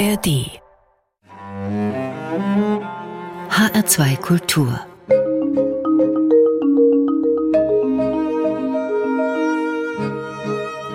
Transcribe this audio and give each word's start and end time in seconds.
ARD 0.00 0.48
HR2 3.50 4.16
Kultur 4.16 4.80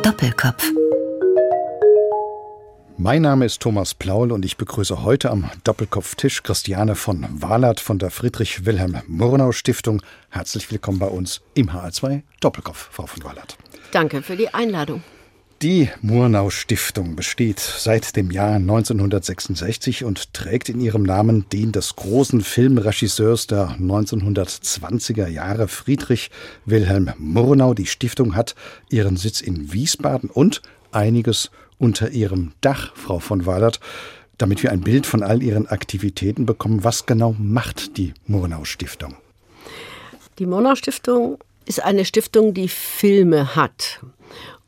Doppelkopf 0.02 0.72
mein 2.98 3.22
Name 3.22 3.46
ist 3.46 3.62
Thomas 3.62 3.94
Plaul 3.94 4.32
und 4.32 4.44
ich 4.44 4.58
begrüße 4.58 5.04
heute 5.04 5.30
am 5.30 5.52
Doppelkopftisch 5.64 6.42
Christiane 6.42 6.96
von 6.96 7.28
Wahlert 7.30 7.80
von 7.80 8.00
der 8.00 8.10
Friedrich 8.10 8.66
Wilhelm 8.66 9.04
Murnau 9.06 9.52
Stiftung. 9.52 10.02
Herzlich 10.32 10.72
willkommen 10.72 10.98
bei 10.98 11.08
uns 11.08 11.42
im 11.54 11.70
HR2 11.70 12.24
Doppelkopf, 12.40 12.90
Frau 12.92 13.06
von 13.06 13.24
Wahlert. 13.24 13.58
Danke 13.92 14.24
für 14.24 14.36
die 14.36 14.52
Einladung. 14.52 15.04
Die 15.62 15.90
Murnau 16.02 16.50
Stiftung 16.50 17.16
besteht 17.16 17.60
seit 17.60 18.18
dem 18.18 18.30
Jahr 18.30 18.56
1966 18.56 20.04
und 20.04 20.34
trägt 20.34 20.68
in 20.68 20.82
ihrem 20.82 21.04
Namen 21.04 21.46
den 21.50 21.72
des 21.72 21.96
großen 21.96 22.42
Filmregisseurs 22.42 23.48
der 23.48 23.78
1920er 23.80 25.28
Jahre 25.28 25.70
Friedrich 25.70 26.30
Wilhelm 26.66 27.14
Murnau. 27.18 27.74
Die 27.74 27.86
Stiftung 27.86 28.36
hat 28.36 28.54
ihren 28.90 29.16
Sitz 29.16 29.40
in 29.40 29.72
Wiesbaden 29.72 30.30
und 30.30 30.62
einiges 30.92 31.52
unter 31.78 32.10
ihrem 32.12 32.52
Dach, 32.60 32.92
Frau 32.96 33.20
von 33.20 33.46
Wallert, 33.46 33.80
damit 34.38 34.62
wir 34.62 34.74
ein 34.74 34.82
Bild 34.82 35.06
von 35.06 35.24
all 35.24 35.42
ihren 35.42 35.68
Aktivitäten 35.68 36.46
bekommen. 36.46 36.84
Was 36.84 37.06
genau 37.06 37.34
macht 37.40 37.96
die 37.96 38.14
Murnau 38.28 38.66
Stiftung? 38.66 39.16
Die 40.38 40.48
Murnau 40.48 40.76
Stiftung 40.76 41.38
ist 41.66 41.82
eine 41.82 42.04
Stiftung, 42.04 42.54
die 42.54 42.68
Filme 42.68 43.56
hat. 43.56 44.02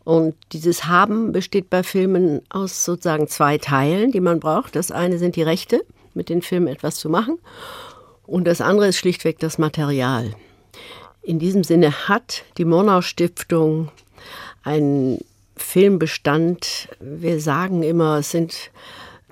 Und 0.07 0.35
dieses 0.53 0.85
Haben 0.85 1.33
besteht 1.33 1.69
bei 1.69 1.83
Filmen 1.83 2.41
aus 2.47 2.85
sozusagen 2.85 3.27
zwei 3.27 3.57
Teilen, 3.57 4.13
die 4.13 4.21
man 4.21 4.39
braucht. 4.39 4.77
Das 4.77 4.89
eine 4.89 5.17
sind 5.17 5.35
die 5.35 5.43
Rechte, 5.43 5.83
mit 6.13 6.29
den 6.29 6.41
Filmen 6.41 6.67
etwas 6.67 6.95
zu 6.95 7.09
machen. 7.09 7.39
Und 8.25 8.45
das 8.45 8.61
andere 8.61 8.87
ist 8.87 8.95
schlichtweg 8.95 9.37
das 9.39 9.57
Material. 9.57 10.33
In 11.23 11.39
diesem 11.39 11.65
Sinne 11.65 12.07
hat 12.07 12.45
die 12.57 12.63
Murnau 12.63 13.01
Stiftung 13.01 13.89
einen 14.63 15.19
Filmbestand, 15.57 16.87
wir 17.01 17.41
sagen 17.41 17.83
immer, 17.83 18.19
es 18.19 18.31
sind 18.31 18.71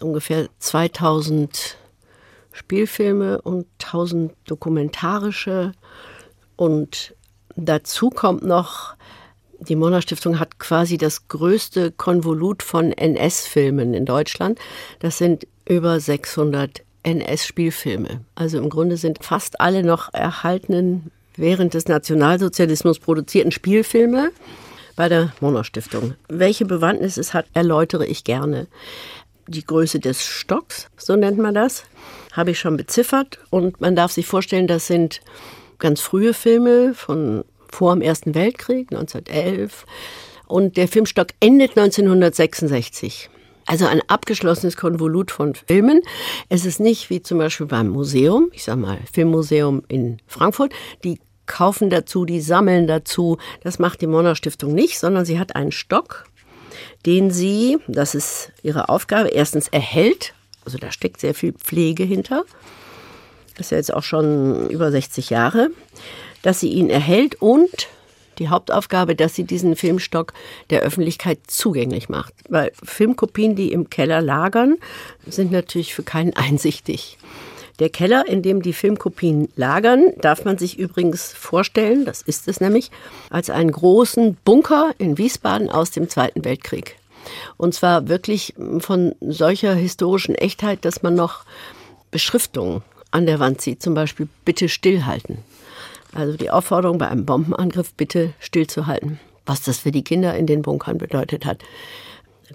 ungefähr 0.02 0.50
2000 0.60 1.78
Spielfilme 2.52 3.40
und 3.44 3.66
1000 3.82 4.34
dokumentarische. 4.46 5.72
Und 6.58 7.16
dazu 7.56 8.10
kommt 8.10 8.44
noch 8.44 8.96
die 9.68 9.76
Mona 9.76 10.02
Stiftung 10.02 10.40
hat 10.40 10.60
quasi 10.60 10.98
das 10.98 11.28
größte 11.28 11.92
Konvolut 11.92 12.64
von 12.64 12.92
NS-Filmen 12.92 13.94
in 13.94 14.06
Deutschland. 14.06 14.60
Das 15.00 15.18
sind 15.18 15.48
über 15.68 16.00
600 16.00 16.84
NS-Spielfilme. 17.04 18.22
Also 18.36 18.58
im 18.58 18.70
Grunde 18.70 18.98
sind 18.98 19.24
fast 19.24 19.60
alle 19.60 19.84
noch 19.84 20.14
erhaltenen 20.14 21.12
während 21.36 21.74
des 21.74 21.88
Nationalsozialismus 21.88 23.00
produzierten 23.00 23.52
Spielfilme 23.52 24.32
bei 24.96 25.10
der 25.10 25.34
Mona 25.42 25.64
Stiftung. 25.64 26.16
Welche 26.30 26.66
Bewandtnis 26.66 27.18
es 27.18 27.34
hat, 27.34 27.46
erläutere 27.54 28.06
ich 28.06 28.24
gerne. 28.24 28.68
Die 29.48 29.66
Größe 29.66 30.00
des 30.00 30.26
Stocks, 30.26 30.88
so 30.98 31.16
nennt 31.16 31.38
man 31.38 31.54
das, 31.54 31.84
habe 32.32 32.52
ich 32.52 32.60
schon 32.60 32.78
beziffert. 32.78 33.40
Und 33.50 33.80
man 33.82 33.96
darf 33.96 34.12
sich 34.12 34.26
vorstellen, 34.26 34.68
das 34.68 34.88
sind 34.88 35.22
ganz 35.78 36.02
frühe 36.02 36.34
Filme 36.34 36.94
von 36.94 37.44
vor 37.76 37.94
dem 37.94 38.02
Ersten 38.02 38.34
Weltkrieg, 38.36 38.92
1911. 38.92 39.86
Und 40.48 40.78
der 40.78 40.88
Filmstock 40.88 41.28
endet 41.40 41.78
1966. 41.78 43.30
Also 43.66 43.86
ein 43.88 44.02
abgeschlossenes 44.08 44.78
Konvolut 44.78 45.32
von 45.32 45.56
Filmen. 45.56 46.02
Es 46.50 46.66
ist 46.66 46.80
nicht 46.80 47.10
wie 47.10 47.22
zum 47.22 47.40
Beispiel 47.40 47.66
beim 47.66 47.90
Museum, 47.90 48.50
ich 48.54 48.64
sag 48.64 48.78
mal 48.78 49.00
Filmmuseum 49.12 49.84
in 49.88 50.20
Frankfurt, 50.28 50.72
die 51.04 51.20
kaufen 51.48 51.90
dazu, 51.90 52.26
die 52.26 52.42
sammeln 52.42 52.88
dazu. 52.88 53.38
Das 53.62 53.80
macht 53.80 54.02
die 54.02 54.08
Monner 54.08 54.36
Stiftung 54.36 54.74
nicht, 54.74 55.00
sondern 55.00 55.26
sie 55.26 55.40
hat 55.40 55.56
einen 55.56 55.72
Stock, 55.72 56.26
den 57.06 57.32
sie, 57.32 57.78
das 57.88 58.16
ist 58.16 58.52
ihre 58.62 58.90
Aufgabe, 58.90 59.30
erstens 59.30 59.68
erhält. 59.68 60.34
Also 60.64 60.78
da 60.78 60.92
steckt 60.92 61.20
sehr 61.20 61.34
viel 61.34 61.54
Pflege 61.54 62.04
hinter. 62.04 62.46
Das 63.58 63.68
ist 63.68 63.72
ja 63.72 63.78
jetzt 63.78 63.94
auch 63.94 64.04
schon 64.04 64.70
über 64.70 64.92
60 64.92 65.30
Jahre 65.30 65.70
dass 66.46 66.60
sie 66.60 66.70
ihn 66.70 66.92
erhält 66.92 67.42
und 67.42 67.88
die 68.38 68.50
Hauptaufgabe, 68.50 69.16
dass 69.16 69.34
sie 69.34 69.46
diesen 69.46 69.76
Filmstock 69.76 70.34
der 70.70 70.82
Öffentlichkeit 70.82 71.40
zugänglich 71.48 72.08
macht. 72.08 72.34
Weil 72.50 72.72
Filmkopien, 72.84 73.56
die 73.56 73.72
im 73.72 73.90
Keller 73.90 74.22
lagern, 74.22 74.78
sind 75.26 75.52
natürlich 75.52 75.96
für 75.96 76.04
keinen 76.04 76.34
einsichtig. 76.36 77.18
Der 77.80 77.90
Keller, 77.90 78.28
in 78.28 78.44
dem 78.44 78.62
die 78.62 78.74
Filmkopien 78.74 79.50
lagern, 79.56 80.14
darf 80.22 80.46
man 80.46 80.60
sich 80.60 80.78
übrigens 80.78 81.34
vorstellen, 81.34 82.06
das 82.06 82.22
ist 82.22 82.48
es 82.48 82.62
nämlich, 82.62 82.92
als 83.32 83.50
einen 83.50 83.72
großen 83.72 84.38
Bunker 84.46 84.94
in 85.00 85.18
Wiesbaden 85.18 85.70
aus 85.72 85.90
dem 85.90 86.10
Zweiten 86.10 86.46
Weltkrieg. 86.46 86.96
Und 87.58 87.74
zwar 87.74 88.08
wirklich 88.08 88.54
von 88.80 89.16
solcher 89.20 89.74
historischen 89.74 90.36
Echtheit, 90.36 90.86
dass 90.86 91.02
man 91.02 91.16
noch 91.16 91.44
Beschriftungen 92.12 92.84
an 93.10 93.26
der 93.26 93.40
Wand 93.40 93.62
sieht, 93.62 93.82
zum 93.82 93.96
Beispiel 93.96 94.28
bitte 94.46 94.70
stillhalten. 94.70 95.40
Also 96.16 96.38
die 96.38 96.50
Aufforderung 96.50 96.98
bei 96.98 97.10
einem 97.10 97.26
Bombenangriff 97.26 97.94
bitte 97.94 98.34
stillzuhalten. 98.40 99.20
Was 99.46 99.62
das 99.62 99.80
für 99.80 99.92
die 99.92 100.04
Kinder 100.04 100.36
in 100.36 100.48
den 100.48 100.62
Bunkern 100.62 100.98
bedeutet 100.98 101.46
hat, 101.46 101.60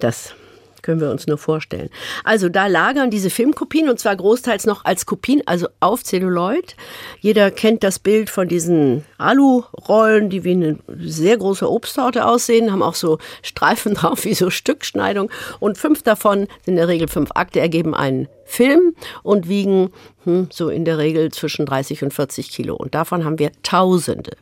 das 0.01 0.35
können 0.83 1.01
wir 1.01 1.11
uns 1.11 1.27
nur 1.27 1.39
vorstellen. 1.39 1.91
Also 2.25 2.49
da 2.49 2.67
lagern 2.67 3.11
diese 3.11 3.31
Filmkopien 3.31 3.89
und 3.89 3.99
zwar 3.99 4.17
großteils 4.17 4.67
noch 4.67 4.85
als 4.85 5.07
Kopien, 5.07 5.43
also 5.47 5.69
auf 5.81 6.03
Zelluloid. 6.05 6.77
Jeder 7.21 7.51
kennt 7.51 7.83
das 7.85 7.99
Bild 7.99 8.31
von 8.31 8.49
diesen 8.49 9.05
Alu-Rollen, 9.19 10.31
die 10.31 10.45
wie 10.45 10.53
eine 10.53 10.79
sehr 10.99 11.37
große 11.37 11.71
Obsttorte 11.71 12.25
aussehen, 12.27 12.73
haben 12.73 12.83
auch 12.83 12.95
so 12.95 13.19
Streifen 13.43 13.95
drauf 14.01 14.25
wie 14.25 14.35
so 14.35 14.51
Stückschneidung 14.51 15.31
und 15.59 15.79
fünf 15.79 16.03
davon 16.03 16.47
sind 16.65 16.71
in 16.71 16.77
der 16.77 16.89
Regel 16.89 17.09
fünf 17.09 17.31
Akte, 17.35 17.61
ergeben 17.61 17.95
einen 17.95 18.29
Film 18.45 18.95
und 19.23 19.49
wiegen 19.49 19.93
hm, 20.25 20.49
so 20.51 20.71
in 20.71 20.85
der 20.85 20.99
Regel 20.99 21.31
zwischen 21.31 21.67
30 21.67 22.03
und 22.03 22.15
40 22.15 22.51
Kilo. 22.51 22.75
Und 22.75 22.95
davon 22.95 23.25
haben 23.25 23.39
wir 23.39 23.53
Tausende. 23.63 24.37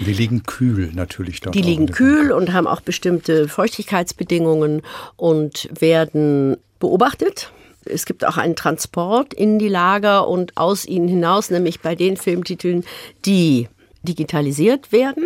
Die 0.00 0.12
liegen 0.12 0.44
kühl 0.44 0.90
natürlich 0.94 1.40
dort. 1.40 1.54
Die 1.54 1.62
liegen 1.62 1.86
kühl 1.86 2.32
und 2.32 2.52
haben 2.52 2.66
auch 2.66 2.80
bestimmte 2.80 3.48
Feuchtigkeitsbedingungen 3.48 4.82
und 5.16 5.68
werden 5.78 6.56
beobachtet. 6.78 7.52
Es 7.84 8.06
gibt 8.06 8.24
auch 8.24 8.36
einen 8.36 8.56
Transport 8.56 9.34
in 9.34 9.58
die 9.58 9.68
Lager 9.68 10.28
und 10.28 10.56
aus 10.56 10.84
ihnen 10.84 11.08
hinaus, 11.08 11.50
nämlich 11.50 11.80
bei 11.80 11.94
den 11.94 12.16
Filmtiteln, 12.16 12.84
die 13.24 13.68
digitalisiert 14.02 14.92
werden 14.92 15.24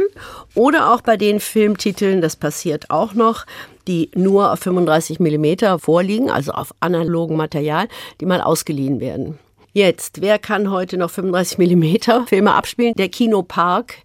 oder 0.54 0.92
auch 0.92 1.00
bei 1.00 1.16
den 1.16 1.40
Filmtiteln, 1.40 2.20
das 2.20 2.36
passiert 2.36 2.90
auch 2.90 3.14
noch, 3.14 3.46
die 3.86 4.10
nur 4.14 4.52
auf 4.52 4.60
35 4.60 5.20
Millimeter 5.20 5.78
vorliegen, 5.78 6.30
also 6.30 6.52
auf 6.52 6.74
analogem 6.80 7.36
Material, 7.36 7.88
die 8.20 8.26
mal 8.26 8.40
ausgeliehen 8.40 8.98
werden. 9.00 9.38
Jetzt, 9.72 10.20
wer 10.20 10.38
kann 10.38 10.70
heute 10.70 10.96
noch 10.96 11.10
35 11.10 11.58
Millimeter 11.58 12.26
Filme 12.26 12.54
abspielen? 12.54 12.94
Der 12.94 13.08
Kinopark 13.08 13.96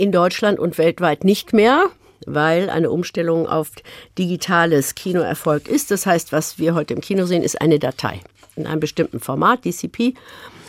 in 0.00 0.12
Deutschland 0.12 0.58
und 0.58 0.78
weltweit 0.78 1.24
nicht 1.24 1.52
mehr 1.52 1.86
weil 2.26 2.68
eine 2.68 2.90
Umstellung 2.90 3.46
auf 3.46 3.70
digitales 4.18 4.94
Kino 4.94 5.20
erfolgt 5.20 5.68
ist. 5.68 5.90
Das 5.90 6.04
heißt, 6.04 6.32
was 6.32 6.58
wir 6.58 6.74
heute 6.74 6.92
im 6.92 7.00
Kino 7.00 7.24
sehen, 7.24 7.42
ist 7.42 7.60
eine 7.60 7.78
Datei 7.78 8.20
in 8.56 8.66
einem 8.66 8.80
bestimmten 8.80 9.20
Format, 9.20 9.64
DCP. 9.64 10.14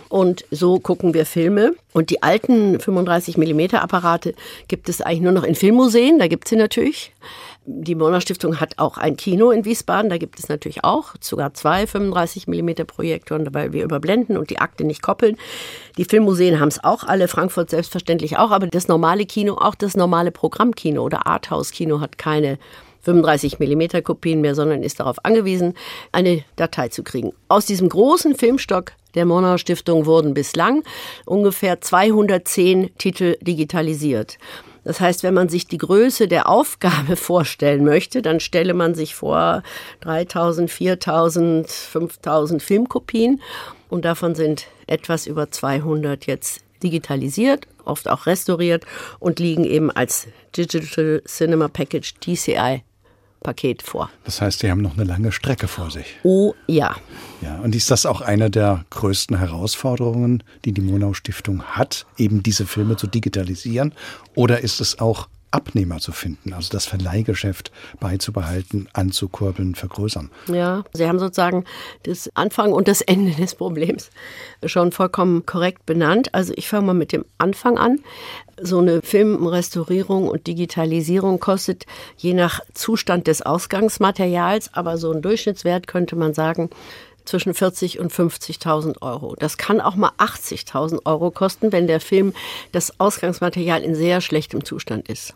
Und 0.07 0.45
so 0.51 0.79
gucken 0.79 1.13
wir 1.13 1.25
Filme. 1.25 1.73
Und 1.93 2.09
die 2.09 2.21
alten 2.23 2.79
35 2.79 3.37
mm 3.37 3.75
Apparate 3.75 4.33
gibt 4.67 4.89
es 4.89 5.01
eigentlich 5.01 5.21
nur 5.21 5.31
noch 5.31 5.43
in 5.43 5.55
Filmmuseen, 5.55 6.19
da 6.19 6.27
gibt 6.27 6.45
es 6.45 6.49
sie 6.49 6.55
natürlich. 6.55 7.13
Die 7.66 7.94
Mona 7.94 8.22
Stiftung 8.22 8.59
hat 8.59 8.79
auch 8.79 8.97
ein 8.97 9.17
Kino 9.17 9.52
in 9.52 9.66
Wiesbaden, 9.66 10.09
da 10.09 10.17
gibt 10.17 10.40
es 10.40 10.49
natürlich 10.49 10.84
auch 10.84 11.13
sogar 11.19 11.53
zwei 11.53 11.85
35 11.85 12.47
mm 12.47 12.72
Projektoren, 12.87 13.53
weil 13.53 13.72
wir 13.72 13.84
überblenden 13.84 14.35
und 14.35 14.49
die 14.49 14.58
Akte 14.58 14.84
nicht 14.84 15.03
koppeln. 15.03 15.37
Die 15.96 16.05
Filmmuseen 16.05 16.59
haben 16.59 16.69
es 16.69 16.84
auch 16.84 17.03
alle, 17.03 17.28
Frankfurt 17.28 17.69
selbstverständlich 17.69 18.37
auch, 18.40 18.49
aber 18.49 18.66
das 18.66 18.87
normale 18.87 19.28
Kino, 19.28 19.53
auch 19.53 19.75
das 19.75 19.96
normale 19.96 20.31
Programmkino 20.31 21.03
oder 21.03 21.28
Arthouse-Kino 21.28 21.99
hat 21.99 22.17
keine 22.17 22.58
35 23.02 23.59
mm 23.59 24.03
Kopien 24.03 24.41
mehr, 24.41 24.55
sondern 24.55 24.81
ist 24.81 24.99
darauf 24.99 25.23
angewiesen, 25.23 25.75
eine 26.11 26.43
Datei 26.55 26.87
zu 26.87 27.03
kriegen. 27.03 27.31
Aus 27.47 27.67
diesem 27.67 27.90
großen 27.90 28.35
Filmstock 28.35 28.93
der 29.13 29.25
Monau 29.25 29.58
Stiftung 29.58 30.05
wurden 30.08 30.34
bislang 30.34 30.84
ungefähr 31.25 31.79
210 31.79 32.97
Titel 32.97 33.37
digitalisiert. 33.41 34.37
Das 34.83 34.99
heißt, 34.99 35.23
wenn 35.23 35.33
man 35.33 35.49
sich 35.49 35.67
die 35.67 35.78
Größe 35.78 36.28
der 36.28 36.49
Aufgabe 36.49 37.16
vorstellen 37.16 37.83
möchte, 37.83 38.22
dann 38.22 38.39
stelle 38.39 38.73
man 38.73 38.95
sich 38.95 39.16
vor 39.16 39.63
3000, 40.01 40.69
4000, 40.69 41.69
5000 41.69 42.63
Filmkopien. 42.63 43.41
Und 43.89 44.05
davon 44.05 44.35
sind 44.35 44.67
etwas 44.87 45.28
über 45.28 45.51
200 45.51 46.25
jetzt 46.25 46.61
digitalisiert, 46.81 47.67
oft 47.85 48.07
auch 48.07 48.25
restauriert 48.25 48.85
und 49.19 49.39
liegen 49.39 49.66
eben 49.66 49.91
als 49.91 50.28
Digital 50.55 51.22
Cinema 51.25 51.67
Package 51.67 52.16
DCI 52.16 52.84
Paket 53.41 53.82
vor. 53.82 54.09
Das 54.23 54.41
heißt, 54.41 54.59
Sie 54.59 54.72
haben 54.72 54.82
noch 54.82 54.96
eine 54.96 55.03
lange 55.03 55.32
Strecke 55.32 55.67
vor 55.67 55.91
sich. 55.91 56.17
Oh 56.23 56.53
ja. 56.67 56.96
Ja, 57.41 57.58
und 57.59 57.76
ist 57.76 57.91
das 57.91 58.05
auch 58.05 58.22
eine 58.22 58.49
der 58.49 58.85
größten 58.90 59.38
Herausforderungen, 59.38 60.43
die 60.64 60.72
die 60.72 60.82
Monau 60.82 61.14
Stiftung 61.14 61.64
hat, 61.64 62.05
eben 62.17 62.43
diese 62.43 62.66
Filme 62.66 62.97
zu 62.97 63.08
digitalisieren? 63.08 63.93
Oder 64.35 64.61
ist 64.61 64.79
es 64.79 64.99
auch 64.99 65.28
Abnehmer 65.51 65.99
zu 65.99 66.11
finden, 66.11 66.53
also 66.53 66.69
das 66.71 66.85
Verleihgeschäft 66.85 67.71
beizubehalten, 67.99 68.87
anzukurbeln, 68.93 69.75
vergrößern. 69.75 70.29
Ja, 70.47 70.83
Sie 70.93 71.07
haben 71.07 71.19
sozusagen 71.19 71.65
das 72.03 72.29
Anfang 72.35 72.71
und 72.71 72.87
das 72.87 73.01
Ende 73.01 73.31
des 73.31 73.55
Problems 73.55 74.09
schon 74.65 74.91
vollkommen 74.91 75.45
korrekt 75.45 75.85
benannt. 75.85 76.33
Also 76.33 76.53
ich 76.55 76.67
fange 76.67 76.87
mal 76.87 76.93
mit 76.93 77.11
dem 77.11 77.25
Anfang 77.37 77.77
an. 77.77 77.99
So 78.61 78.79
eine 78.79 79.01
Filmrestaurierung 79.01 80.27
und 80.27 80.47
Digitalisierung 80.47 81.39
kostet 81.39 81.85
je 82.17 82.33
nach 82.33 82.61
Zustand 82.73 83.27
des 83.27 83.41
Ausgangsmaterials, 83.41 84.73
aber 84.73 84.97
so 84.97 85.11
ein 85.11 85.21
Durchschnittswert 85.21 85.87
könnte 85.87 86.15
man 86.15 86.33
sagen, 86.33 86.69
zwischen 87.25 87.53
40 87.53 87.99
und 87.99 88.11
50.000 88.11 89.01
Euro. 89.01 89.35
Das 89.37 89.57
kann 89.57 89.81
auch 89.81 89.95
mal 89.95 90.11
80.000 90.17 91.05
Euro 91.05 91.31
kosten, 91.31 91.71
wenn 91.71 91.87
der 91.87 91.99
Film 91.99 92.33
das 92.71 92.99
Ausgangsmaterial 92.99 93.83
in 93.83 93.95
sehr 93.95 94.21
schlechtem 94.21 94.65
Zustand 94.65 95.07
ist. 95.07 95.35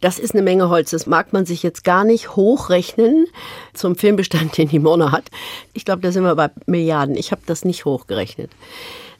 Das 0.00 0.18
ist 0.18 0.32
eine 0.32 0.42
Menge 0.42 0.68
Holz. 0.68 0.90
Das 0.90 1.06
mag 1.06 1.32
man 1.32 1.44
sich 1.44 1.62
jetzt 1.62 1.82
gar 1.82 2.04
nicht 2.04 2.36
hochrechnen 2.36 3.26
zum 3.74 3.96
Filmbestand, 3.96 4.56
den 4.58 4.68
die 4.68 4.78
Mona 4.78 5.12
hat. 5.12 5.24
Ich 5.72 5.84
glaube, 5.84 6.02
da 6.02 6.12
sind 6.12 6.22
wir 6.22 6.36
bei 6.36 6.50
Milliarden. 6.66 7.16
Ich 7.16 7.32
habe 7.32 7.42
das 7.46 7.64
nicht 7.64 7.84
hochgerechnet. 7.84 8.50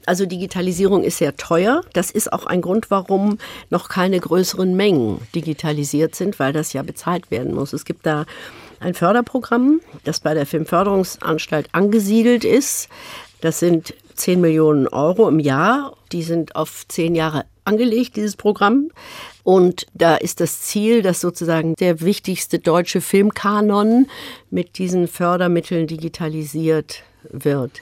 Also 0.07 0.25
Digitalisierung 0.25 1.05
ist 1.05 1.19
sehr 1.19 1.37
teuer. 1.37 1.83
Das 1.93 2.11
ist 2.11 2.33
auch 2.33 2.47
ein 2.47 2.63
Grund, 2.63 2.91
warum 2.91 3.37
noch 3.69 3.91
keine 3.91 4.19
größeren 4.19 4.75
Mengen 4.75 5.21
digitalisiert 5.35 6.15
sind, 6.15 6.39
weil 6.39 6.55
das 6.55 6.73
ja 6.73 6.83
bezahlt 6.83 7.31
werden 7.31 7.55
muss. 7.55 7.75
Es 7.75 7.85
gibt 7.85 8.07
da 8.07 8.25
ein 8.81 8.95
Förderprogramm, 8.95 9.81
das 10.05 10.21
bei 10.21 10.33
der 10.33 10.47
Filmförderungsanstalt 10.47 11.69
angesiedelt 11.73 12.45
ist. 12.45 12.89
Das 13.43 13.59
sind 13.59 13.95
10 14.19 14.41
Millionen 14.41 14.89
Euro 14.89 15.29
im 15.29 15.39
Jahr. 15.39 15.97
Die 16.13 16.23
sind 16.23 16.57
auf 16.57 16.87
zehn 16.89 17.15
Jahre 17.15 17.45
angelegt, 17.65 18.17
dieses 18.17 18.37
Programm. 18.37 18.91
Und 19.45 19.87
da 19.95 20.17
ist 20.17 20.41
das 20.41 20.63
Ziel, 20.63 21.03
dass 21.03 21.21
sozusagen 21.21 21.75
der 21.75 22.01
wichtigste 22.01 22.59
deutsche 22.59 23.01
Filmkanon 23.01 24.07
mit 24.51 24.79
diesen 24.79 25.09
Fördermitteln 25.09 25.87
digitalisiert 25.87 27.03
wird. 27.31 27.81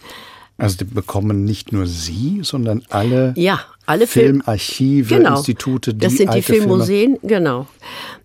Also 0.59 0.79
die 0.79 0.85
bekommen 0.85 1.45
nicht 1.45 1.73
nur 1.73 1.87
Sie, 1.87 2.41
sondern 2.43 2.83
alle, 2.89 3.35
ja, 3.37 3.61
alle 3.87 4.07
Filmarchive, 4.07 5.09
Film 5.09 5.23
genau. 5.23 5.37
Institute, 5.39 5.95
die 5.95 5.99
Das 5.99 6.15
sind 6.15 6.35
die 6.35 6.43
Filmmuseen, 6.43 7.19
Filme. 7.19 7.19
genau. 7.23 7.67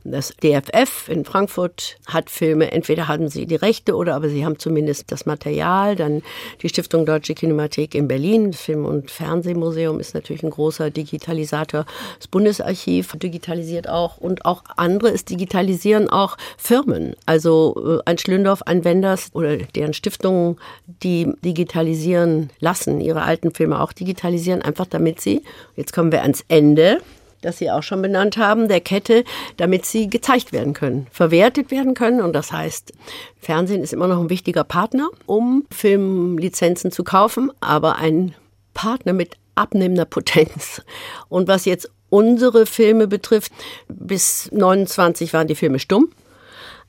Das 0.03 0.33
DFF 0.43 1.09
in 1.09 1.25
Frankfurt 1.25 1.97
hat 2.07 2.31
Filme, 2.31 2.71
entweder 2.71 3.07
haben 3.07 3.27
sie 3.27 3.45
die 3.45 3.55
Rechte 3.55 3.95
oder 3.95 4.15
aber 4.15 4.29
sie 4.29 4.43
haben 4.43 4.57
zumindest 4.57 5.11
das 5.11 5.27
Material. 5.27 5.95
Dann 5.95 6.23
die 6.63 6.69
Stiftung 6.69 7.05
Deutsche 7.05 7.35
Kinemathek 7.35 7.93
in 7.93 8.07
Berlin, 8.07 8.49
das 8.51 8.61
Film- 8.61 8.85
und 8.85 9.11
Fernsehmuseum 9.11 9.99
ist 9.99 10.15
natürlich 10.15 10.41
ein 10.41 10.49
großer 10.49 10.89
Digitalisator. 10.89 11.85
Das 12.17 12.27
Bundesarchiv 12.27 13.13
digitalisiert 13.13 13.87
auch 13.87 14.17
und 14.17 14.43
auch 14.45 14.63
andere. 14.75 15.09
Es 15.09 15.23
digitalisieren 15.23 16.09
auch 16.09 16.35
Firmen. 16.57 17.15
Also 17.27 17.99
äh, 17.99 18.09
ein 18.09 18.17
Schlündorf, 18.17 18.63
ein 18.63 18.83
Wenders 18.83 19.29
oder 19.33 19.57
deren 19.57 19.93
Stiftungen, 19.93 20.57
die 21.03 21.31
digitalisieren 21.45 22.49
lassen, 22.59 23.01
ihre 23.01 23.21
alten 23.21 23.51
Filme 23.51 23.79
auch 23.79 23.93
digitalisieren, 23.93 24.63
einfach 24.63 24.87
damit 24.87 25.21
sie, 25.21 25.43
jetzt 25.75 25.93
kommen 25.93 26.11
wir 26.11 26.21
ans 26.21 26.43
Ende, 26.47 27.01
das 27.41 27.57
Sie 27.57 27.71
auch 27.71 27.83
schon 27.83 28.01
benannt 28.01 28.37
haben, 28.37 28.67
der 28.67 28.81
Kette, 28.81 29.23
damit 29.57 29.85
sie 29.85 30.09
gezeigt 30.09 30.53
werden 30.53 30.73
können, 30.73 31.07
verwertet 31.11 31.71
werden 31.71 31.95
können. 31.95 32.21
Und 32.21 32.33
das 32.33 32.51
heißt, 32.51 32.93
Fernsehen 33.39 33.81
ist 33.81 33.93
immer 33.93 34.07
noch 34.07 34.19
ein 34.19 34.29
wichtiger 34.29 34.63
Partner, 34.63 35.09
um 35.25 35.65
Filmlizenzen 35.71 36.91
zu 36.91 37.03
kaufen, 37.03 37.51
aber 37.59 37.97
ein 37.97 38.35
Partner 38.73 39.13
mit 39.13 39.37
abnehmender 39.55 40.05
Potenz. 40.05 40.81
Und 41.29 41.47
was 41.47 41.65
jetzt 41.65 41.89
unsere 42.09 42.65
Filme 42.65 43.07
betrifft, 43.07 43.51
bis 43.87 44.49
29 44.51 45.33
waren 45.33 45.47
die 45.47 45.55
Filme 45.55 45.79
stumm. 45.79 46.09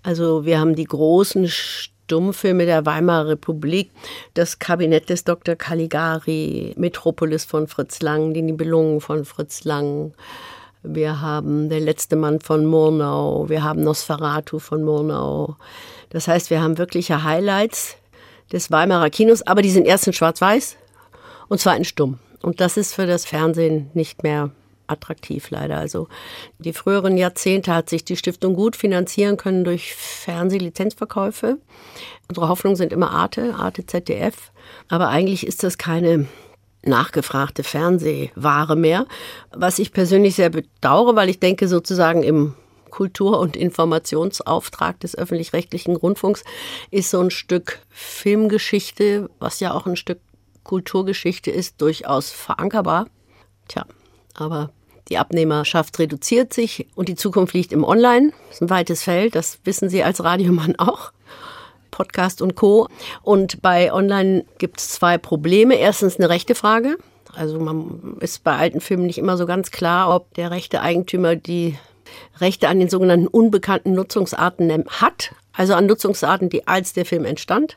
Also 0.03 0.45
wir 0.45 0.59
haben 0.59 0.75
die 0.75 0.85
großen 0.85 1.49
Stummfilme 2.05 2.67
der 2.67 2.85
Weimarer 2.85 3.29
Republik, 3.29 3.91
das 4.35 4.59
Kabinett 4.59 5.09
des 5.09 5.25
Dr. 5.25 5.57
Caligari, 5.57 6.75
Metropolis 6.77 7.45
von 7.47 7.69
Fritz 7.69 8.03
Lang, 8.03 8.35
die 8.35 8.43
Nibelungen 8.43 9.01
von 9.01 9.25
Fritz 9.25 9.65
Lang. 9.65 10.13
Wir 10.83 11.21
haben 11.21 11.71
Der 11.71 11.81
letzte 11.81 12.17
Mann 12.17 12.41
von 12.41 12.67
Murnau, 12.67 13.49
wir 13.49 13.63
haben 13.63 13.83
Nosferatu 13.83 14.59
von 14.59 14.83
Murnau. 14.83 15.57
Das 16.11 16.29
heißt, 16.29 16.51
wir 16.51 16.61
haben 16.61 16.77
wirkliche 16.77 17.25
Highlights 17.25 17.97
des 18.53 18.71
Weimarer 18.71 19.09
Kinos, 19.09 19.47
aber 19.47 19.63
die 19.63 19.71
sind 19.71 19.87
erst 19.87 20.07
in 20.07 20.13
Schwarz-Weiß 20.13 20.77
und 21.49 21.61
zwar 21.61 21.77
in 21.77 21.85
Stumm. 21.85 22.19
Und 22.43 22.61
das 22.61 22.77
ist 22.77 22.93
für 22.93 23.07
das 23.07 23.25
Fernsehen 23.25 23.91
nicht 23.95 24.23
mehr 24.23 24.51
attraktiv 24.93 25.51
leider. 25.51 25.79
Also 25.79 26.09
die 26.59 26.73
früheren 26.73 27.17
Jahrzehnte 27.17 27.75
hat 27.75 27.91
sich 27.91 28.05
die 28.05 28.17
Stiftung 28.17 28.55
gut 28.55 28.77
finanzieren 28.77 29.37
können 29.37 29.65
durch 29.65 29.95
Fernsehlizenzverkäufe. 29.95 31.59
Unsere 32.29 32.49
Hoffnungen 32.49 32.77
sind 32.77 32.93
immer 32.93 33.11
Arte, 33.11 33.55
Arte 33.55 33.85
ZDF. 33.87 34.53
Aber 34.89 35.09
eigentlich 35.09 35.47
ist 35.47 35.63
das 35.63 35.79
keine 35.79 36.27
nachgefragte 36.85 37.63
Fernsehware 37.63 38.77
mehr, 38.77 39.07
was 39.53 39.79
ich 39.79 39.93
persönlich 39.93 40.35
sehr 40.35 40.51
bedauere, 40.51 41.15
weil 41.15 41.29
ich 41.29 41.39
denke 41.39 41.69
sozusagen 41.69 42.23
im 42.23 42.55
Kultur- 42.91 43.41
und 43.41 43.57
Informationsauftrag 43.57 45.01
des 45.01 45.17
öffentlich-rechtlichen 45.17 45.97
Rundfunks 45.97 46.45
ist 46.91 47.11
so 47.11 47.21
ein 47.21 47.31
Stück 47.31 47.81
Filmgeschichte, 47.89 49.31
was 49.39 49.61
ja 49.61 49.73
auch 49.73 49.87
ein 49.87 49.97
Stück 49.97 50.21
Kulturgeschichte 50.63 51.51
ist, 51.51 51.81
durchaus 51.81 52.31
verankerbar. 52.31 53.07
Tja, 53.67 53.87
aber 54.35 54.71
die 55.09 55.19
Abnehmerschaft 55.19 55.99
reduziert 55.99 56.53
sich 56.53 56.87
und 56.95 57.09
die 57.09 57.15
Zukunft 57.15 57.55
liegt 57.55 57.73
im 57.73 57.85
Online. 57.85 58.33
Das 58.49 58.57
ist 58.57 58.63
ein 58.63 58.71
weites 58.71 59.03
Feld, 59.03 59.35
das 59.35 59.59
wissen 59.65 59.89
Sie 59.89 60.03
als 60.03 60.23
Radiomann 60.23 60.77
auch. 60.79 61.13
Podcast 61.91 62.41
und 62.41 62.55
Co. 62.55 62.89
Und 63.23 63.61
bei 63.61 63.93
Online 63.93 64.45
gibt 64.59 64.81
es 64.81 64.89
zwei 64.89 65.19
Probleme. 65.19 65.75
Erstens 65.75 66.19
eine 66.19 66.31
rechte 66.31 66.55
Frage. 66.55 66.97
Also 67.35 67.59
man 67.59 68.17
ist 68.21 68.45
bei 68.45 68.57
alten 68.57 68.81
Filmen 68.81 69.07
nicht 69.07 69.19
immer 69.19 69.37
so 69.37 69.45
ganz 69.47 69.71
klar, 69.71 70.15
ob 70.15 70.33
der 70.35 70.51
rechte 70.51 70.81
Eigentümer 70.81 71.37
die 71.37 71.79
Rechte 72.41 72.69
an 72.69 72.79
den 72.79 72.89
sogenannten 72.89 73.27
unbekannten 73.27 73.93
Nutzungsarten 73.93 74.85
hat. 74.89 75.35
Also 75.53 75.75
an 75.75 75.87
Nutzungsarten, 75.87 76.49
die 76.49 76.67
als 76.67 76.95
der 76.95 77.05
Film 77.05 77.27
entstand 77.27 77.77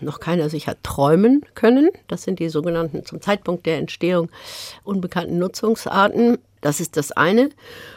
noch 0.00 0.20
keiner 0.20 0.48
sich 0.48 0.68
hat 0.68 0.82
träumen 0.82 1.44
können. 1.54 1.90
Das 2.08 2.22
sind 2.22 2.38
die 2.38 2.48
sogenannten 2.48 3.04
zum 3.04 3.20
Zeitpunkt 3.20 3.66
der 3.66 3.78
Entstehung 3.78 4.30
unbekannten 4.84 5.38
Nutzungsarten. 5.38 6.38
Das 6.66 6.80
ist 6.80 6.96
das 6.96 7.12
eine. 7.12 7.50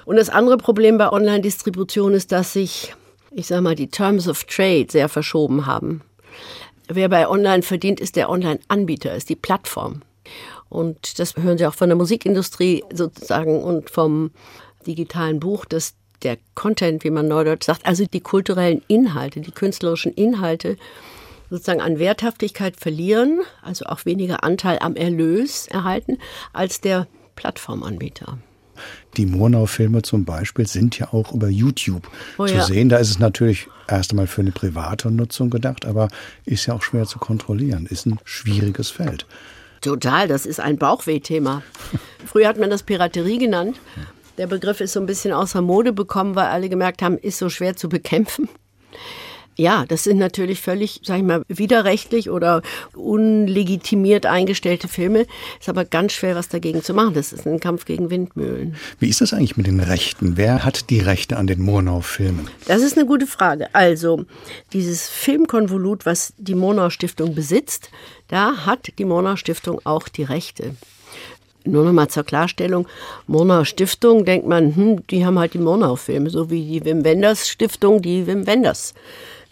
Und 0.05 0.17
das 0.17 0.29
andere 0.29 0.57
Problem 0.57 0.99
bei 0.99 1.11
Online-Distribution 1.11 2.13
ist, 2.13 2.31
dass 2.31 2.53
sich, 2.53 2.93
ich 3.31 3.47
sage 3.47 3.63
mal, 3.63 3.73
die 3.73 3.87
Terms 3.87 4.27
of 4.27 4.43
Trade 4.43 4.85
sehr 4.91 5.09
verschoben 5.09 5.65
haben. 5.65 6.03
Wer 6.87 7.09
bei 7.09 7.27
Online 7.27 7.63
verdient, 7.63 7.99
ist 7.99 8.15
der 8.15 8.29
Online-Anbieter, 8.29 9.15
ist 9.15 9.27
die 9.27 9.35
Plattform. 9.35 10.03
Und 10.69 11.17
das 11.17 11.35
hören 11.35 11.57
Sie 11.57 11.65
auch 11.65 11.73
von 11.73 11.89
der 11.89 11.95
Musikindustrie 11.95 12.83
sozusagen 12.93 13.63
und 13.63 13.89
vom 13.89 14.29
digitalen 14.85 15.39
Buch, 15.39 15.65
dass 15.65 15.95
der 16.21 16.37
Content, 16.53 17.03
wie 17.03 17.09
man 17.09 17.27
neudeutsch 17.27 17.65
sagt, 17.65 17.87
also 17.87 18.05
die 18.05 18.21
kulturellen 18.21 18.83
Inhalte, 18.87 19.41
die 19.41 19.51
künstlerischen 19.51 20.13
Inhalte, 20.13 20.77
sozusagen 21.49 21.81
an 21.81 21.97
Werthaftigkeit 21.97 22.75
verlieren, 22.79 23.39
also 23.63 23.85
auch 23.85 24.05
weniger 24.05 24.43
Anteil 24.43 24.77
am 24.79 24.95
Erlös 24.95 25.65
erhalten, 25.65 26.19
als 26.53 26.81
der 26.81 27.07
Plattformanbieter. 27.35 28.37
Die 29.17 29.25
Murnau-Filme 29.25 30.01
zum 30.01 30.25
Beispiel 30.25 30.67
sind 30.67 30.97
ja 30.99 31.13
auch 31.13 31.33
über 31.33 31.49
YouTube 31.49 32.09
oh, 32.37 32.45
zu 32.45 32.55
ja. 32.55 32.63
sehen. 32.63 32.89
Da 32.89 32.97
ist 32.97 33.09
es 33.09 33.19
natürlich 33.19 33.67
erst 33.87 34.11
einmal 34.11 34.27
für 34.27 34.41
eine 34.41 34.51
private 34.51 35.11
Nutzung 35.11 35.49
gedacht, 35.49 35.85
aber 35.85 36.09
ist 36.45 36.65
ja 36.65 36.73
auch 36.73 36.81
schwer 36.81 37.05
zu 37.05 37.19
kontrollieren. 37.19 37.85
Ist 37.85 38.05
ein 38.05 38.19
schwieriges 38.23 38.89
Feld. 38.89 39.25
Total, 39.81 40.27
das 40.27 40.45
ist 40.45 40.59
ein 40.59 40.77
Bauchweh-Thema. 40.77 41.63
Früher 42.25 42.47
hat 42.47 42.59
man 42.59 42.69
das 42.69 42.83
Piraterie 42.83 43.37
genannt. 43.37 43.79
Der 44.37 44.47
Begriff 44.47 44.81
ist 44.81 44.93
so 44.93 44.99
ein 44.99 45.05
bisschen 45.05 45.33
außer 45.33 45.61
Mode 45.61 45.93
bekommen, 45.93 46.35
weil 46.35 46.47
alle 46.47 46.69
gemerkt 46.69 47.01
haben, 47.01 47.17
ist 47.17 47.37
so 47.37 47.49
schwer 47.49 47.75
zu 47.75 47.89
bekämpfen. 47.89 48.49
Ja, 49.59 49.83
das 49.85 50.05
sind 50.05 50.19
natürlich 50.19 50.61
völlig, 50.61 51.01
sag 51.03 51.17
ich 51.17 51.23
mal, 51.23 51.43
widerrechtlich 51.49 52.29
oder 52.29 52.61
unlegitimiert 52.93 54.25
eingestellte 54.25 54.87
Filme. 54.87 55.25
Ist 55.59 55.67
aber 55.67 55.83
ganz 55.83 56.13
schwer, 56.13 56.37
was 56.37 56.47
dagegen 56.47 56.81
zu 56.81 56.93
machen. 56.93 57.13
Das 57.13 57.33
ist 57.33 57.45
ein 57.45 57.59
Kampf 57.59 57.83
gegen 57.83 58.09
Windmühlen. 58.09 58.77
Wie 59.01 59.09
ist 59.09 59.19
das 59.19 59.33
eigentlich 59.33 59.57
mit 59.57 59.67
den 59.67 59.81
Rechten? 59.81 60.37
Wer 60.37 60.63
hat 60.63 60.89
die 60.89 61.01
Rechte 61.01 61.35
an 61.35 61.45
den 61.45 61.61
Murnau-Filmen? 61.61 62.47
Das 62.67 62.81
ist 62.81 62.97
eine 62.97 63.05
gute 63.05 63.27
Frage. 63.27 63.67
Also, 63.75 64.23
dieses 64.71 65.09
Filmkonvolut, 65.09 66.05
was 66.05 66.31
die 66.37 66.55
Murnau-Stiftung 66.55 67.35
besitzt, 67.35 67.89
da 68.29 68.65
hat 68.65 68.93
die 68.97 69.03
Murnau-Stiftung 69.03 69.81
auch 69.83 70.07
die 70.07 70.23
Rechte. 70.23 70.77
Nur 71.65 71.83
noch 71.83 71.91
mal 71.91 72.07
zur 72.07 72.23
Klarstellung, 72.23 72.87
Murnau 73.27 73.65
Stiftung, 73.65 74.23
denkt 74.23 74.47
man, 74.47 74.73
hm, 74.73 75.07
die 75.07 75.25
haben 75.25 75.37
halt 75.37 75.53
die 75.53 75.59
Murnau-Filme, 75.59 76.29
so 76.29 76.49
wie 76.49 76.63
die 76.63 76.85
Wim 76.85 77.03
Wenders 77.03 77.49
Stiftung, 77.49 78.01
die 78.01 78.25
Wim 78.25 78.47
Wenders 78.47 78.93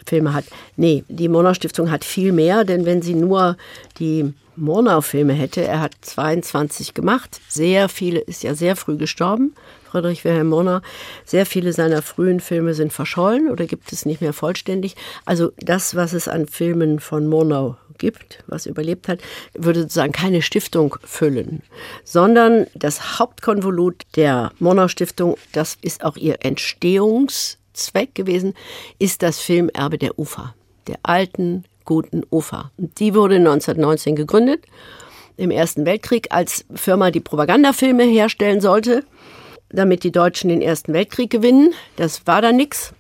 Filme 0.07 0.33
hat. 0.33 0.45
Nee, 0.75 1.03
die 1.07 1.27
Murnau 1.29 1.53
Stiftung 1.53 1.91
hat 1.91 2.05
viel 2.05 2.31
mehr, 2.31 2.63
denn 2.63 2.85
wenn 2.85 3.01
sie 3.01 3.13
nur 3.13 3.57
die 3.99 4.33
Murnau-Filme 4.55 5.33
hätte, 5.33 5.63
er 5.63 5.81
hat 5.81 5.93
22 6.01 6.93
gemacht, 6.93 7.39
sehr 7.47 7.89
viele, 7.89 8.19
ist 8.19 8.43
ja 8.43 8.55
sehr 8.55 8.75
früh 8.75 8.97
gestorben, 8.97 9.53
Friedrich 9.87 10.23
Wilhelm 10.25 10.49
Murnau. 10.49 10.79
Sehr 11.25 11.45
viele 11.45 11.73
seiner 11.73 12.01
frühen 12.01 12.39
Filme 12.39 12.73
sind 12.73 12.91
verschollen 12.91 13.49
oder 13.49 13.65
gibt 13.65 13.91
es 13.93 14.05
nicht 14.05 14.21
mehr 14.21 14.33
vollständig. 14.33 14.95
Also 15.25 15.51
das, 15.59 15.95
was 15.95 16.13
es 16.13 16.27
an 16.27 16.47
Filmen 16.47 16.99
von 16.99 17.27
Murnau 17.27 17.77
gibt, 17.97 18.43
was 18.47 18.65
überlebt 18.65 19.07
hat, 19.07 19.19
würde 19.53 19.81
sozusagen 19.81 20.11
keine 20.11 20.41
Stiftung 20.41 20.97
füllen, 21.03 21.63
sondern 22.03 22.67
das 22.75 23.17
Hauptkonvolut 23.17 24.03
der 24.15 24.51
Murnau 24.59 24.87
Stiftung, 24.87 25.35
das 25.51 25.77
ist 25.81 26.03
auch 26.03 26.17
ihr 26.17 26.45
Entstehungszweck 27.77 28.15
gewesen, 28.15 28.53
ist 28.99 29.21
das 29.21 29.39
Filmerbe 29.39 29.97
der 29.97 30.17
Ufer, 30.17 30.55
der 30.87 30.97
alten, 31.03 31.63
guten 31.85 32.23
Ufer. 32.31 32.71
Die 32.77 33.13
wurde 33.13 33.35
1919 33.35 34.15
gegründet 34.15 34.65
im 35.37 35.51
Ersten 35.51 35.85
Weltkrieg 35.85 36.27
als 36.31 36.65
Firma, 36.73 37.11
die 37.11 37.19
Propagandafilme 37.19 38.03
herstellen 38.03 38.59
sollte 38.59 39.03
damit 39.69 40.05
die 40.05 40.13
Deutschen 40.13 40.49
den 40.49 40.61
Ersten 40.61 40.93
Weltkrieg 40.93 41.29
gewinnen. 41.29 41.73
Das 41.97 42.25
war 42.25 42.41
dann 42.41 42.55
nix. 42.55 42.93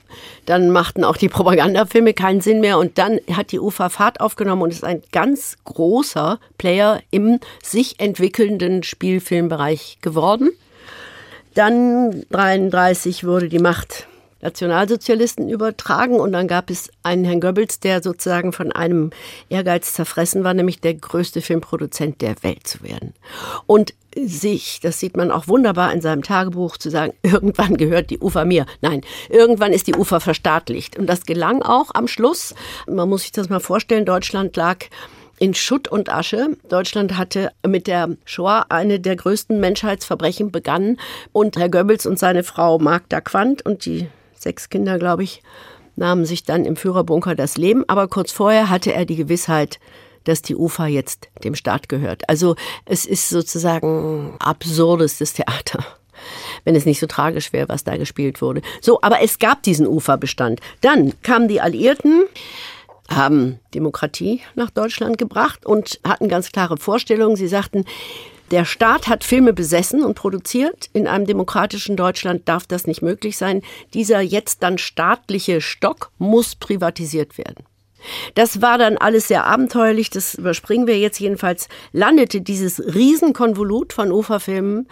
Dann 0.45 0.69
machten 0.69 1.05
auch 1.05 1.15
die 1.15 1.29
Propagandafilme 1.29 2.13
keinen 2.13 2.41
Sinn 2.41 2.59
mehr 2.59 2.77
und 2.77 2.97
dann 2.97 3.21
hat 3.31 3.53
die 3.53 3.59
UFA 3.61 3.87
Fahrt 3.87 4.19
aufgenommen 4.19 4.63
und 4.63 4.71
ist 4.71 4.83
ein 4.83 5.01
ganz 5.13 5.55
großer 5.63 6.41
Player 6.57 7.01
im 7.09 7.39
sich 7.63 8.01
entwickelnden 8.01 8.83
Spielfilmbereich 8.83 9.99
geworden. 10.01 10.49
Dann 11.53 12.25
33 12.31 13.23
wurde 13.23 13.47
die 13.47 13.59
Macht 13.59 14.09
Nationalsozialisten 14.41 15.49
übertragen 15.49 16.19
und 16.19 16.31
dann 16.31 16.47
gab 16.47 16.69
es 16.69 16.89
einen 17.03 17.25
Herrn 17.25 17.41
Goebbels, 17.41 17.79
der 17.79 18.01
sozusagen 18.01 18.53
von 18.53 18.71
einem 18.71 19.11
Ehrgeiz 19.49 19.93
zerfressen 19.93 20.43
war, 20.43 20.53
nämlich 20.53 20.81
der 20.81 20.93
größte 20.93 21.41
Filmproduzent 21.41 22.21
der 22.21 22.41
Welt 22.43 22.67
zu 22.67 22.83
werden. 22.83 23.13
Und 23.65 23.93
sich, 24.25 24.79
das 24.81 24.99
sieht 24.99 25.15
man 25.15 25.31
auch 25.31 25.47
wunderbar 25.47 25.93
in 25.93 26.01
seinem 26.01 26.23
Tagebuch, 26.23 26.77
zu 26.77 26.89
sagen, 26.89 27.13
irgendwann 27.21 27.77
gehört 27.77 28.09
die 28.09 28.19
Ufer 28.19 28.45
mir. 28.45 28.65
Nein, 28.81 29.01
irgendwann 29.29 29.73
ist 29.73 29.87
die 29.87 29.95
Ufer 29.95 30.19
verstaatlicht. 30.19 30.97
Und 30.97 31.07
das 31.07 31.25
gelang 31.25 31.61
auch 31.61 31.91
am 31.93 32.07
Schluss. 32.07 32.55
Man 32.87 33.09
muss 33.09 33.21
sich 33.23 33.31
das 33.31 33.49
mal 33.49 33.59
vorstellen, 33.59 34.05
Deutschland 34.05 34.55
lag 34.55 34.85
in 35.39 35.53
Schutt 35.53 35.87
und 35.87 36.11
Asche. 36.11 36.57
Deutschland 36.67 37.17
hatte 37.17 37.51
mit 37.65 37.87
der 37.87 38.09
Shoah 38.25 38.65
eine 38.69 38.99
der 38.99 39.15
größten 39.15 39.59
Menschheitsverbrechen 39.59 40.51
begangen. 40.51 40.99
Und 41.31 41.57
Herr 41.57 41.69
Goebbels 41.69 42.05
und 42.05 42.17
seine 42.17 42.43
Frau 42.43 42.79
Magda 42.79 43.21
Quandt 43.21 43.63
und 43.65 43.85
die 43.85 44.07
sechs 44.41 44.69
Kinder, 44.69 44.99
glaube 44.99 45.23
ich, 45.23 45.41
nahmen 45.95 46.25
sich 46.25 46.43
dann 46.43 46.65
im 46.65 46.75
Führerbunker 46.75 47.35
das 47.35 47.57
Leben. 47.57 47.83
Aber 47.87 48.07
kurz 48.07 48.31
vorher 48.31 48.69
hatte 48.69 48.93
er 48.93 49.05
die 49.05 49.15
Gewissheit, 49.15 49.79
dass 50.23 50.41
die 50.41 50.55
Ufer 50.55 50.87
jetzt 50.87 51.29
dem 51.43 51.55
Staat 51.55 51.89
gehört. 51.89 52.29
Also 52.29 52.55
es 52.85 53.05
ist 53.05 53.29
sozusagen 53.29 54.35
absurdestes 54.39 55.33
Theater 55.33 55.83
wenn 56.63 56.75
es 56.75 56.85
nicht 56.85 56.99
so 56.99 57.07
tragisch 57.07 57.53
wäre, 57.53 57.69
was 57.69 57.83
da 57.83 57.97
gespielt 57.97 58.41
wurde. 58.41 58.61
So, 58.81 58.99
aber 59.01 59.21
es 59.21 59.39
gab 59.39 59.63
diesen 59.63 59.87
Uferbestand. 59.87 60.59
Dann 60.81 61.13
kamen 61.21 61.47
die 61.47 61.61
Alliierten, 61.61 62.25
haben 63.09 63.59
Demokratie 63.73 64.41
nach 64.55 64.69
Deutschland 64.69 65.17
gebracht 65.17 65.65
und 65.65 65.99
hatten 66.03 66.27
ganz 66.27 66.51
klare 66.51 66.77
Vorstellungen. 66.77 67.35
Sie 67.35 67.47
sagten, 67.47 67.85
der 68.51 68.65
Staat 68.65 69.07
hat 69.07 69.23
Filme 69.23 69.53
besessen 69.53 70.03
und 70.03 70.15
produziert. 70.15 70.89
In 70.93 71.07
einem 71.07 71.25
demokratischen 71.25 71.95
Deutschland 71.97 72.47
darf 72.47 72.65
das 72.65 72.87
nicht 72.87 73.01
möglich 73.01 73.37
sein. 73.37 73.61
Dieser 73.93 74.21
jetzt 74.21 74.63
dann 74.63 74.77
staatliche 74.77 75.61
Stock 75.61 76.11
muss 76.17 76.55
privatisiert 76.55 77.37
werden. 77.37 77.65
Das 78.35 78.61
war 78.61 78.77
dann 78.77 78.97
alles 78.97 79.27
sehr 79.27 79.45
abenteuerlich, 79.45 80.09
das 80.09 80.35
überspringen 80.35 80.87
wir 80.87 80.97
jetzt 80.97 81.19
jedenfalls, 81.19 81.67
landete 81.91 82.41
dieses 82.41 82.79
Riesenkonvolut 82.79 83.91
von 83.91 84.11
Uferfilmen 84.11 84.87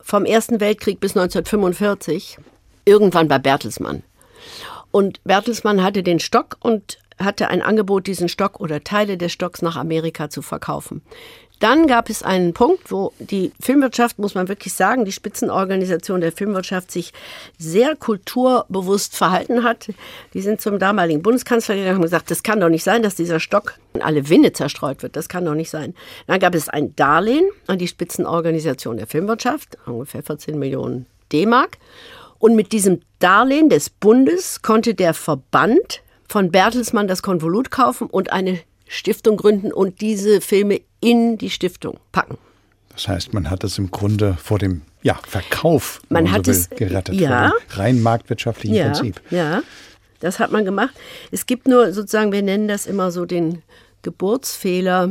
vom 0.00 0.24
Ersten 0.24 0.60
Weltkrieg 0.60 1.00
bis 1.00 1.16
1945 1.16 2.38
irgendwann 2.84 3.26
bei 3.26 3.38
Bertelsmann. 3.38 4.02
Und 4.90 5.24
Bertelsmann 5.24 5.82
hatte 5.82 6.02
den 6.02 6.20
Stock 6.20 6.58
und 6.60 6.98
hatte 7.18 7.48
ein 7.48 7.62
Angebot, 7.62 8.06
diesen 8.06 8.28
Stock 8.28 8.60
oder 8.60 8.84
Teile 8.84 9.16
des 9.16 9.32
Stocks 9.32 9.62
nach 9.62 9.76
Amerika 9.76 10.28
zu 10.28 10.42
verkaufen. 10.42 11.02
Dann 11.62 11.86
gab 11.86 12.10
es 12.10 12.24
einen 12.24 12.54
Punkt, 12.54 12.90
wo 12.90 13.12
die 13.20 13.52
Filmwirtschaft, 13.60 14.18
muss 14.18 14.34
man 14.34 14.48
wirklich 14.48 14.72
sagen, 14.72 15.04
die 15.04 15.12
Spitzenorganisation 15.12 16.20
der 16.20 16.32
Filmwirtschaft 16.32 16.90
sich 16.90 17.12
sehr 17.56 17.94
kulturbewusst 17.94 19.16
verhalten 19.16 19.62
hat. 19.62 19.90
Die 20.34 20.40
sind 20.40 20.60
zum 20.60 20.80
damaligen 20.80 21.22
Bundeskanzler 21.22 21.76
gegangen 21.76 21.98
und 21.98 22.02
gesagt, 22.02 22.32
das 22.32 22.42
kann 22.42 22.58
doch 22.58 22.68
nicht 22.68 22.82
sein, 22.82 23.04
dass 23.04 23.14
dieser 23.14 23.38
Stock 23.38 23.74
in 23.94 24.02
alle 24.02 24.28
Winde 24.28 24.52
zerstreut 24.52 25.04
wird. 25.04 25.14
Das 25.14 25.28
kann 25.28 25.44
doch 25.44 25.54
nicht 25.54 25.70
sein. 25.70 25.94
Dann 26.26 26.40
gab 26.40 26.56
es 26.56 26.68
ein 26.68 26.96
Darlehen 26.96 27.48
an 27.68 27.78
die 27.78 27.86
Spitzenorganisation 27.86 28.96
der 28.96 29.06
Filmwirtschaft, 29.06 29.78
ungefähr 29.86 30.24
14 30.24 30.58
Millionen 30.58 31.06
D-Mark. 31.30 31.78
Und 32.40 32.56
mit 32.56 32.72
diesem 32.72 33.02
Darlehen 33.20 33.68
des 33.68 33.88
Bundes 33.88 34.62
konnte 34.62 34.96
der 34.96 35.14
Verband 35.14 36.02
von 36.28 36.50
Bertelsmann 36.50 37.06
das 37.06 37.22
Konvolut 37.22 37.70
kaufen 37.70 38.08
und 38.08 38.32
eine 38.32 38.58
Stiftung 38.88 39.36
gründen 39.36 39.72
und 39.72 40.00
diese 40.00 40.40
Filme 40.40 40.80
in 41.02 41.36
die 41.36 41.50
Stiftung 41.50 41.98
packen. 42.12 42.38
Das 42.94 43.08
heißt, 43.08 43.34
man 43.34 43.50
hat 43.50 43.64
es 43.64 43.78
im 43.78 43.90
Grunde 43.90 44.34
vor 44.34 44.58
dem 44.58 44.82
ja, 45.02 45.18
Verkauf 45.26 46.00
man 46.08 46.30
hat 46.30 46.46
es, 46.46 46.70
gerettet, 46.70 47.16
ja, 47.16 47.52
rein 47.70 48.00
marktwirtschaftlichen 48.00 48.76
ja, 48.76 48.84
Prinzip. 48.84 49.20
Ja, 49.30 49.62
das 50.20 50.38
hat 50.38 50.52
man 50.52 50.64
gemacht. 50.64 50.94
Es 51.30 51.46
gibt 51.46 51.66
nur 51.66 51.92
sozusagen, 51.92 52.32
wir 52.32 52.42
nennen 52.42 52.68
das 52.68 52.86
immer 52.86 53.10
so 53.10 53.24
den 53.24 53.62
Geburtsfehler 54.02 55.10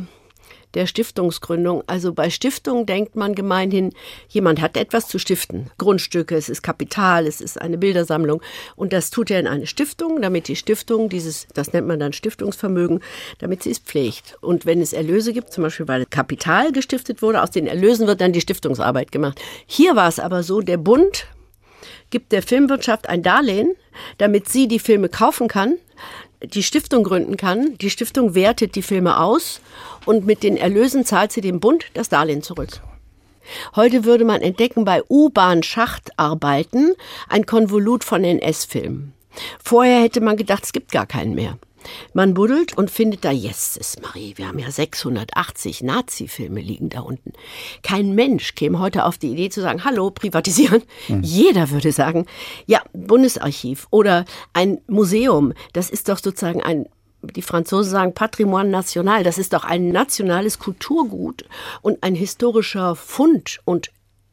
der 0.74 0.88
Stiftungsgründung. 0.88 1.84
Also 1.88 2.14
bei 2.14 2.30
Stiftung 2.30 2.86
denkt 2.86 3.16
man 3.16 3.36
gemeinhin, 3.36 3.94
jemand 4.30 4.62
hat 4.62 4.78
etwas 4.78 5.08
zu 5.08 5.20
stiften. 5.20 5.70
Grundstücke, 5.78 6.36
es 6.36 6.50
ist 6.50 6.62
Kapital, 6.62 7.28
es 7.28 7.42
ist 7.42 7.62
eine 7.62 7.78
Bildersammlung. 7.78 8.42
Und 8.76 8.94
das 8.94 9.10
tut 9.10 9.32
er 9.32 9.40
in 9.40 9.48
eine 9.48 9.68
Stiftung, 9.68 10.22
damit 10.22 10.48
die 10.48 10.56
Stiftung 10.56 11.10
dieses, 11.10 11.48
das 11.54 11.74
nennt 11.74 11.88
man 11.88 12.00
dann 12.00 12.14
Stiftungsvermögen, 12.14 13.02
damit 13.40 13.64
sie 13.64 13.72
es 13.72 13.80
pflegt. 13.80 14.38
Und 14.42 14.66
wenn 14.66 14.82
es 14.82 14.94
Erlöse 14.94 15.34
gibt, 15.34 15.52
zum 15.52 15.64
Beispiel 15.64 15.88
weil 15.88 16.06
Kapital 16.06 16.72
gestiftet 16.72 17.22
wurde, 17.22 17.42
aus 17.42 17.52
den 17.52 17.68
Erlösen 17.68 18.08
wird 18.08 18.22
dann 18.22 18.34
die 18.34 18.42
Stiftungsarbeit 18.42 19.12
gemacht. 19.12 19.40
Hier 19.66 19.96
war 19.96 20.08
es 20.08 20.20
aber 20.20 20.44
so, 20.44 20.62
der 20.62 20.78
Bund 20.78 21.28
gibt 22.10 22.32
der 22.32 22.44
Filmwirtschaft 22.44 23.10
ein 23.10 23.24
Darlehen, 23.24 23.76
damit 24.18 24.50
sie 24.50 24.68
die 24.68 24.80
Filme 24.80 25.10
kaufen 25.10 25.48
kann 25.48 25.78
die 26.44 26.64
Stiftung 26.64 27.04
gründen 27.04 27.38
kann. 27.38 27.78
Die 27.78 27.90
Stiftung 27.90 28.36
wertet 28.36 28.76
die 28.76 28.82
Filme 28.82 29.20
aus 29.20 29.62
und 30.06 30.26
mit 30.26 30.44
den 30.44 30.58
Erlösen 30.58 31.06
zahlt 31.06 31.32
sie 31.32 31.42
dem 31.42 31.60
Bund 31.60 31.86
das 31.94 32.10
Darlehen 32.10 32.42
zurück. 32.42 32.82
Heute 33.76 34.06
würde 34.06 34.24
man 34.24 34.42
entdecken 34.42 34.86
bei 34.86 35.02
U-Bahn-Schachtarbeiten 35.10 36.94
ein 37.28 37.46
Konvolut 37.46 38.04
von 38.04 38.24
NS-Filmen. 38.24 39.14
Vorher 39.64 40.02
hätte 40.02 40.22
man 40.22 40.38
gedacht, 40.38 40.64
es 40.64 40.74
gibt 40.74 40.92
gar 40.92 41.06
keinen 41.06 41.36
mehr. 41.36 41.58
Man 42.14 42.34
buddelt 42.34 42.78
und 42.78 42.92
findet 42.92 43.26
da, 43.26 43.32
yes, 43.32 43.98
Marie, 44.02 44.34
wir 44.38 44.48
haben 44.48 44.60
ja 44.60 44.72
680 44.72 45.84
Nazi-Filme 45.84 46.62
liegen 46.62 46.90
da 46.90 47.02
unten. 47.02 47.34
Kein 47.84 48.16
Mensch 48.16 48.56
käme 48.56 48.80
heute 48.80 49.06
auf 49.06 49.18
die 49.18 49.32
Idee 49.32 49.50
zu 49.50 49.62
sagen, 49.62 49.84
hallo, 49.84 50.12
privatisieren. 50.12 50.84
Mhm. 51.08 51.24
Jeder 51.24 51.70
würde 51.72 51.92
sagen, 51.92 52.26
ja, 52.66 52.82
Bundesarchiv 52.94 53.88
oder 53.92 54.26
ein 54.54 54.80
Museum, 54.88 55.54
das 55.74 55.90
ist 55.90 56.10
doch 56.10 56.20
sozusagen 56.20 56.62
ein 56.62 56.88
die 57.24 57.42
Franzosen 57.42 57.92
sagen 57.92 58.14
Patrimoine 58.14 58.70
national, 58.70 59.24
das 59.24 59.38
ist 59.38 59.54
doch 59.54 59.64
ein 59.64 59.90
nationales 59.90 60.58
Kulturgut 60.60 61.46
und 61.82 62.02
ein 62.04 62.16
historischer 62.16 62.96
Fund 62.96 63.60
und 63.64 63.92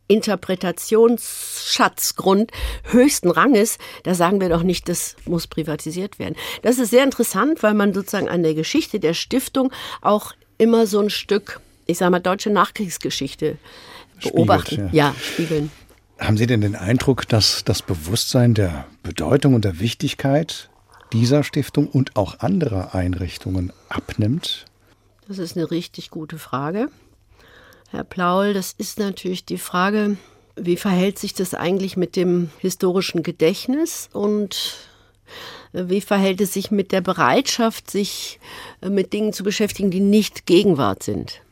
Interpretationsschatzgrund 0.09 2.51
höchsten 2.85 3.31
Ranges, 3.31 3.79
da 4.03 4.15
sagen 4.15 4.41
wir 4.41 4.49
doch 4.49 4.63
nicht, 4.63 4.89
das 4.89 5.17
muss 5.27 5.47
privatisiert 5.47 6.19
werden. 6.19 6.37
Das 6.63 6.79
ist 6.79 6.89
sehr 6.91 7.05
interessant, 7.05 7.63
weil 7.63 7.75
man 7.75 7.93
sozusagen 7.95 8.29
an 8.29 8.43
der 8.43 8.55
Geschichte 8.55 8.99
der 9.01 9.15
Stiftung 9.15 9.73
auch 10.01 10.33
immer 10.57 10.87
so 10.87 11.01
ein 11.01 11.11
Stück, 11.11 11.61
ich 11.87 11.99
sage 11.99 12.11
mal, 12.11 12.21
deutsche 12.21 12.51
Nachkriegsgeschichte 12.51 13.59
beobachten. 14.23 14.67
Spiegelt, 14.67 14.95
ja. 14.95 15.11
ja, 15.11 15.15
spiegeln. 15.21 15.71
Haben 16.19 16.37
Sie 16.37 16.47
denn 16.47 16.63
den 16.63 16.75
Eindruck, 16.75 17.29
dass 17.29 17.63
das 17.65 17.83
Bewusstsein 17.83 18.55
der 18.55 18.87
Bedeutung 19.05 19.55
und 19.55 19.65
der 19.65 19.79
Wichtigkeit 19.79 20.69
dieser 21.13 21.45
Stiftung 21.45 21.87
und 21.87 22.17
auch 22.17 22.41
anderer 22.41 22.93
Einrichtungen 22.95 23.73
abnimmt? 23.89 24.67
Das 25.29 25.39
ist 25.39 25.57
eine 25.57 25.71
richtig 25.71 26.11
gute 26.11 26.39
Frage. 26.39 26.89
Herr 27.91 28.05
Plaul, 28.05 28.55
das 28.55 28.75
ist 28.77 28.99
natürlich 28.99 29.45
die 29.45 29.59
Frage, 29.59 30.17
wie 30.57 30.77
verhält 30.77 31.19
sich 31.19 31.35
das 31.35 31.55
eigentlich 31.55 31.97
mit 31.97 32.17
dem 32.17 32.51
historischen 32.59 33.23
Gedächtnis 33.23 34.09
und 34.13 34.77
wie 35.73 36.01
verhält 36.01 36.41
es 36.41 36.55
sich 36.55 36.71
mit 36.71 36.93
der 36.93 37.01
Bereitschaft, 37.01 37.91
sich 37.91 38.41
mit 38.81 39.13
Dingen 39.13 39.33
zu 39.33 39.43
beschäftigen, 39.43 39.91
die 39.91 40.01
nicht 40.01 40.47
Gegenwart 40.47 41.03
sind? 41.03 41.43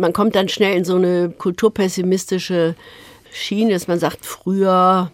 man 0.00 0.12
kommt 0.12 0.34
dann 0.34 0.48
schnell 0.48 0.76
in 0.76 0.84
so 0.84 0.96
eine 0.96 1.30
kulturpessimistische 1.30 2.74
Schiene, 3.32 3.72
dass 3.72 3.86
man 3.86 3.98
sagt, 3.98 4.24
früher 4.24 5.12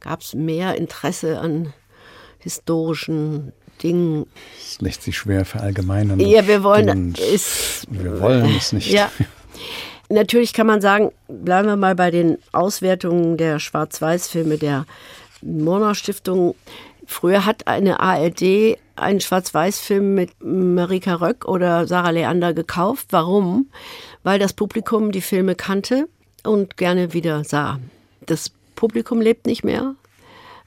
gab 0.00 0.20
es 0.20 0.34
mehr 0.34 0.74
Interesse 0.74 1.38
an 1.38 1.72
historischen 2.38 3.52
Dingen. 3.82 4.26
Das 4.58 4.80
lässt 4.80 5.02
sich 5.04 5.16
schwer 5.16 5.44
verallgemeinern. 5.44 6.18
Ja, 6.20 6.46
wir 6.46 6.62
wollen, 6.62 7.14
ist, 7.14 7.86
wir 7.90 8.20
wollen 8.20 8.56
es 8.56 8.72
nicht. 8.72 8.90
Ja. 8.90 9.10
Natürlich 10.08 10.52
kann 10.52 10.66
man 10.66 10.80
sagen, 10.80 11.12
bleiben 11.28 11.68
wir 11.68 11.76
mal 11.76 11.94
bei 11.94 12.10
den 12.10 12.38
Auswertungen 12.52 13.36
der 13.36 13.58
Schwarz-Weiß-Filme 13.58 14.56
der 14.56 14.86
Murnau 15.42 15.94
Stiftung. 15.94 16.54
Früher 17.06 17.44
hat 17.44 17.66
eine 17.66 18.00
ARD 18.00 18.78
einen 18.96 19.20
Schwarz-Weiß-Film 19.20 20.14
mit 20.14 20.30
Marika 20.42 21.14
Röck 21.14 21.46
oder 21.46 21.86
Sarah 21.86 22.10
Leander 22.10 22.54
gekauft. 22.54 23.08
Warum? 23.10 23.68
Weil 24.22 24.38
das 24.38 24.52
Publikum 24.52 25.12
die 25.12 25.20
Filme 25.20 25.54
kannte 25.54 26.08
und 26.42 26.76
gerne 26.76 27.12
wieder 27.12 27.44
sah. 27.44 27.78
Das 28.26 28.50
Publikum 28.74 29.20
lebt 29.20 29.46
nicht 29.46 29.64
mehr. 29.64 29.94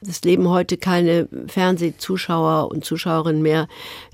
Es 0.00 0.22
leben 0.22 0.48
heute 0.48 0.76
keine 0.76 1.28
Fernsehzuschauer 1.46 2.70
und 2.70 2.84
Zuschauerinnen 2.84 3.42
mehr, 3.42 3.68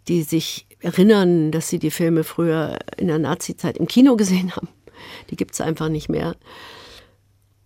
die 0.06 0.22
sich 0.22 0.66
erinnern, 0.80 1.50
dass 1.50 1.68
sie 1.68 1.78
die 1.78 1.90
Filme 1.90 2.24
früher 2.24 2.78
in 2.96 3.08
der 3.08 3.18
Nazi-Zeit 3.18 3.78
im 3.78 3.86
Kino 3.86 4.16
gesehen 4.16 4.54
haben. 4.54 4.68
Die 5.30 5.36
gibt 5.36 5.54
es 5.54 5.60
einfach 5.60 5.88
nicht 5.88 6.08
mehr. 6.08 6.34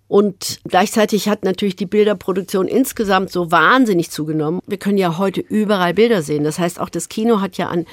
Und 0.08 0.60
gleichzeitig 0.68 1.28
hat 1.30 1.42
natürlich 1.42 1.76
die 1.76 1.86
Bilderproduktion 1.86 2.68
insgesamt 2.68 3.30
so 3.30 3.50
wahnsinnig 3.50 4.10
zugenommen. 4.10 4.60
Wir 4.66 4.76
können 4.76 4.98
ja 4.98 5.16
heute 5.16 5.40
überall 5.40 5.94
Bilder 5.94 6.20
sehen. 6.20 6.44
Das 6.44 6.58
heißt, 6.58 6.78
auch 6.78 6.90
das 6.90 7.08
Kino 7.08 7.40
hat 7.40 7.56
ja 7.56 7.68
an 7.68 7.86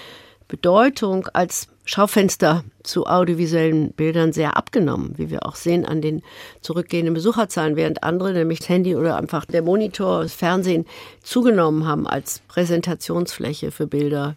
Bedeutung 0.49 1.27
als 1.31 1.69
Schaufenster 1.85 2.65
zu 2.83 3.05
audiovisuellen 3.05 3.93
Bildern 3.93 4.33
sehr 4.33 4.57
abgenommen, 4.57 5.13
wie 5.15 5.29
wir 5.29 5.45
auch 5.45 5.55
sehen 5.55 5.85
an 5.85 6.01
den 6.01 6.21
zurückgehenden 6.59 7.13
Besucherzahlen, 7.13 7.75
während 7.75 8.03
andere, 8.03 8.33
nämlich 8.33 8.59
das 8.59 8.69
Handy 8.69 8.95
oder 8.95 9.15
einfach 9.15 9.45
der 9.45 9.61
Monitor, 9.61 10.23
das 10.23 10.33
Fernsehen, 10.33 10.85
zugenommen 11.23 11.88
haben 11.88 12.05
als 12.05 12.41
Präsentationsfläche 12.47 13.71
für 13.71 13.88
Bilder. 13.88 14.35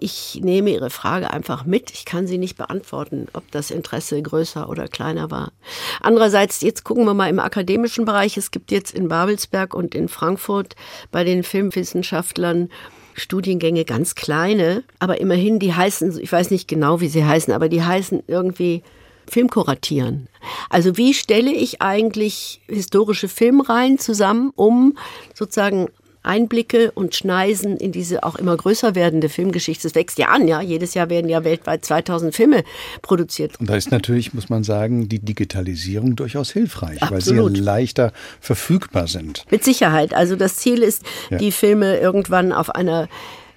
Ich 0.00 0.40
nehme 0.42 0.70
Ihre 0.70 0.88
Frage 0.88 1.30
einfach 1.30 1.66
mit. 1.66 1.90
Ich 1.90 2.06
kann 2.06 2.26
sie 2.26 2.38
nicht 2.38 2.56
beantworten, 2.56 3.28
ob 3.34 3.50
das 3.50 3.70
Interesse 3.70 4.20
größer 4.20 4.68
oder 4.68 4.88
kleiner 4.88 5.30
war. 5.30 5.52
Andererseits, 6.00 6.62
jetzt 6.62 6.84
gucken 6.84 7.04
wir 7.04 7.12
mal 7.12 7.28
im 7.28 7.38
akademischen 7.38 8.06
Bereich. 8.06 8.38
Es 8.38 8.50
gibt 8.50 8.70
jetzt 8.70 8.94
in 8.94 9.08
Babelsberg 9.08 9.74
und 9.74 9.94
in 9.94 10.08
Frankfurt 10.08 10.74
bei 11.10 11.22
den 11.22 11.42
Filmwissenschaftlern 11.42 12.70
Studiengänge 13.14 13.84
ganz 13.84 14.14
kleine, 14.14 14.84
aber 14.98 15.20
immerhin, 15.20 15.58
die 15.58 15.74
heißen, 15.74 16.18
ich 16.18 16.32
weiß 16.32 16.50
nicht 16.50 16.68
genau, 16.68 17.00
wie 17.00 17.08
sie 17.08 17.24
heißen, 17.24 17.52
aber 17.52 17.68
die 17.68 17.82
heißen 17.82 18.22
irgendwie 18.26 18.82
Filmkuratieren. 19.28 20.28
Also 20.70 20.96
wie 20.96 21.14
stelle 21.14 21.52
ich 21.52 21.82
eigentlich 21.82 22.62
historische 22.66 23.28
Filmreihen 23.28 23.98
zusammen, 23.98 24.52
um 24.56 24.96
sozusagen 25.34 25.88
Einblicke 26.22 26.90
und 26.92 27.14
Schneisen 27.14 27.76
in 27.76 27.92
diese 27.92 28.22
auch 28.24 28.36
immer 28.36 28.56
größer 28.56 28.94
werdende 28.94 29.28
Filmgeschichte. 29.28 29.88
Es 29.88 29.94
wächst 29.94 30.18
ja 30.18 30.28
an, 30.28 30.46
ja. 30.46 30.60
Jedes 30.60 30.94
Jahr 30.94 31.08
werden 31.08 31.30
ja 31.30 31.44
weltweit 31.44 31.84
2000 31.84 32.34
Filme 32.34 32.64
produziert. 33.02 33.58
Und 33.58 33.70
da 33.70 33.76
ist 33.76 33.90
natürlich, 33.90 34.34
muss 34.34 34.48
man 34.48 34.64
sagen, 34.64 35.08
die 35.08 35.18
Digitalisierung 35.18 36.16
durchaus 36.16 36.50
hilfreich, 36.50 37.02
Absolut. 37.02 37.44
weil 37.44 37.56
sie 37.56 37.62
leichter 37.62 38.12
verfügbar 38.40 39.06
sind. 39.06 39.44
Mit 39.50 39.64
Sicherheit. 39.64 40.14
Also 40.14 40.36
das 40.36 40.56
Ziel 40.56 40.82
ist, 40.82 41.02
ja. 41.30 41.38
die 41.38 41.52
Filme 41.52 41.98
irgendwann 41.98 42.52
auf 42.52 42.74
einer 42.74 43.08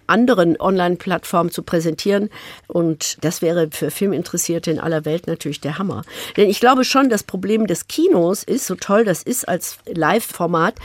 anderen 0.07 0.59
Online-Plattformen 0.59 1.51
zu 1.51 1.63
präsentieren. 1.63 2.29
Und 2.67 3.17
das 3.23 3.41
wäre 3.41 3.69
für 3.71 3.91
Filminteressierte 3.91 4.71
in 4.71 4.79
aller 4.79 5.05
Welt 5.05 5.27
natürlich 5.27 5.61
der 5.61 5.77
Hammer. 5.77 6.03
Denn 6.37 6.49
ich 6.49 6.59
glaube 6.59 6.83
schon, 6.83 7.09
das 7.09 7.23
Problem 7.23 7.67
des 7.67 7.87
Kinos 7.87 8.43
ist, 8.43 8.65
so 8.65 8.75
toll 8.75 9.05
das 9.05 9.23
ist 9.23 9.47
als 9.47 9.77
Live-Format, 9.85 10.75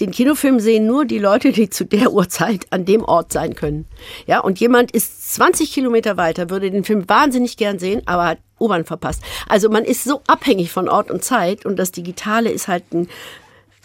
den 0.00 0.10
Kinofilm 0.10 0.60
sehen 0.60 0.86
nur 0.86 1.04
die 1.04 1.18
Leute, 1.18 1.52
die 1.52 1.70
zu 1.70 1.84
der 1.84 2.12
Uhrzeit 2.12 2.66
an 2.70 2.84
dem 2.84 3.04
Ort 3.04 3.32
sein 3.32 3.54
können. 3.54 3.86
Ja, 4.26 4.40
und 4.40 4.60
jemand 4.60 4.90
ist 4.92 5.34
20 5.34 5.72
Kilometer 5.72 6.16
weiter, 6.16 6.50
würde 6.50 6.70
den 6.70 6.84
Film 6.84 7.08
wahnsinnig 7.08 7.56
gern 7.56 7.78
sehen, 7.78 8.02
aber 8.06 8.26
hat 8.26 8.38
U-Bahn 8.60 8.84
verpasst. 8.84 9.22
Also 9.48 9.68
man 9.68 9.84
ist 9.84 10.04
so 10.04 10.20
abhängig 10.26 10.70
von 10.72 10.88
Ort 10.88 11.10
und 11.10 11.24
Zeit 11.24 11.64
und 11.64 11.76
das 11.78 11.92
Digitale 11.92 12.50
ist 12.50 12.68
halt 12.68 12.92
ein 12.92 13.08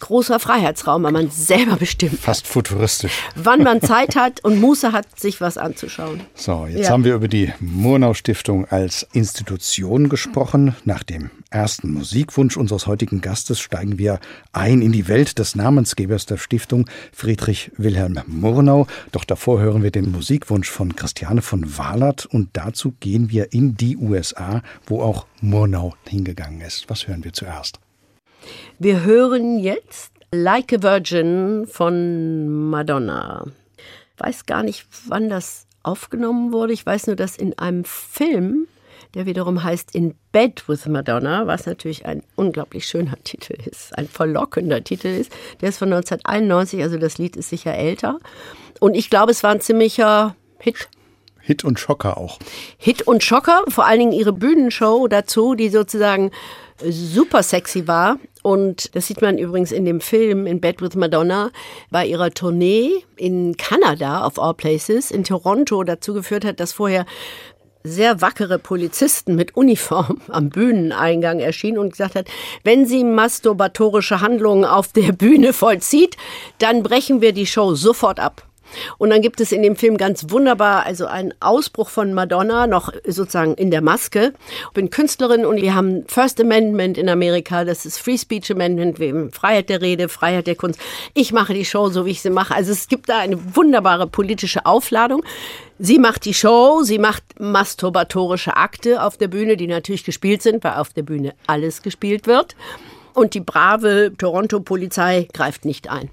großer 0.04 0.38
Freiheitsraum, 0.40 1.04
weil 1.04 1.14
man 1.14 1.30
selber 1.30 1.78
bestimmt. 1.78 2.20
Fast 2.20 2.46
futuristisch. 2.46 3.14
Wann 3.36 3.64
man 3.64 3.82
Zeit 3.82 4.18
hat 4.18 4.44
und 4.44 4.60
Muße 4.60 4.92
hat, 4.92 5.18
sich 5.18 5.40
was 5.40 5.58
anzuschauen. 5.58 6.22
So, 6.36 6.68
jetzt 6.68 6.88
ja. 6.88 6.90
haben 6.90 7.06
wir 7.06 7.16
über 7.16 7.30
die 7.30 7.54
Murnau 7.62 8.14
Stiftung 8.14 8.66
als 8.66 9.08
Institution 9.14 10.10
gesprochen. 10.10 10.76
Nach 10.84 11.04
dem 11.04 11.32
ersten 11.50 11.94
Musikwunsch 11.94 12.58
unseres 12.58 12.86
heutigen 12.86 13.22
Gastes 13.22 13.62
steigen 13.62 13.98
wir 13.98 14.20
ein 14.52 14.82
in 14.82 14.92
die 14.92 15.08
Welt 15.08 15.40
des 15.40 15.56
Namensgebers 15.56 16.26
der 16.26 16.38
Stiftung, 16.38 16.90
Friedrich 17.14 17.72
Wilhelm 17.78 18.20
Murnau. 18.28 18.88
Doch 19.14 19.24
davor 19.24 19.62
hören 19.62 19.84
wir 19.84 19.92
den 19.92 20.12
Musikwunsch 20.12 20.70
von 20.70 20.98
Christiane 20.98 21.42
von 21.42 21.78
Wahlert 21.78 22.26
und 22.26 22.50
dazu 22.54 22.94
gehen 23.00 23.30
wir 23.30 23.54
in 23.54 23.78
die 23.78 23.96
USA, 23.96 24.62
wo 24.86 25.02
auch 25.02 25.28
Murnau 25.40 25.94
hingegangen 26.08 26.60
ist. 26.60 26.90
Was 26.90 27.08
hören 27.08 27.24
wir 27.24 27.32
zuerst? 27.32 27.80
Wir 28.84 29.06
hören 29.06 29.60
jetzt 29.60 30.12
Like 30.34 30.74
a 30.74 30.84
Virgin 30.84 31.66
von 31.68 32.70
Madonna. 32.70 33.46
Ich 33.78 34.20
weiß 34.22 34.46
gar 34.46 34.62
nicht, 34.62 34.86
wann 35.08 35.30
das 35.30 35.68
aufgenommen 35.84 36.52
wurde. 36.52 36.74
Ich 36.74 36.86
weiß 36.86 37.08
nur, 37.08 37.16
dass 37.16 37.38
in 37.38 37.58
einem 37.58 37.86
Film, 37.86 38.68
der 39.16 39.26
wiederum 39.26 39.64
heißt 39.64 39.96
In 39.96 40.16
Bed 40.34 40.68
with 40.68 40.86
Madonna, 40.88 41.48
was 41.48 41.66
natürlich 41.66 42.06
ein 42.06 42.24
unglaublich 42.36 42.86
schöner 42.86 43.16
Titel 43.24 43.54
ist, 43.54 43.98
ein 43.98 44.10
verlockender 44.10 44.84
Titel 44.84 45.08
ist. 45.08 45.32
Der 45.62 45.70
ist 45.70 45.78
von 45.78 45.94
1991, 45.94 46.84
also 46.84 46.98
das 46.98 47.18
Lied 47.18 47.38
ist 47.38 47.48
sicher 47.48 47.74
älter. 47.74 48.20
Und 48.82 48.96
ich 48.96 49.10
glaube, 49.10 49.32
es 49.32 49.44
war 49.44 49.52
ein 49.52 49.62
ziemlicher 49.62 50.36
Hit. 50.60 50.90
Hit 51.40 51.64
und 51.64 51.80
Schocker 51.80 52.18
auch. 52.18 52.38
Hit 52.78 53.04
und 53.04 53.24
Schocker, 53.24 53.64
vor 53.70 53.86
allen 53.86 54.00
Dingen 54.00 54.12
ihre 54.12 54.34
Bühnenshow 54.34 55.08
dazu, 55.08 55.56
die 55.56 55.70
sozusagen 55.70 56.32
super 56.90 57.44
sexy 57.44 57.88
war. 57.88 58.18
Und 58.42 58.96
das 58.96 59.08
sieht 59.08 59.22
man 59.22 59.38
übrigens 59.38 59.72
in 59.72 59.86
dem 59.86 60.02
Film 60.02 60.46
In 60.46 60.60
Bed 60.60 60.82
with 60.82 60.96
Madonna 60.96 61.52
bei 61.92 62.06
ihrer 62.06 62.32
Tournee 62.32 63.04
in 63.16 63.56
Kanada, 63.58 64.26
of 64.26 64.38
all 64.38 64.54
places, 64.54 65.12
in 65.12 65.24
Toronto 65.24 65.84
dazu 65.84 66.14
geführt 66.14 66.44
hat, 66.44 66.60
dass 66.60 66.74
vorher 66.74 67.06
sehr 67.84 68.22
wackere 68.22 68.60
Polizisten 68.60 69.36
mit 69.36 69.56
Uniform 69.56 70.22
am 70.30 70.50
Bühneneingang 70.50 71.40
erschienen 71.40 71.78
und 71.78 71.92
gesagt 71.92 72.16
hat, 72.16 72.28
wenn 72.64 72.86
sie 72.86 73.04
masturbatorische 73.04 74.22
Handlungen 74.22 74.66
auf 74.66 74.90
der 74.90 75.12
Bühne 75.12 75.54
vollzieht, 75.54 76.18
dann 76.60 76.84
brechen 76.84 77.22
wir 77.22 77.34
die 77.34 77.48
Show 77.48 77.76
sofort 77.76 78.20
ab. 78.20 78.48
Und 78.98 79.10
dann 79.10 79.22
gibt 79.22 79.42
es 79.42 79.52
in 79.52 79.62
dem 79.62 79.76
Film 79.76 79.98
ganz 79.98 80.30
wunderbar, 80.30 80.86
also 80.86 81.06
einen 81.06 81.34
Ausbruch 81.40 81.90
von 81.90 82.14
Madonna, 82.14 82.68
noch 82.68 82.92
sozusagen 83.06 83.56
in 83.56 83.72
der 83.72 83.82
Maske. 83.82 84.34
Ich 84.68 84.74
bin 84.74 84.90
Künstlerin 84.90 85.46
und 85.46 85.62
wir 85.62 85.76
haben 85.76 86.06
First 86.08 86.40
Amendment 86.40 86.98
in 86.98 87.10
Amerika, 87.10 87.66
das 87.66 87.86
ist 87.86 88.00
Free 88.00 88.18
Speech 88.18 88.52
Amendment, 88.52 89.34
Freiheit 89.36 89.70
der 89.70 89.82
Rede, 89.82 90.10
Freiheit 90.10 90.48
der 90.48 90.56
Kunst. 90.56 90.80
Ich 91.14 91.32
mache 91.32 91.54
die 91.54 91.66
Show 91.66 91.90
so, 91.90 92.06
wie 92.06 92.12
ich 92.12 92.22
sie 92.22 92.30
mache. 92.30 92.56
Also 92.56 92.72
es 92.72 92.88
gibt 92.88 93.10
da 93.10 93.20
eine 93.20 93.56
wunderbare 93.56 94.08
politische 94.08 94.66
Aufladung. 94.66 95.24
Sie 95.80 96.00
macht 96.00 96.26
die 96.26 96.34
Show, 96.34 96.84
sie 96.84 97.00
macht 97.00 97.24
masturbatorische 97.40 98.56
Akte 98.56 99.04
auf 99.04 99.18
der 99.18 99.28
Bühne, 99.28 99.58
die 99.58 99.68
natürlich 99.68 100.04
gespielt 100.04 100.42
sind, 100.42 100.64
weil 100.64 100.74
auf 100.74 100.94
der 100.94 101.04
Bühne 101.04 101.34
alles 101.48 101.82
gespielt 101.82 102.28
wird. 102.28 102.56
Und 103.14 103.34
die 103.34 103.42
brave 103.42 104.14
Toronto-Polizei 104.18 105.28
greift 105.34 105.66
nicht 105.66 105.90
ein. 105.90 106.10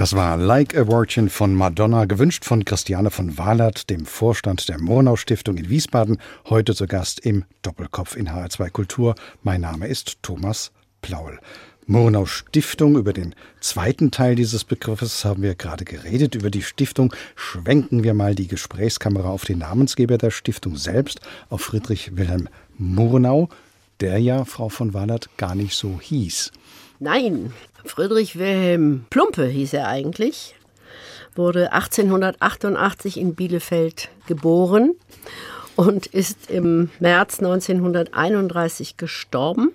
Das 0.00 0.14
war 0.14 0.38
Like 0.38 0.74
a 0.78 0.88
Virgin 0.88 1.28
von 1.28 1.54
Madonna, 1.54 2.06
gewünscht 2.06 2.46
von 2.46 2.64
Christiane 2.64 3.10
von 3.10 3.36
Wahlert, 3.36 3.90
dem 3.90 4.06
Vorstand 4.06 4.66
der 4.70 4.80
Murnau 4.80 5.14
Stiftung 5.14 5.58
in 5.58 5.68
Wiesbaden, 5.68 6.16
heute 6.48 6.74
zu 6.74 6.86
Gast 6.86 7.18
im 7.20 7.44
Doppelkopf 7.60 8.16
in 8.16 8.30
HR2 8.30 8.70
Kultur. 8.70 9.14
Mein 9.42 9.60
Name 9.60 9.88
ist 9.88 10.22
Thomas 10.22 10.72
Plaul. 11.02 11.38
Murnau 11.84 12.24
Stiftung. 12.24 12.96
Über 12.96 13.12
den 13.12 13.34
zweiten 13.60 14.10
Teil 14.10 14.36
dieses 14.36 14.64
Begriffes 14.64 15.22
haben 15.26 15.42
wir 15.42 15.54
gerade 15.54 15.84
geredet. 15.84 16.34
Über 16.34 16.48
die 16.48 16.62
Stiftung 16.62 17.14
schwenken 17.36 18.02
wir 18.02 18.14
mal 18.14 18.34
die 18.34 18.48
Gesprächskamera 18.48 19.28
auf 19.28 19.44
den 19.44 19.58
Namensgeber 19.58 20.16
der 20.16 20.30
Stiftung 20.30 20.76
selbst, 20.76 21.20
auf 21.50 21.60
Friedrich 21.60 22.16
Wilhelm 22.16 22.48
Murnau, 22.78 23.50
der 24.00 24.16
ja, 24.16 24.46
Frau 24.46 24.70
von 24.70 24.94
Wallert, 24.94 25.28
gar 25.36 25.54
nicht 25.54 25.74
so 25.74 26.00
hieß. 26.00 26.52
Nein, 27.02 27.54
Friedrich 27.86 28.38
Wilhelm 28.38 29.06
Plumpe 29.08 29.46
hieß 29.46 29.72
er 29.72 29.88
eigentlich, 29.88 30.54
wurde 31.34 31.72
1888 31.72 33.16
in 33.18 33.34
Bielefeld 33.34 34.10
geboren 34.26 34.94
und 35.76 36.08
ist 36.08 36.50
im 36.50 36.90
März 37.00 37.38
1931 37.38 38.98
gestorben. 38.98 39.72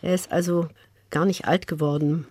Er 0.00 0.14
ist 0.14 0.32
also 0.32 0.68
gar 1.10 1.26
nicht 1.26 1.44
alt 1.44 1.66
geworden. 1.66 2.26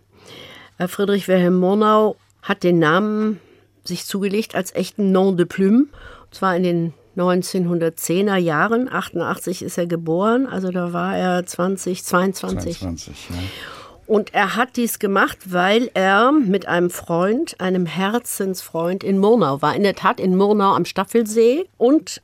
Äh, 0.80 0.88
Friedrich 0.88 1.28
Wilhelm 1.28 1.60
Murnau 1.60 2.16
hat 2.42 2.64
den 2.64 2.80
Namen 2.80 3.40
sich 3.84 4.08
zugelegt 4.08 4.56
als 4.56 4.74
echten 4.74 5.12
Nom 5.12 5.38
de 5.38 5.46
Plume, 5.46 5.86
und 6.26 6.34
zwar 6.34 6.56
in 6.56 6.64
den 6.64 6.94
1910er 7.16 8.38
Jahren. 8.38 8.92
88 8.92 9.62
ist 9.62 9.78
er 9.78 9.86
geboren, 9.86 10.48
also 10.48 10.72
da 10.72 10.92
war 10.92 11.16
er 11.16 11.46
20, 11.46 12.04
22. 12.04 12.80
22 12.80 13.30
ja. 13.30 13.36
Und 14.06 14.34
er 14.34 14.56
hat 14.56 14.76
dies 14.76 15.00
gemacht, 15.00 15.38
weil 15.46 15.90
er 15.94 16.32
mit 16.32 16.68
einem 16.68 16.90
Freund, 16.90 17.60
einem 17.60 17.86
Herzensfreund 17.86 19.04
in 19.04 19.18
Murnau 19.18 19.62
war. 19.62 19.76
In 19.76 19.84
der 19.84 19.96
Tat 19.96 20.20
in 20.20 20.36
Murnau 20.36 20.74
am 20.74 20.86
Staffelsee 20.86 21.66
und 21.78 22.22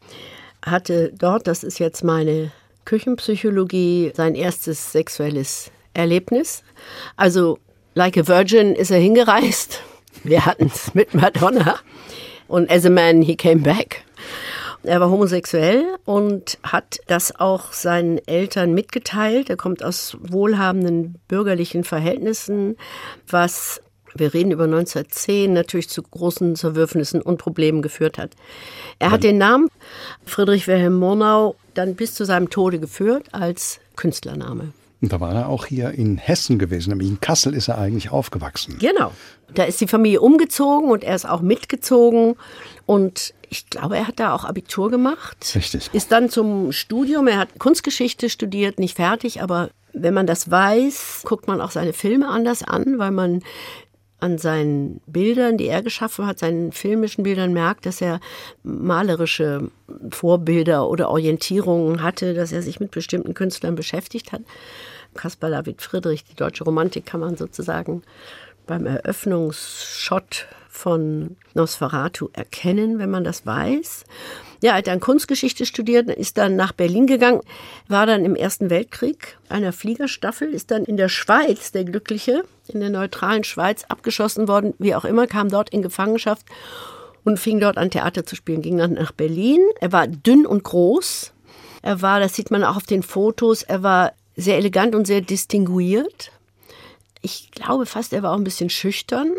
hatte 0.63 1.13
dort, 1.17 1.47
das 1.47 1.63
ist 1.63 1.79
jetzt 1.79 2.03
meine 2.03 2.51
Küchenpsychologie, 2.85 4.11
sein 4.13 4.35
erstes 4.35 4.91
sexuelles 4.91 5.71
Erlebnis. 5.93 6.63
Also, 7.15 7.59
like 7.93 8.17
a 8.17 8.27
Virgin 8.27 8.75
ist 8.75 8.91
er 8.91 8.99
hingereist. 8.99 9.81
Wir 10.23 10.45
hatten 10.45 10.67
es 10.73 10.93
mit 10.93 11.13
Madonna. 11.13 11.79
Und 12.47 12.69
as 12.69 12.85
a 12.85 12.89
man, 12.89 13.21
he 13.21 13.35
came 13.35 13.61
back. 13.61 14.03
Er 14.83 15.01
war 15.01 15.09
homosexuell 15.09 15.97
und 16.05 16.57
hat 16.63 16.99
das 17.07 17.37
auch 17.37 17.73
seinen 17.73 18.17
Eltern 18.27 18.73
mitgeteilt. 18.73 19.49
Er 19.49 19.57
kommt 19.57 19.83
aus 19.83 20.17
wohlhabenden 20.21 21.19
bürgerlichen 21.27 21.83
Verhältnissen, 21.83 22.77
was 23.27 23.81
wir 24.15 24.33
reden 24.33 24.51
über 24.51 24.63
1910, 24.63 25.53
natürlich 25.53 25.89
zu 25.89 26.01
großen 26.01 26.55
Zerwürfnissen 26.55 27.21
und 27.21 27.37
Problemen 27.37 27.81
geführt 27.81 28.17
hat. 28.17 28.31
Er 28.97 29.11
hat 29.11 29.23
den 29.23 29.37
Namen 29.37 29.69
Friedrich 30.25 30.67
Wilhelm 30.67 30.95
Murnau 30.95 31.55
dann 31.73 31.95
bis 31.95 32.15
zu 32.15 32.25
seinem 32.25 32.49
Tode 32.49 32.79
geführt 32.79 33.27
als 33.31 33.79
Künstlername. 33.95 34.73
Und 35.01 35.13
da 35.13 35.19
war 35.19 35.33
er 35.33 35.49
auch 35.49 35.65
hier 35.65 35.91
in 35.91 36.17
Hessen 36.17 36.59
gewesen, 36.59 36.89
nämlich 36.89 37.07
in 37.07 37.21
Kassel 37.21 37.53
ist 37.53 37.69
er 37.69 37.77
eigentlich 37.77 38.11
aufgewachsen. 38.11 38.77
Genau. 38.79 39.13
Da 39.53 39.63
ist 39.63 39.79
die 39.79 39.87
Familie 39.87 40.21
umgezogen 40.21 40.91
und 40.91 41.03
er 41.03 41.15
ist 41.15 41.27
auch 41.27 41.41
mitgezogen. 41.41 42.35
Und 42.85 43.33
ich 43.49 43.69
glaube, 43.69 43.97
er 43.97 44.07
hat 44.07 44.19
da 44.19 44.33
auch 44.33 44.43
Abitur 44.43 44.91
gemacht. 44.91 45.37
Richtig. 45.55 45.89
Ist 45.93 46.11
dann 46.11 46.29
zum 46.29 46.71
Studium, 46.71 47.27
er 47.27 47.37
hat 47.37 47.59
Kunstgeschichte 47.59 48.29
studiert, 48.29 48.77
nicht 48.77 48.97
fertig, 48.97 49.41
aber 49.41 49.69
wenn 49.93 50.13
man 50.13 50.27
das 50.27 50.51
weiß, 50.51 51.23
guckt 51.25 51.47
man 51.47 51.61
auch 51.61 51.71
seine 51.71 51.93
Filme 51.93 52.27
anders 52.27 52.61
an, 52.63 52.99
weil 52.99 53.11
man 53.11 53.41
an 54.19 54.37
seinen 54.37 54.99
Bildern, 55.07 55.57
die 55.57 55.67
er 55.67 55.81
geschaffen 55.81 56.25
hat, 56.25 56.39
seinen 56.39 56.71
filmischen 56.71 57.23
Bildern 57.23 57.53
merkt, 57.53 57.85
dass 57.85 58.01
er 58.01 58.19
malerische 58.63 59.71
Vorbilder 60.09 60.89
oder 60.89 61.09
Orientierungen 61.09 62.03
hatte, 62.03 62.33
dass 62.33 62.51
er 62.51 62.61
sich 62.61 62.79
mit 62.79 62.91
bestimmten 62.91 63.33
Künstlern 63.33 63.75
beschäftigt 63.75 64.31
hat. 64.31 64.41
Caspar 65.19 65.49
David 65.49 65.81
Friedrich, 65.81 66.23
die 66.23 66.35
deutsche 66.35 66.63
Romantik 66.63 67.05
kann 67.05 67.19
man 67.19 67.35
sozusagen 67.35 68.03
beim 68.65 68.85
Eröffnungsshot 68.85 70.47
von 70.69 71.35
Nosferatu 71.53 72.29
erkennen, 72.31 72.99
wenn 72.99 73.09
man 73.09 73.25
das 73.25 73.45
weiß. 73.45 74.05
Ja, 74.61 74.71
er 74.71 74.77
hat 74.77 74.87
dann 74.87 75.01
Kunstgeschichte 75.01 75.65
studiert, 75.65 76.07
ist 76.09 76.37
dann 76.37 76.55
nach 76.55 76.71
Berlin 76.71 77.05
gegangen, 77.05 77.41
war 77.89 78.05
dann 78.05 78.23
im 78.23 78.35
Ersten 78.35 78.69
Weltkrieg 78.69 79.37
einer 79.49 79.73
Fliegerstaffel, 79.73 80.53
ist 80.53 80.71
dann 80.71 80.85
in 80.85 80.95
der 80.95 81.09
Schweiz, 81.09 81.73
der 81.73 81.83
Glückliche, 81.83 82.43
in 82.69 82.79
der 82.79 82.89
neutralen 82.89 83.43
Schweiz 83.43 83.83
abgeschossen 83.89 84.47
worden, 84.47 84.73
wie 84.79 84.95
auch 84.95 85.03
immer, 85.03 85.27
kam 85.27 85.49
dort 85.49 85.71
in 85.71 85.81
Gefangenschaft 85.81 86.45
und 87.25 87.41
fing 87.41 87.59
dort 87.59 87.77
an 87.77 87.91
Theater 87.91 88.25
zu 88.25 88.37
spielen, 88.37 88.61
ging 88.61 88.77
dann 88.77 88.93
nach 88.93 89.11
Berlin. 89.11 89.59
Er 89.81 89.91
war 89.91 90.07
dünn 90.07 90.45
und 90.45 90.63
groß. 90.63 91.33
Er 91.81 92.01
war, 92.01 92.21
das 92.21 92.35
sieht 92.35 92.51
man 92.51 92.63
auch 92.63 92.77
auf 92.77 92.85
den 92.85 93.03
Fotos, 93.03 93.63
er 93.63 93.83
war 93.83 94.13
sehr 94.39 94.57
elegant 94.57 94.95
und 94.95 95.05
sehr 95.05 95.21
distinguiert. 95.21 96.31
Ich 97.21 97.51
glaube 97.51 97.85
fast, 97.85 98.13
er 98.13 98.23
war 98.23 98.31
auch 98.31 98.37
ein 98.37 98.43
bisschen 98.43 98.69
schüchtern. 98.69 99.33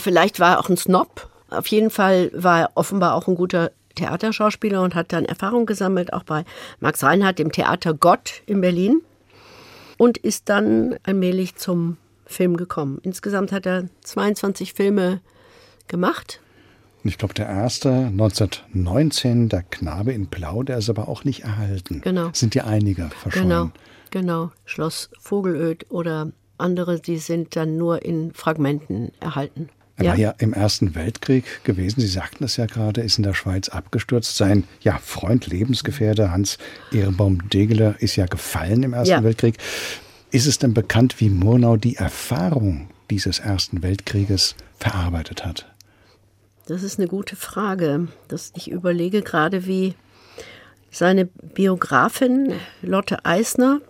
Vielleicht 0.00 0.40
war 0.40 0.52
er 0.54 0.60
auch 0.60 0.68
ein 0.68 0.76
Snob. 0.76 1.28
Auf 1.50 1.66
jeden 1.68 1.90
Fall 1.90 2.30
war 2.34 2.60
er 2.60 2.70
offenbar 2.74 3.14
auch 3.14 3.28
ein 3.28 3.34
guter 3.34 3.70
Theaterschauspieler 3.94 4.82
und 4.82 4.94
hat 4.94 5.12
dann 5.12 5.24
Erfahrung 5.24 5.66
gesammelt, 5.66 6.12
auch 6.12 6.22
bei 6.22 6.44
Max 6.80 7.02
Reinhardt, 7.02 7.38
dem 7.38 7.52
Theater 7.52 7.94
Gott 7.94 8.42
in 8.46 8.60
Berlin. 8.60 9.02
Und 9.96 10.16
ist 10.18 10.48
dann 10.48 10.96
allmählich 11.02 11.56
zum 11.56 11.96
Film 12.24 12.56
gekommen. 12.56 13.00
Insgesamt 13.02 13.50
hat 13.50 13.66
er 13.66 13.88
22 14.04 14.74
Filme 14.74 15.20
gemacht. 15.88 16.40
Ich 17.02 17.18
glaube, 17.18 17.34
der 17.34 17.46
erste 17.46 17.90
1919, 17.90 19.48
der 19.48 19.62
Knabe 19.62 20.12
in 20.12 20.26
Blau, 20.26 20.62
der 20.62 20.78
ist 20.78 20.90
aber 20.90 21.08
auch 21.08 21.24
nicht 21.24 21.44
erhalten. 21.44 22.00
Genau. 22.02 22.30
Sind 22.32 22.54
ja 22.54 22.64
einige 22.64 23.08
verschollen. 23.08 23.48
Genau, 23.48 23.70
genau. 24.10 24.50
Schloss 24.64 25.10
Vogelöd 25.18 25.86
oder 25.90 26.32
andere, 26.58 27.00
die 27.00 27.18
sind 27.18 27.56
dann 27.56 27.76
nur 27.76 28.02
in 28.02 28.32
Fragmenten 28.32 29.12
erhalten. 29.20 29.68
Er 29.96 30.04
ja. 30.04 30.10
war 30.10 30.18
ja 30.18 30.34
im 30.38 30.52
Ersten 30.52 30.94
Weltkrieg 30.94 31.64
gewesen. 31.64 32.00
Sie 32.00 32.06
sagten 32.06 32.44
es 32.44 32.56
ja 32.56 32.66
gerade, 32.66 33.00
ist 33.00 33.18
in 33.18 33.24
der 33.24 33.34
Schweiz 33.34 33.68
abgestürzt. 33.68 34.36
Sein 34.36 34.64
ja, 34.80 34.98
Freund, 34.98 35.48
Lebensgefährte 35.48 36.30
Hans 36.30 36.58
Ehrenbaum 36.92 37.48
Degeler 37.48 37.96
ist 37.98 38.14
ja 38.14 38.26
gefallen 38.26 38.84
im 38.84 38.92
Ersten 38.92 39.10
ja. 39.10 39.24
Weltkrieg. 39.24 39.58
Ist 40.30 40.46
es 40.46 40.58
denn 40.58 40.72
bekannt, 40.72 41.20
wie 41.20 41.30
Murnau 41.30 41.76
die 41.76 41.96
Erfahrung 41.96 42.90
dieses 43.10 43.40
Ersten 43.40 43.82
Weltkrieges 43.82 44.54
verarbeitet 44.78 45.44
hat? 45.44 45.66
Das 46.66 46.82
ist 46.84 46.98
eine 46.98 47.08
gute 47.08 47.34
Frage. 47.34 48.08
Das, 48.28 48.52
ich 48.54 48.70
überlege 48.70 49.22
gerade, 49.22 49.66
wie 49.66 49.94
seine 50.90 51.24
Biografin 51.24 52.52
Lotte 52.82 53.24
Eisner, 53.24 53.80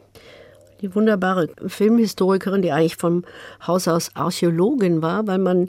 die 0.81 0.95
wunderbare 0.95 1.49
Filmhistorikerin, 1.67 2.63
die 2.63 2.73
eigentlich 2.73 2.97
vom 2.97 3.25
Haus 3.67 3.89
aus 3.89 4.11
Archäologin 4.15 5.03
war, 5.03 5.27
weil 5.27 5.39
man, 5.39 5.69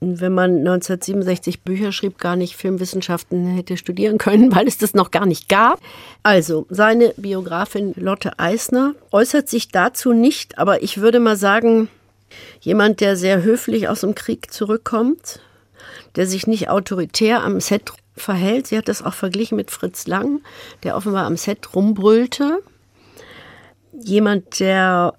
wenn 0.00 0.32
man 0.32 0.58
1967 0.58 1.62
Bücher 1.62 1.92
schrieb, 1.92 2.18
gar 2.18 2.36
nicht 2.36 2.56
Filmwissenschaften 2.56 3.46
hätte 3.46 3.76
studieren 3.76 4.18
können, 4.18 4.52
weil 4.54 4.66
es 4.66 4.78
das 4.78 4.94
noch 4.94 5.10
gar 5.10 5.26
nicht 5.26 5.48
gab. 5.48 5.80
Also, 6.22 6.66
seine 6.70 7.14
Biografin 7.16 7.94
Lotte 7.96 8.38
Eisner 8.38 8.94
äußert 9.12 9.48
sich 9.48 9.68
dazu 9.68 10.12
nicht, 10.12 10.58
aber 10.58 10.82
ich 10.82 11.00
würde 11.00 11.20
mal 11.20 11.36
sagen, 11.36 11.88
jemand, 12.60 13.00
der 13.00 13.16
sehr 13.16 13.42
höflich 13.42 13.88
aus 13.88 14.00
dem 14.00 14.14
Krieg 14.14 14.52
zurückkommt, 14.52 15.40
der 16.16 16.26
sich 16.26 16.46
nicht 16.46 16.68
autoritär 16.68 17.42
am 17.42 17.60
Set 17.60 17.92
verhält. 18.16 18.66
Sie 18.66 18.76
hat 18.76 18.88
das 18.88 19.02
auch 19.02 19.14
verglichen 19.14 19.56
mit 19.56 19.70
Fritz 19.70 20.06
Lang, 20.06 20.40
der 20.82 20.96
offenbar 20.96 21.24
am 21.24 21.36
Set 21.36 21.74
rumbrüllte 21.74 22.58
jemand, 24.04 24.60
der, 24.60 25.14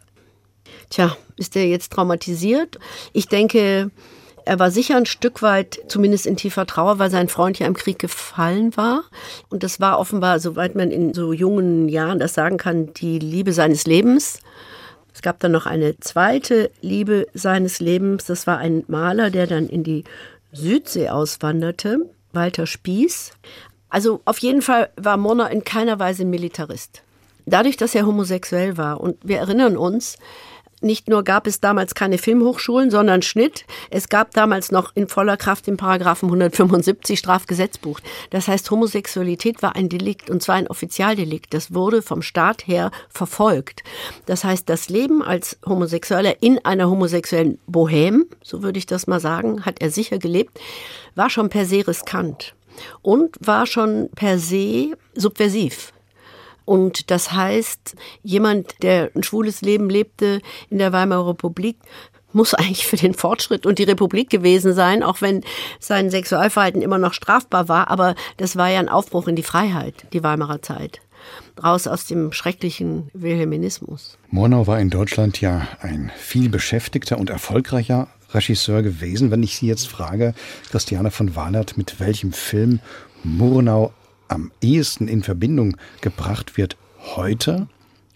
tja, 0.90 1.16
ist 1.38 1.56
der 1.56 1.68
jetzt 1.68 1.92
traumatisiert? 1.92 2.80
Ich 3.14 3.28
denke, 3.28 3.92
er 4.46 4.60
war 4.60 4.72
sicher 4.72 4.98
ein 4.98 5.06
Stück 5.06 5.42
weit, 5.42 5.80
zumindest 5.88 6.26
in 6.26 6.36
tiefer 6.36 6.66
Trauer, 6.66 7.00
weil 7.00 7.12
sein 7.12 7.30
Freund 7.30 7.60
ja 7.60 7.68
im 7.68 7.76
Krieg 7.76 8.00
gefallen 8.00 8.76
war. 8.76 9.04
Und 9.50 9.64
das 9.64 9.80
war 9.80 10.00
offenbar, 10.00 10.40
soweit 10.40 10.76
man 10.76 10.92
in 10.92 11.14
so 11.14 11.34
jungen 11.34 11.88
Jahren 11.88 12.20
das 12.20 12.34
sagen 12.34 12.58
kann, 12.58 12.94
die 12.94 13.20
Liebe 13.20 13.54
seines 13.54 13.86
Lebens. 13.86 14.40
Es 15.14 15.22
gab 15.22 15.40
dann 15.40 15.52
noch 15.52 15.66
eine 15.66 16.00
zweite 16.00 16.72
Liebe 16.82 17.28
seines 17.34 17.80
Lebens. 17.80 18.26
Das 18.26 18.48
war 18.48 18.58
ein 18.58 18.84
Maler, 18.88 19.30
der 19.30 19.48
dann 19.48 19.68
in 19.68 19.84
die 19.84 20.04
Südsee 20.52 21.10
auswanderte, 21.10 22.10
Walter 22.34 22.66
Spieß. 22.66 23.32
Also 23.90 24.22
auf 24.26 24.40
jeden 24.40 24.62
Fall 24.62 24.90
war 24.96 25.18
Mona 25.18 25.48
in 25.48 25.64
keiner 25.64 26.00
Weise 26.00 26.26
Militarist 26.26 27.04
dadurch, 27.50 27.78
dass 27.78 27.96
er 27.96 28.06
homosexuell 28.06 28.78
war, 28.78 29.02
und 29.02 29.18
wir 29.24 29.38
erinnern 29.38 29.78
uns, 29.78 30.18
nicht 30.82 31.10
nur 31.10 31.24
gab 31.24 31.46
es 31.46 31.60
damals 31.60 31.94
keine 31.94 32.18
Filmhochschulen, 32.18 32.90
sondern 32.90 33.22
Schnitt. 33.22 33.66
Es 33.90 34.08
gab 34.08 34.32
damals 34.32 34.72
noch 34.72 34.96
in 34.96 35.08
voller 35.08 35.36
Kraft 35.36 35.68
den 35.68 35.78
Paragraphen 35.78 36.28
175 36.28 37.20
Strafgesetzbuch. 37.20 38.00
Das 38.30 38.48
heißt, 38.48 38.72
Homosexualität 38.72 39.62
war 39.62 39.76
ein 39.76 39.90
Delikt 39.90 40.30
und 40.30 40.42
zwar 40.42 40.56
ein 40.56 40.68
Offizialdelikt. 40.68 41.54
Das 41.54 41.74
wurde 41.74 42.02
vom 42.02 42.22
Staat 42.22 42.66
her 42.68 42.92
verfolgt. 43.10 43.84
Das 44.26 44.44
heißt, 44.44 44.70
das 44.70 44.90
Leben 44.90 45.22
als 45.22 45.58
Homosexueller 45.66 46.42
in 46.42 46.64
einer 46.64 46.90
homosexuellen 46.90 47.60
Bohème, 47.70 48.24
so 48.42 48.64
würde 48.64 48.80
ich 48.80 48.86
das 48.86 49.08
mal 49.08 49.20
sagen, 49.20 49.66
hat 49.66 49.82
er 49.82 49.92
sicher 49.92 50.18
gelebt, 50.18 50.60
war 51.16 51.30
schon 51.30 51.50
per 51.50 51.66
se 51.66 51.86
riskant 51.86 52.56
und 53.02 53.36
war 53.42 53.66
schon 53.66 54.10
per 54.16 54.40
se 54.40 54.94
subversiv. 55.14 55.92
Und 56.70 57.10
das 57.10 57.32
heißt, 57.32 57.96
jemand, 58.22 58.84
der 58.84 59.10
ein 59.16 59.24
schwules 59.24 59.62
Leben 59.62 59.90
lebte 59.90 60.40
in 60.70 60.78
der 60.78 60.94
Weimarer 60.94 61.30
Republik, 61.30 61.78
muss 62.32 62.54
eigentlich 62.54 62.86
für 62.86 62.96
den 62.96 63.16
Fortschritt 63.16 63.66
und 63.66 63.80
die 63.80 63.86
Republik 63.86 64.30
gewesen 64.30 64.76
sein, 64.76 65.02
auch 65.02 65.20
wenn 65.20 65.42
sein 65.80 66.12
Sexualverhalten 66.12 66.84
immer 66.84 67.00
noch 67.00 67.14
strafbar 67.14 67.70
war. 67.70 67.90
Aber 67.90 68.14
das 68.38 68.56
war 68.56 68.70
ja 68.70 68.78
ein 68.80 68.88
Aufbruch 68.88 69.28
in 69.28 69.36
die 69.36 69.42
Freiheit, 69.42 70.06
die 70.14 70.22
Weimarer 70.22 70.62
Zeit. 70.62 71.02
Raus 71.62 71.88
aus 71.88 72.06
dem 72.06 72.34
schrecklichen 72.34 73.10
Wilhelminismus. 73.14 74.20
Murnau 74.30 74.68
war 74.68 74.80
in 74.80 74.92
Deutschland 74.92 75.42
ja 75.42 75.68
ein 75.82 76.12
viel 76.18 76.50
beschäftigter 76.50 77.18
und 77.18 77.32
erfolgreicher 77.32 78.10
Regisseur 78.32 78.84
gewesen. 78.84 79.32
Wenn 79.32 79.42
ich 79.42 79.58
Sie 79.58 79.66
jetzt 79.66 79.88
frage, 79.88 80.36
Christiane 80.70 81.10
von 81.10 81.36
Wahlert, 81.36 81.78
mit 81.78 82.00
welchem 82.00 82.32
Film 82.32 82.80
Murnau 83.24 83.92
am 84.30 84.52
ehesten 84.62 85.08
in 85.08 85.24
Verbindung 85.24 85.78
gebracht 86.02 86.58
wird 86.58 86.78
heute, 87.16 87.68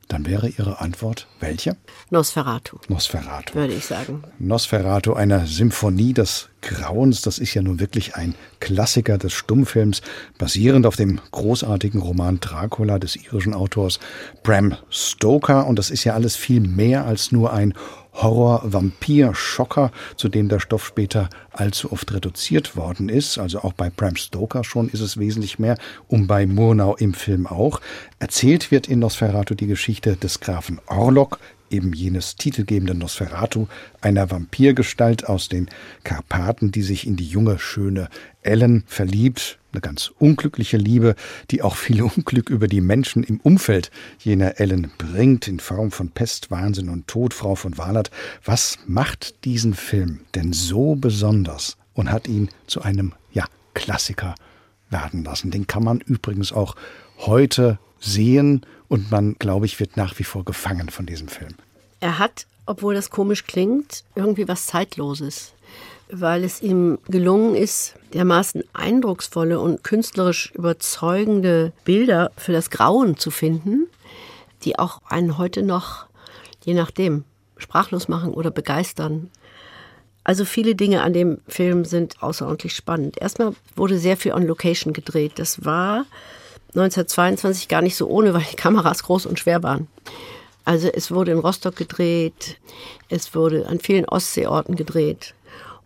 dann 0.07 0.25
wäre 0.25 0.47
Ihre 0.49 0.79
Antwort 0.79 1.27
welche? 1.39 1.75
Nosferatu. 2.09 2.77
Nosferatu. 2.87 3.55
Würde 3.55 3.73
ich 3.73 3.85
sagen. 3.85 4.23
Nosferatu, 4.37 5.13
einer 5.13 5.47
Symphonie 5.47 6.13
des 6.13 6.49
Grauens, 6.61 7.21
das 7.21 7.39
ist 7.39 7.53
ja 7.53 7.61
nun 7.61 7.79
wirklich 7.79 8.15
ein 8.15 8.35
Klassiker 8.59 9.17
des 9.17 9.33
Stummfilms, 9.33 10.01
basierend 10.37 10.85
auf 10.85 10.95
dem 10.95 11.19
großartigen 11.31 12.01
Roman 12.01 12.39
Dracula 12.39 12.99
des 12.99 13.15
irischen 13.15 13.53
Autors 13.53 13.99
Bram 14.43 14.75
Stoker. 14.89 15.65
Und 15.67 15.79
das 15.79 15.89
ist 15.89 16.03
ja 16.03 16.13
alles 16.13 16.35
viel 16.35 16.59
mehr 16.59 17.05
als 17.05 17.31
nur 17.31 17.51
ein 17.51 17.73
Horror-Vampir-Schocker, 18.13 19.91
zu 20.15 20.29
dem 20.29 20.47
der 20.47 20.59
Stoff 20.59 20.85
später 20.85 21.29
allzu 21.53 21.91
oft 21.91 22.13
reduziert 22.13 22.75
worden 22.75 23.09
ist. 23.09 23.37
Also 23.37 23.59
auch 23.59 23.73
bei 23.73 23.89
Bram 23.89 24.15
Stoker 24.15 24.63
schon 24.63 24.89
ist 24.89 25.01
es 25.01 25.17
wesentlich 25.17 25.59
mehr, 25.59 25.77
um 26.07 26.27
bei 26.27 26.45
Murnau 26.45 26.95
im 26.95 27.13
Film 27.13 27.47
auch. 27.47 27.81
Erzählt 28.19 28.71
wird 28.71 28.87
in 28.87 28.99
Nosferatu 28.99 29.55
die 29.55 29.67
Geschichte 29.67 30.15
des 30.15 30.39
Grafen 30.39 30.79
Orlok, 30.87 31.39
eben 31.73 31.91
jenes 31.91 32.35
titelgebende 32.35 32.93
Nosferatu, 32.93 33.67
einer 33.99 34.29
Vampirgestalt 34.29 35.27
aus 35.27 35.49
den 35.49 35.69
Karpaten, 36.03 36.71
die 36.71 36.83
sich 36.83 37.07
in 37.07 37.15
die 37.15 37.27
junge, 37.27 37.59
schöne 37.59 38.09
Ellen 38.43 38.83
verliebt. 38.85 39.57
Eine 39.71 39.81
ganz 39.81 40.11
unglückliche 40.19 40.77
Liebe, 40.77 41.15
die 41.49 41.63
auch 41.63 41.75
viel 41.75 42.01
Unglück 42.03 42.49
über 42.51 42.67
die 42.67 42.81
Menschen 42.81 43.23
im 43.23 43.39
Umfeld 43.39 43.89
jener 44.19 44.59
Ellen 44.59 44.91
bringt, 44.99 45.47
in 45.47 45.59
Form 45.59 45.91
von 45.91 46.09
Pest, 46.09 46.51
Wahnsinn 46.51 46.89
und 46.89 47.07
Tod, 47.07 47.33
Frau 47.33 47.55
von 47.55 47.77
Walert. 47.77 48.11
Was 48.45 48.77
macht 48.85 49.43
diesen 49.45 49.73
Film 49.73 50.19
denn 50.35 50.53
so 50.53 50.95
besonders 50.95 51.42
und 51.93 52.11
hat 52.11 52.27
ihn 52.27 52.49
zu 52.67 52.81
einem, 52.81 53.13
ja, 53.31 53.45
Klassiker 53.73 54.35
werden 54.89 55.23
lassen? 55.23 55.51
Den 55.51 55.67
kann 55.67 55.83
man 55.83 55.99
übrigens 55.99 56.51
auch 56.51 56.75
heute 57.19 57.79
sehen 57.99 58.65
und 58.87 59.11
man, 59.11 59.35
glaube 59.39 59.65
ich, 59.65 59.79
wird 59.79 59.97
nach 59.97 60.19
wie 60.19 60.23
vor 60.23 60.45
gefangen 60.45 60.89
von 60.89 61.05
diesem 61.05 61.27
Film. 61.27 61.55
Er 61.99 62.19
hat, 62.19 62.45
obwohl 62.65 62.93
das 62.93 63.09
komisch 63.09 63.45
klingt, 63.45 64.03
irgendwie 64.15 64.47
was 64.47 64.67
Zeitloses, 64.67 65.53
weil 66.11 66.43
es 66.43 66.61
ihm 66.61 66.99
gelungen 67.07 67.55
ist, 67.55 67.95
dermaßen 68.13 68.63
eindrucksvolle 68.73 69.59
und 69.59 69.83
künstlerisch 69.83 70.51
überzeugende 70.51 71.71
Bilder 71.85 72.31
für 72.37 72.51
das 72.51 72.69
Grauen 72.69 73.17
zu 73.17 73.31
finden, 73.31 73.87
die 74.63 74.77
auch 74.77 75.01
einen 75.05 75.37
heute 75.37 75.63
noch, 75.63 76.05
je 76.63 76.73
nachdem, 76.73 77.23
sprachlos 77.57 78.07
machen 78.07 78.33
oder 78.33 78.51
begeistern. 78.51 79.29
Also 80.23 80.45
viele 80.45 80.75
Dinge 80.75 81.01
an 81.01 81.13
dem 81.13 81.39
Film 81.47 81.85
sind 81.85 82.21
außerordentlich 82.21 82.75
spannend. 82.75 83.17
Erstmal 83.19 83.53
wurde 83.75 83.97
sehr 83.97 84.17
viel 84.17 84.33
on 84.33 84.47
Location 84.47 84.93
gedreht. 84.93 85.33
Das 85.35 85.65
war 85.65 86.05
1922 86.69 87.67
gar 87.67 87.81
nicht 87.81 87.95
so 87.95 88.07
ohne, 88.07 88.33
weil 88.33 88.45
die 88.49 88.55
Kameras 88.55 89.03
groß 89.03 89.25
und 89.25 89.39
schwer 89.39 89.61
waren. 89.63 89.87
Also 90.65 90.87
es 90.87 91.11
wurde 91.11 91.31
in 91.31 91.39
Rostock 91.39 91.75
gedreht, 91.75 92.57
es 93.09 93.35
wurde 93.35 93.67
an 93.67 93.79
vielen 93.79 94.05
Ostseeorten 94.05 94.75
gedreht. 94.75 95.33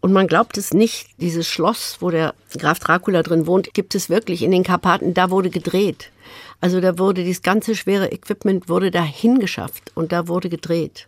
Und 0.01 0.13
man 0.13 0.27
glaubt 0.27 0.57
es 0.57 0.73
nicht, 0.73 1.07
dieses 1.19 1.47
Schloss, 1.47 1.97
wo 1.99 2.11
der 2.11 2.35
Graf 2.57 2.79
Dracula 2.79 3.23
drin 3.23 3.47
wohnt, 3.47 3.73
gibt 3.73 3.95
es 3.95 4.09
wirklich 4.09 4.43
in 4.43 4.51
den 4.51 4.63
Karpaten, 4.63 5.15
da 5.15 5.31
wurde 5.31 5.49
gedreht. 5.49 6.11
Also 6.61 6.79
da 6.79 6.99
wurde 6.99 7.23
dieses 7.23 7.41
ganze 7.41 7.75
schwere 7.75 8.11
Equipment 8.11 8.69
wurde 8.69 8.91
da 8.91 9.01
hingeschafft 9.03 9.91
und 9.95 10.11
da 10.11 10.27
wurde 10.27 10.49
gedreht. 10.49 11.07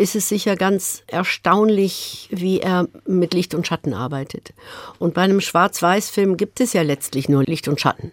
Ist 0.00 0.16
es 0.16 0.30
sicher 0.30 0.56
ganz 0.56 1.02
erstaunlich, 1.08 2.30
wie 2.32 2.60
er 2.60 2.88
mit 3.06 3.34
Licht 3.34 3.54
und 3.54 3.66
Schatten 3.66 3.92
arbeitet. 3.92 4.54
Und 4.98 5.12
bei 5.12 5.20
einem 5.20 5.42
Schwarz-Weiß-Film 5.42 6.38
gibt 6.38 6.62
es 6.62 6.72
ja 6.72 6.80
letztlich 6.80 7.28
nur 7.28 7.44
Licht 7.44 7.68
und 7.68 7.82
Schatten. 7.82 8.10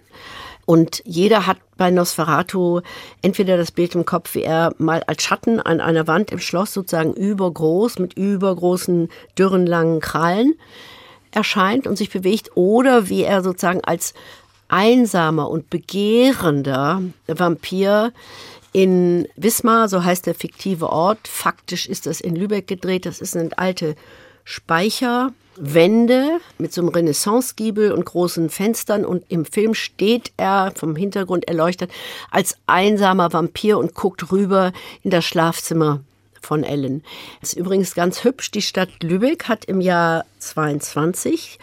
Und 0.66 1.02
jeder 1.06 1.48
hat 1.48 1.60
bei 1.78 1.90
Nosferatu 1.90 2.82
entweder 3.22 3.56
das 3.56 3.72
Bild 3.72 3.96
im 3.96 4.06
Kopf, 4.06 4.36
wie 4.36 4.44
er 4.44 4.74
mal 4.78 5.02
als 5.08 5.24
Schatten 5.24 5.62
an 5.62 5.80
einer 5.80 6.08
Wand 6.08 6.34
im 6.34 6.40
Schloss 6.40 6.74
sozusagen 6.74 7.14
übergroß 7.14 8.00
mit 8.00 8.18
übergroßen, 8.18 9.08
dürren, 9.40 9.66
langen 9.66 10.02
Krallen 10.02 10.56
erscheint 11.32 11.88
und 11.88 11.96
sich 11.96 12.10
bewegt, 12.10 12.52
oder 12.56 13.08
wie 13.08 13.24
er 13.24 13.42
sozusagen 13.44 13.82
als 13.86 14.14
einsamer 14.68 15.50
und 15.50 15.70
begehrender 15.70 17.02
Vampir 17.28 18.12
in 18.78 19.28
Wismar, 19.36 19.90
so 19.90 20.04
heißt 20.04 20.28
der 20.28 20.36
fiktive 20.36 20.92
Ort, 20.92 21.28
faktisch 21.28 21.88
ist 21.88 22.06
das 22.06 22.22
in 22.22 22.36
Lübeck 22.36 22.68
gedreht, 22.68 23.08
das 23.08 23.18
sind 23.18 23.58
alte 23.58 23.96
Speicher, 24.44 25.34
Wände 25.56 26.40
mit 26.60 26.72
so 26.72 26.82
einem 26.82 26.92
Renaissance-Giebel 26.92 27.92
und 27.92 28.06
großen 28.06 28.52
Fenstern 28.52 29.04
und 29.04 29.24
im 29.30 29.46
Film 29.46 29.74
steht 29.74 30.32
er 30.38 30.74
vom 30.76 30.96
Hintergrund 30.96 31.48
erleuchtet 31.48 31.90
als 32.30 32.56
einsamer 32.68 33.34
Vampir 33.34 33.80
und 33.80 33.96
guckt 33.96 34.32
rüber 34.32 34.72
in 35.02 35.10
das 35.10 35.26
Schlafzimmer 35.26 36.02
von 36.40 36.64
Ellen. 36.64 37.04
Das 37.42 37.54
ist 37.54 37.60
übrigens 37.60 37.96
ganz 37.96 38.24
hübsch. 38.24 38.52
Die 38.52 38.62
Stadt 38.62 39.02
Lübeck 39.02 39.46
hat 39.46 39.66
im 39.66 39.82
Jahr 39.82 40.24
22 40.38 41.58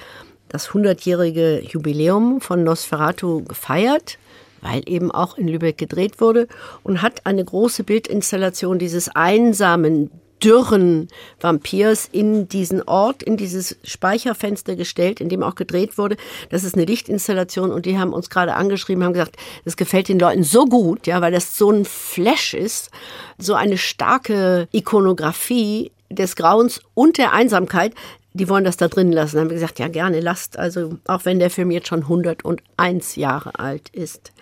das 0.48 0.70
100-jährige 0.70 1.60
Jubiläum 1.60 2.40
von 2.40 2.64
Nosferatu 2.64 3.44
gefeiert 3.44 4.18
weil 4.64 4.82
eben 4.86 5.12
auch 5.12 5.38
in 5.38 5.46
Lübeck 5.46 5.78
gedreht 5.78 6.20
wurde 6.20 6.48
und 6.82 7.02
hat 7.02 7.26
eine 7.26 7.44
große 7.44 7.84
Bildinstallation 7.84 8.78
dieses 8.78 9.08
einsamen, 9.14 10.10
dürren 10.42 11.08
Vampirs 11.40 12.08
in 12.10 12.48
diesen 12.48 12.82
Ort, 12.82 13.22
in 13.22 13.36
dieses 13.36 13.76
Speicherfenster 13.82 14.76
gestellt, 14.76 15.20
in 15.20 15.28
dem 15.28 15.42
auch 15.42 15.54
gedreht 15.54 15.96
wurde. 15.96 16.16
Das 16.50 16.64
ist 16.64 16.74
eine 16.74 16.84
Lichtinstallation 16.84 17.72
und 17.72 17.86
die 17.86 17.98
haben 17.98 18.12
uns 18.12 18.28
gerade 18.30 18.54
angeschrieben, 18.54 19.04
haben 19.04 19.14
gesagt, 19.14 19.36
das 19.64 19.76
gefällt 19.76 20.08
den 20.08 20.18
Leuten 20.18 20.44
so 20.44 20.66
gut, 20.66 21.06
ja, 21.06 21.20
weil 21.20 21.32
das 21.32 21.56
so 21.56 21.70
ein 21.70 21.84
Flash 21.84 22.54
ist, 22.54 22.90
so 23.38 23.54
eine 23.54 23.78
starke 23.78 24.68
Ikonografie 24.72 25.92
des 26.10 26.36
Grauens 26.36 26.80
und 26.94 27.18
der 27.18 27.32
Einsamkeit. 27.32 27.94
Die 28.34 28.48
wollen 28.48 28.64
das 28.64 28.76
da 28.76 28.88
drin 28.88 29.12
lassen. 29.12 29.36
Dann 29.36 29.44
haben 29.44 29.50
wir 29.50 29.56
gesagt, 29.56 29.78
ja, 29.78 29.88
gerne 29.88 30.20
lasst. 30.20 30.58
Also, 30.58 30.98
auch 31.06 31.24
wenn 31.24 31.38
der 31.38 31.50
Film 31.50 31.70
jetzt 31.70 31.88
schon 31.88 32.02
101 32.02 33.16
Jahre 33.16 33.58
alt 33.58 33.88
ist. 33.90 34.32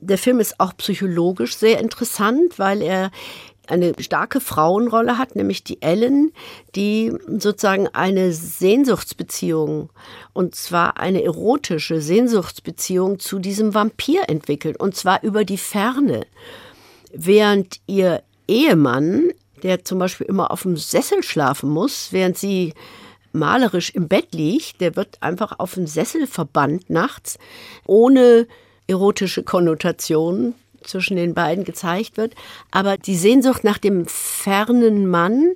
Der 0.00 0.18
Film 0.18 0.40
ist 0.40 0.58
auch 0.58 0.76
psychologisch 0.78 1.56
sehr 1.56 1.78
interessant, 1.78 2.58
weil 2.58 2.82
er 2.82 3.10
eine 3.68 3.92
starke 4.00 4.40
Frauenrolle 4.40 5.18
hat, 5.18 5.36
nämlich 5.36 5.62
die 5.62 5.80
Ellen, 5.80 6.32
die 6.74 7.12
sozusagen 7.28 7.88
eine 7.88 8.32
Sehnsuchtsbeziehung, 8.32 9.90
und 10.32 10.54
zwar 10.54 10.98
eine 10.98 11.22
erotische 11.22 12.00
Sehnsuchtsbeziehung 12.00 13.18
zu 13.18 13.38
diesem 13.38 13.74
Vampir 13.74 14.28
entwickelt, 14.28 14.80
und 14.80 14.96
zwar 14.96 15.22
über 15.22 15.44
die 15.44 15.58
Ferne. 15.58 16.26
Während 17.12 17.80
ihr 17.86 18.22
Ehemann, 18.48 19.30
der 19.62 19.84
zum 19.84 19.98
Beispiel 19.98 20.26
immer 20.26 20.50
auf 20.50 20.62
dem 20.62 20.76
Sessel 20.76 21.22
schlafen 21.22 21.70
muss, 21.70 22.08
während 22.10 22.36
sie 22.36 22.74
malerisch 23.32 23.90
im 23.90 24.08
Bett 24.08 24.34
liegt, 24.34 24.80
der 24.80 24.96
wird 24.96 25.22
einfach 25.22 25.58
auf 25.58 25.74
dem 25.74 25.86
Sessel 25.86 26.26
verbannt 26.26 26.90
nachts, 26.90 27.38
ohne 27.86 28.46
erotische 28.86 29.42
Konnotationen 29.42 30.54
zwischen 30.82 31.16
den 31.16 31.34
beiden 31.34 31.64
gezeigt 31.64 32.16
wird. 32.16 32.34
Aber 32.70 32.96
die 32.96 33.16
Sehnsucht 33.16 33.64
nach 33.64 33.78
dem 33.78 34.06
fernen 34.06 35.06
Mann, 35.08 35.52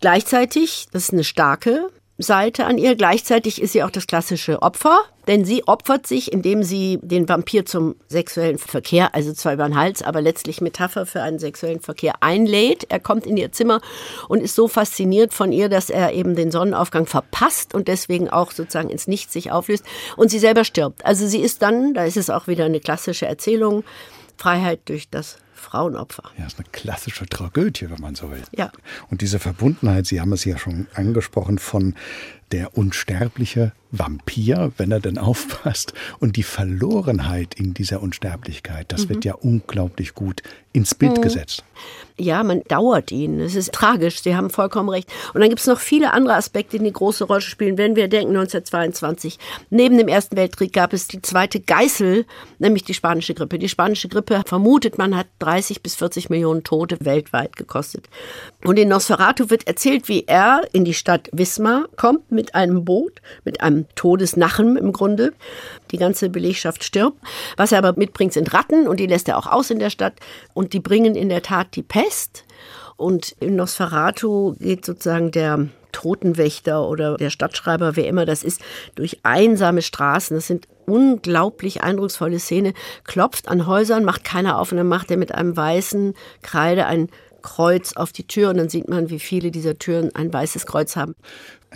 gleichzeitig, 0.00 0.88
das 0.92 1.04
ist 1.04 1.12
eine 1.12 1.24
starke 1.24 1.88
Seite 2.18 2.64
an 2.64 2.78
ihr, 2.78 2.96
gleichzeitig 2.96 3.60
ist 3.60 3.72
sie 3.72 3.82
auch 3.82 3.90
das 3.90 4.06
klassische 4.06 4.62
Opfer 4.62 4.98
Denn 5.26 5.44
sie 5.44 5.66
opfert 5.66 6.06
sich, 6.06 6.32
indem 6.32 6.62
sie 6.62 6.98
den 7.02 7.28
Vampir 7.28 7.66
zum 7.66 7.96
sexuellen 8.08 8.58
Verkehr, 8.58 9.14
also 9.14 9.32
zwar 9.32 9.54
über 9.54 9.68
den 9.68 9.76
Hals, 9.76 10.02
aber 10.02 10.20
letztlich 10.20 10.60
Metapher 10.60 11.06
für 11.06 11.22
einen 11.22 11.38
sexuellen 11.38 11.80
Verkehr 11.80 12.14
einlädt. 12.20 12.86
Er 12.88 13.00
kommt 13.00 13.26
in 13.26 13.36
ihr 13.36 13.52
Zimmer 13.52 13.80
und 14.28 14.40
ist 14.40 14.54
so 14.54 14.68
fasziniert 14.68 15.34
von 15.34 15.52
ihr, 15.52 15.68
dass 15.68 15.90
er 15.90 16.12
eben 16.12 16.36
den 16.36 16.50
Sonnenaufgang 16.50 17.06
verpasst 17.06 17.74
und 17.74 17.88
deswegen 17.88 18.30
auch 18.30 18.52
sozusagen 18.52 18.90
ins 18.90 19.06
Nichts 19.06 19.32
sich 19.32 19.50
auflöst 19.50 19.84
und 20.16 20.30
sie 20.30 20.38
selber 20.38 20.64
stirbt. 20.64 21.04
Also 21.04 21.26
sie 21.26 21.40
ist 21.40 21.62
dann, 21.62 21.94
da 21.94 22.04
ist 22.04 22.16
es 22.16 22.30
auch 22.30 22.46
wieder 22.46 22.64
eine 22.64 22.80
klassische 22.80 23.26
Erzählung, 23.26 23.84
Freiheit 24.36 24.80
durch 24.86 25.08
das 25.08 25.38
Frauenopfer. 25.54 26.30
Ja, 26.38 26.46
ist 26.46 26.58
eine 26.58 26.68
klassische 26.70 27.26
Tragödie, 27.26 27.90
wenn 27.90 28.00
man 28.00 28.14
so 28.14 28.30
will. 28.30 28.42
Ja. 28.52 28.70
Und 29.10 29.20
diese 29.20 29.38
Verbundenheit, 29.38 30.06
Sie 30.06 30.20
haben 30.20 30.32
es 30.32 30.44
ja 30.44 30.58
schon 30.58 30.86
angesprochen, 30.94 31.58
von 31.58 31.94
der 32.52 32.76
unsterbliche 32.76 33.72
Vampir, 33.90 34.72
wenn 34.76 34.90
er 34.90 35.00
denn 35.00 35.18
aufpasst, 35.18 35.92
und 36.18 36.36
die 36.36 36.42
Verlorenheit 36.42 37.54
in 37.54 37.74
dieser 37.74 38.02
Unsterblichkeit, 38.02 38.92
das 38.92 39.04
mhm. 39.04 39.08
wird 39.10 39.24
ja 39.24 39.34
unglaublich 39.34 40.14
gut 40.14 40.42
ins 40.72 40.94
Bild 40.94 41.16
mhm. 41.16 41.22
gesetzt. 41.22 41.64
Ja, 42.18 42.42
man 42.42 42.62
dauert 42.68 43.12
ihn. 43.12 43.40
Es 43.40 43.54
ist 43.54 43.72
tragisch. 43.72 44.22
Sie 44.22 44.36
haben 44.36 44.48
vollkommen 44.48 44.88
recht. 44.88 45.10
Und 45.34 45.40
dann 45.40 45.50
gibt 45.50 45.60
es 45.60 45.66
noch 45.66 45.78
viele 45.78 46.12
andere 46.12 46.34
Aspekte, 46.34 46.78
die 46.78 46.84
eine 46.84 46.92
große 46.92 47.24
Rolle 47.24 47.42
spielen. 47.42 47.76
Wenn 47.76 47.94
wir 47.94 48.08
denken, 48.08 48.36
1922, 48.36 49.38
neben 49.68 49.98
dem 49.98 50.08
Ersten 50.08 50.36
Weltkrieg 50.36 50.72
gab 50.72 50.94
es 50.94 51.08
die 51.08 51.20
zweite 51.20 51.60
Geißel, 51.60 52.24
nämlich 52.58 52.84
die 52.84 52.94
spanische 52.94 53.34
Grippe. 53.34 53.58
Die 53.58 53.68
spanische 53.68 54.08
Grippe, 54.08 54.42
vermutet 54.46 54.96
man, 54.96 55.14
hat 55.14 55.26
30 55.40 55.82
bis 55.82 55.94
40 55.94 56.30
Millionen 56.30 56.64
Tote 56.64 56.96
weltweit 57.00 57.56
gekostet. 57.56 58.08
Und 58.64 58.78
in 58.78 58.88
Nosferatu 58.88 59.50
wird 59.50 59.66
erzählt, 59.66 60.08
wie 60.08 60.24
er 60.26 60.62
in 60.72 60.84
die 60.86 60.94
Stadt 60.94 61.28
Wismar 61.32 61.86
kommt 61.96 62.32
mit 62.36 62.54
einem 62.54 62.84
Boot, 62.84 63.20
mit 63.44 63.60
einem 63.60 63.86
Todesnachen 63.96 64.76
im 64.76 64.92
Grunde. 64.92 65.32
Die 65.90 65.98
ganze 65.98 66.30
Belegschaft 66.30 66.84
stirbt. 66.84 67.18
Was 67.56 67.72
er 67.72 67.78
aber 67.78 67.98
mitbringt, 67.98 68.32
sind 68.32 68.54
Ratten 68.54 68.86
und 68.86 69.00
die 69.00 69.08
lässt 69.08 69.28
er 69.28 69.38
auch 69.38 69.48
aus 69.48 69.70
in 69.70 69.80
der 69.80 69.90
Stadt. 69.90 70.14
Und 70.54 70.72
die 70.72 70.80
bringen 70.80 71.16
in 71.16 71.28
der 71.28 71.42
Tat 71.42 71.74
die 71.74 71.82
Pest. 71.82 72.44
Und 72.96 73.34
in 73.40 73.56
Nosferatu 73.56 74.54
geht 74.58 74.84
sozusagen 74.84 75.32
der 75.32 75.68
Totenwächter 75.92 76.86
oder 76.86 77.16
der 77.16 77.30
Stadtschreiber, 77.30 77.96
wer 77.96 78.06
immer 78.06 78.26
das 78.26 78.42
ist, 78.42 78.60
durch 78.94 79.20
einsame 79.22 79.80
Straßen. 79.80 80.36
Das 80.36 80.46
sind 80.46 80.68
unglaublich 80.84 81.82
eindrucksvolle 81.82 82.38
Szene. 82.38 82.74
Klopft 83.04 83.48
an 83.48 83.66
Häusern, 83.66 84.04
macht 84.04 84.22
keiner 84.22 84.58
auf 84.58 84.72
und 84.72 84.78
dann 84.78 84.88
macht 84.88 85.10
er 85.10 85.16
mit 85.16 85.32
einem 85.32 85.56
weißen 85.56 86.14
Kreide 86.42 86.86
ein 86.86 87.08
Kreuz 87.40 87.92
auf 87.94 88.12
die 88.12 88.26
Tür 88.26 88.50
und 88.50 88.58
dann 88.58 88.68
sieht 88.68 88.88
man, 88.88 89.08
wie 89.08 89.20
viele 89.20 89.50
dieser 89.50 89.78
Türen 89.78 90.14
ein 90.14 90.32
weißes 90.32 90.66
Kreuz 90.66 90.96
haben. 90.96 91.14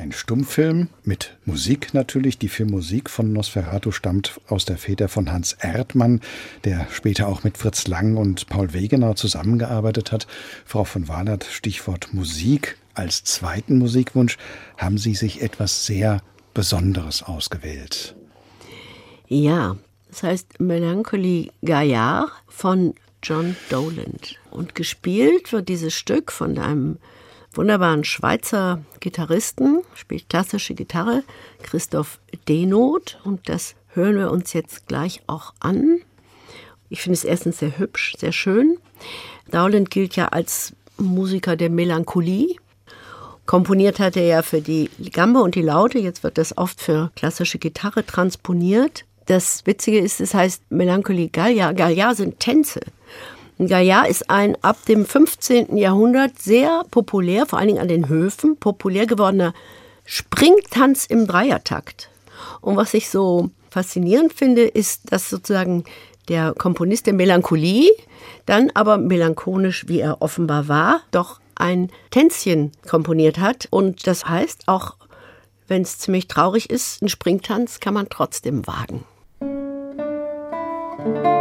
Ein 0.01 0.13
Stummfilm 0.13 0.89
mit 1.05 1.37
Musik 1.45 1.93
natürlich. 1.93 2.39
Die 2.39 2.49
Filmmusik 2.49 3.11
von 3.11 3.35
Nosferatu 3.35 3.91
stammt 3.91 4.41
aus 4.49 4.65
der 4.65 4.79
Feder 4.79 5.11
von 5.11 5.31
Hans 5.31 5.53
Erdmann, 5.61 6.23
der 6.65 6.87
später 6.91 7.29
auch 7.29 7.45
mit 7.45 7.59
Fritz 7.59 7.87
Lang 7.87 8.17
und 8.17 8.47
Paul 8.47 8.73
Wegener 8.73 9.15
zusammengearbeitet 9.15 10.11
hat. 10.11 10.27
Frau 10.65 10.85
von 10.85 11.07
Wahlert, 11.07 11.45
Stichwort 11.45 12.15
Musik. 12.15 12.79
Als 12.95 13.25
zweiten 13.25 13.77
Musikwunsch 13.77 14.39
haben 14.79 14.97
Sie 14.97 15.15
sich 15.15 15.43
etwas 15.43 15.85
sehr 15.85 16.23
Besonderes 16.55 17.23
ausgewählt. 17.23 18.17
Ja, 19.29 19.77
das 20.09 20.23
heißt 20.23 20.61
Melancholy 20.61 21.53
Gaillard 21.63 22.31
von 22.49 22.95
John 23.23 23.55
Doland. 23.69 24.41
Und 24.51 24.75
gespielt 24.75 25.53
wird 25.53 25.69
dieses 25.69 25.93
Stück 25.93 26.33
von 26.33 26.57
einem 26.57 26.97
wunderbaren 27.53 28.05
Schweizer 28.05 28.83
Gitarristen, 29.01 29.83
spielt 29.95 30.29
klassische 30.29 30.75
Gitarre, 30.75 31.25
Christoph 31.63 32.21
Denoth. 32.49 33.19
Und 33.25 33.49
das 33.49 33.75
hören 33.89 34.17
wir 34.17 34.31
uns 34.31 34.53
jetzt 34.53 34.87
gleich 34.87 35.23
auch 35.27 35.55
an. 35.61 36.01
Ich 36.89 37.03
finde 37.03 37.15
es 37.15 37.25
erstens 37.25 37.59
sehr 37.59 37.79
hübsch, 37.79 38.15
sehr 38.19 38.33
schön. 38.33 38.77
Dowland 39.51 39.91
gilt 39.91 40.17
ja 40.17 40.29
als 40.29 40.75
Musiker 40.99 41.57
der 41.57 41.71
Melancholie. 41.71 42.57
Komponiert 43.47 43.99
hat 43.99 44.17
er 44.17 44.27
ja 44.27 44.43
für 44.43 44.61
die 44.61 44.91
Gambe 45.13 45.41
und 45.41 45.55
die 45.55 45.63
Laute. 45.63 45.99
Jetzt 45.99 46.23
wird 46.23 46.39
das 46.39 46.57
oft 46.57 46.81
für 46.81 47.11
klassische 47.17 47.59
Gitarre 47.59 48.07
transponiert. 48.07 49.05
Das 49.27 49.67
Witzige 49.67 49.99
ist, 49.99 50.21
es 50.21 50.35
heißt 50.35 50.71
Melancholie 50.71 51.29
Gallia. 51.29 51.73
Gallia 51.73 52.15
sind 52.15 52.39
Tänze. 52.41 52.81
Gaillard 53.67 54.09
ist 54.09 54.31
ein 54.31 54.57
ab 54.63 54.79
dem 54.87 55.05
15. 55.05 55.77
Jahrhundert 55.77 56.39
sehr 56.39 56.85
populär, 56.91 57.47
vor 57.47 57.59
allen 57.59 57.69
Dingen 57.69 57.81
an 57.81 57.89
den 57.89 58.09
Höfen, 58.09 58.57
populär 58.57 59.07
gewordener 59.07 59.53
Springtanz 60.05 61.07
im 61.07 61.27
Dreiertakt. 61.27 62.11
Und 62.61 62.77
was 62.77 62.95
ich 62.95 63.11
so 63.11 63.51
faszinierend 63.71 64.33
finde, 64.33 64.63
ist, 64.63 65.13
dass 65.13 65.29
sozusagen 65.29 65.85
der 66.29 66.55
Komponist 66.57 67.07
der 67.07 67.15
Melancholie 67.15 67.91
dann 68.47 68.71
aber 68.75 68.99
melancholisch, 68.99 69.89
wie 69.89 70.01
er 70.01 70.23
offenbar 70.23 70.69
war, 70.69 71.01
doch 71.11 71.41
ein 71.55 71.91
Tänzchen 72.11 72.73
komponiert 72.89 73.39
hat. 73.39 73.69
Und 73.71 74.07
das 74.07 74.27
heißt, 74.27 74.69
auch 74.69 74.97
wenn 75.69 75.83
es 75.83 75.99
ziemlich 75.99 76.29
traurig 76.29 76.71
ist, 76.71 77.03
ein 77.03 77.09
Springtanz 77.09 77.79
kann 77.81 77.95
man 77.95 78.09
trotzdem 78.09 78.67
wagen. 78.67 79.05
Musik 80.99 81.40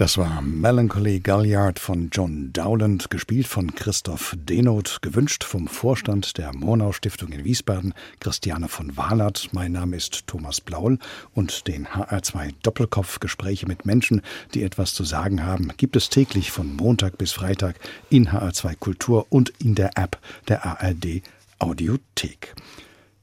Das 0.00 0.16
war 0.16 0.40
Melancholy 0.40 1.20
Galliard 1.20 1.78
von 1.78 2.08
John 2.10 2.54
Dowland, 2.54 3.10
gespielt 3.10 3.46
von 3.46 3.74
Christoph 3.74 4.34
Denoth, 4.34 5.02
gewünscht 5.02 5.44
vom 5.44 5.68
Vorstand 5.68 6.38
der 6.38 6.54
Murnau 6.54 6.92
Stiftung 6.92 7.32
in 7.32 7.44
Wiesbaden, 7.44 7.92
Christiane 8.18 8.68
von 8.68 8.96
Wahlert. 8.96 9.50
Mein 9.52 9.72
Name 9.72 9.98
ist 9.98 10.26
Thomas 10.26 10.62
Blaul 10.62 10.98
und 11.34 11.68
den 11.68 11.86
HR2 11.86 12.54
Doppelkopf 12.62 13.20
Gespräche 13.20 13.66
mit 13.66 13.84
Menschen, 13.84 14.22
die 14.54 14.62
etwas 14.62 14.94
zu 14.94 15.04
sagen 15.04 15.44
haben, 15.44 15.70
gibt 15.76 15.96
es 15.96 16.08
täglich 16.08 16.50
von 16.50 16.74
Montag 16.76 17.18
bis 17.18 17.32
Freitag 17.32 17.78
in 18.08 18.30
HR2 18.30 18.76
Kultur 18.76 19.26
und 19.28 19.50
in 19.58 19.74
der 19.74 19.98
App 19.98 20.18
der 20.48 20.64
ARD 20.64 21.20
Audiothek. 21.58 22.54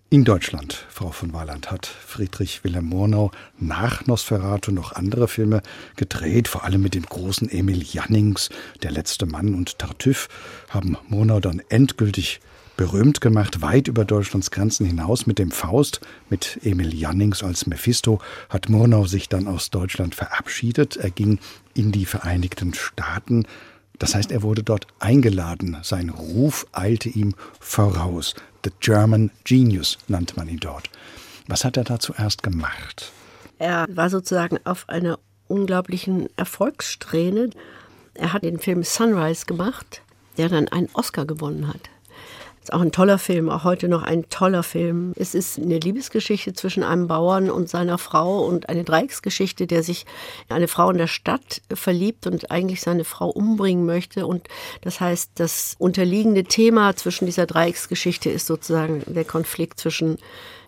In 0.10 0.24
Deutschland, 0.24 0.86
Frau 0.89 1.12
von 1.12 1.34
Weiland, 1.34 1.70
hat 1.70 1.86
Friedrich 1.86 2.64
Wilhelm 2.64 2.86
Murnau 2.86 3.30
nach 3.60 4.08
Nosferatu 4.08 4.72
noch 4.72 4.93
andere 4.93 5.28
Filme 5.28 5.62
gedreht, 5.97 6.47
vor 6.47 6.64
allem 6.64 6.82
mit 6.82 6.95
dem 6.95 7.03
großen 7.03 7.49
Emil 7.49 7.84
Jannings, 7.84 8.47
Der 8.84 8.91
letzte 8.91 9.26
Mann 9.26 9.53
und 9.53 9.80
Tartüff, 9.80 10.30
haben 10.70 10.95
Murnau 11.10 11.41
dann 11.41 11.62
endgültig 11.68 12.39
berühmt 12.78 13.20
gemacht, 13.20 13.62
weit 13.62 13.89
über 13.89 14.05
Deutschlands 14.05 14.49
Grenzen 14.49 14.86
hinaus 14.86 15.26
mit 15.28 15.39
dem 15.39 15.51
Faust, 15.51 15.99
mit 16.30 16.58
Emil 16.64 16.93
Jannings 16.93 17.43
als 17.43 17.68
Mephisto, 17.68 18.22
hat 18.47 18.70
Murnau 18.70 19.08
sich 19.08 19.28
dann 19.28 19.45
aus 19.45 19.72
Deutschland 19.72 20.16
verabschiedet. 20.16 20.95
Er 20.95 21.10
ging 21.10 21.39
in 21.74 21.91
die 21.91 22.05
Vereinigten 22.05 22.74
Staaten, 22.74 23.45
das 23.99 24.14
heißt, 24.14 24.32
er 24.32 24.43
wurde 24.43 24.64
dort 24.64 24.88
eingeladen. 24.99 25.78
Sein 25.82 26.10
Ruf 26.10 26.68
eilte 26.72 27.10
ihm 27.10 27.34
voraus. 27.60 28.36
The 28.64 28.72
German 28.80 29.32
Genius 29.43 29.97
nannte 30.08 30.36
man 30.36 30.47
ihn 30.47 30.60
dort. 30.60 30.89
Was 31.47 31.64
hat 31.64 31.78
er 31.78 31.84
da 31.84 31.99
zuerst 31.99 32.43
gemacht? 32.43 33.12
Er 33.60 33.86
war 33.89 34.10
sozusagen 34.10 34.60
auf 34.66 34.88
einer 34.89 35.20
unglaublichen 35.47 36.30
Erfolgssträhne. 36.36 37.49
Er 38.14 38.34
hat 38.34 38.43
den 38.43 38.60
Film 38.60 38.84
Sunrise 38.84 39.45
gemacht, 39.45 40.01
der 40.38 40.49
dann 40.49 40.68
einen 40.68 40.89
Oscar 40.93 41.26
gewonnen 41.26 41.68
hat. 41.68 41.89
Ist 42.68 42.74
auch 42.74 42.82
ein 42.82 42.91
toller 42.91 43.18
Film, 43.18 43.47
auch 43.47 43.63
heute 43.63 43.88
noch 43.88 44.03
ein 44.03 44.28
toller 44.30 44.61
Film. 44.61 45.13
Es 45.15 45.34
ist 45.34 45.57
eine 45.57 45.80
Liebesgeschichte 45.80 46.51
zwischen 46.51 46.84
einem 46.84 47.07
Bauern 47.07 47.49
und 47.49 47.70
seiner 47.70 47.97
Frau 47.97 48.43
und 48.43 48.68
eine 48.68 48.84
Dreiecksgeschichte, 48.84 49.68
der 49.68 49.84
sich 49.84 50.05
in 50.49 50.55
eine 50.57 50.68
Frau 50.68 50.89
in 50.89 50.97
der 50.97 51.07
Stadt 51.07 51.61
verliebt 51.74 52.28
und 52.28 52.51
eigentlich 52.51 52.82
seine 52.82 53.05
Frau 53.05 53.30
umbringen 53.30 53.86
möchte. 53.86 54.28
Und 54.28 54.49
das 54.82 54.99
heißt, 54.99 55.32
das 55.36 55.78
unterliegende 55.80 56.43
Thema 56.43 56.93
zwischen 56.97 57.26
dieser 57.26 57.45
Dreiecksgeschichte 57.45 58.30
ist 58.30 58.47
sozusagen 58.47 59.01
der 59.05 59.24
Konflikt 59.24 59.80
zwischen 59.80 60.18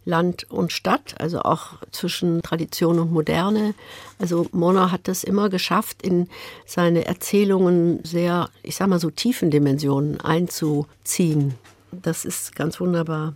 Land 0.06 0.50
und 0.50 0.72
Stadt, 0.72 1.16
also 1.20 1.41
auch 1.41 1.74
zwischen 1.91 2.41
Tradition 2.41 3.00
und 3.00 3.12
Moderne. 3.12 3.74
Also 4.20 4.47
Mona 4.54 4.93
hat 4.93 5.10
das 5.10 5.26
immer 5.26 5.50
geschafft, 5.50 6.02
in 6.02 6.30
seine 6.66 7.04
Erzählungen 7.04 8.00
sehr, 8.06 8.50
ich 8.64 8.78
sag 8.78 8.88
mal 8.88 9.02
so 9.02 9.10
tiefen 9.10 9.52
Dimensionen 9.52 10.22
einzuziehen. 10.22 11.56
Das 11.92 12.26
ist 12.26 12.56
ganz 12.56 12.80
wunderbar. 12.80 13.36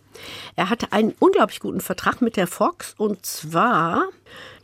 Er 0.56 0.70
hatte 0.70 0.92
einen 0.92 1.14
unglaublich 1.20 1.60
guten 1.60 1.82
Vertrag 1.82 2.22
mit 2.22 2.38
der 2.38 2.48
Fox 2.48 2.94
und 2.98 3.26
zwar 3.26 4.10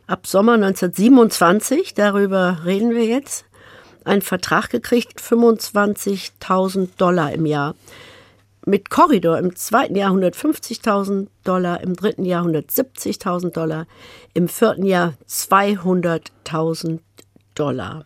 ab 0.06 0.26
Sommer 0.26 0.54
1927, 0.54 1.94
darüber 1.94 2.60
reden 2.64 2.90
wir 2.90 3.04
jetzt, 3.04 3.44
einen 4.04 4.22
Vertrag 4.22 4.70
gekriegt, 4.70 5.20
25.000 5.20 6.88
Dollar 6.96 7.32
im 7.32 7.46
Jahr. 7.46 7.74
Mit 8.66 8.90
Corridor 8.90 9.38
im 9.38 9.56
zweiten 9.56 9.96
Jahr 9.96 10.12
150.000 10.12 11.28
Dollar, 11.44 11.80
im 11.80 11.94
dritten 11.94 12.24
Jahr 12.24 12.44
170.000 12.44 13.50
Dollar, 13.50 13.86
im 14.34 14.48
vierten 14.48 14.84
Jahr 14.84 15.14
200.000 15.28 17.00
Dollar. 17.54 18.04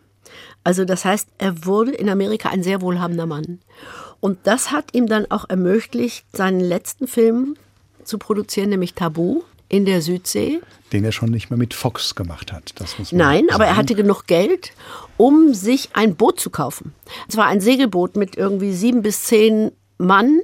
Also 0.62 0.84
das 0.84 1.04
heißt, 1.04 1.28
er 1.38 1.66
wurde 1.66 1.92
in 1.92 2.08
Amerika 2.08 2.48
ein 2.48 2.62
sehr 2.62 2.80
wohlhabender 2.80 3.26
Mann. 3.26 3.60
Und 4.24 4.38
das 4.44 4.70
hat 4.70 4.94
ihm 4.94 5.06
dann 5.06 5.30
auch 5.30 5.44
ermöglicht, 5.50 6.24
seinen 6.32 6.58
letzten 6.58 7.06
Film 7.06 7.56
zu 8.04 8.16
produzieren, 8.16 8.70
nämlich 8.70 8.94
Tabu 8.94 9.42
in 9.68 9.84
der 9.84 10.00
Südsee. 10.00 10.62
Den 10.94 11.04
er 11.04 11.12
schon 11.12 11.28
nicht 11.28 11.50
mehr 11.50 11.58
mit 11.58 11.74
Fox 11.74 12.14
gemacht 12.14 12.50
hat. 12.50 12.72
Das 12.76 12.98
muss 12.98 13.12
man 13.12 13.18
Nein, 13.18 13.44
sagen. 13.48 13.54
aber 13.54 13.66
er 13.66 13.76
hatte 13.76 13.94
genug 13.94 14.26
Geld, 14.26 14.72
um 15.18 15.52
sich 15.52 15.90
ein 15.92 16.16
Boot 16.16 16.40
zu 16.40 16.48
kaufen. 16.48 16.94
Es 17.28 17.36
war 17.36 17.44
ein 17.48 17.60
Segelboot 17.60 18.16
mit 18.16 18.34
irgendwie 18.34 18.72
sieben 18.72 19.02
bis 19.02 19.24
zehn 19.24 19.72
Mann. 19.98 20.40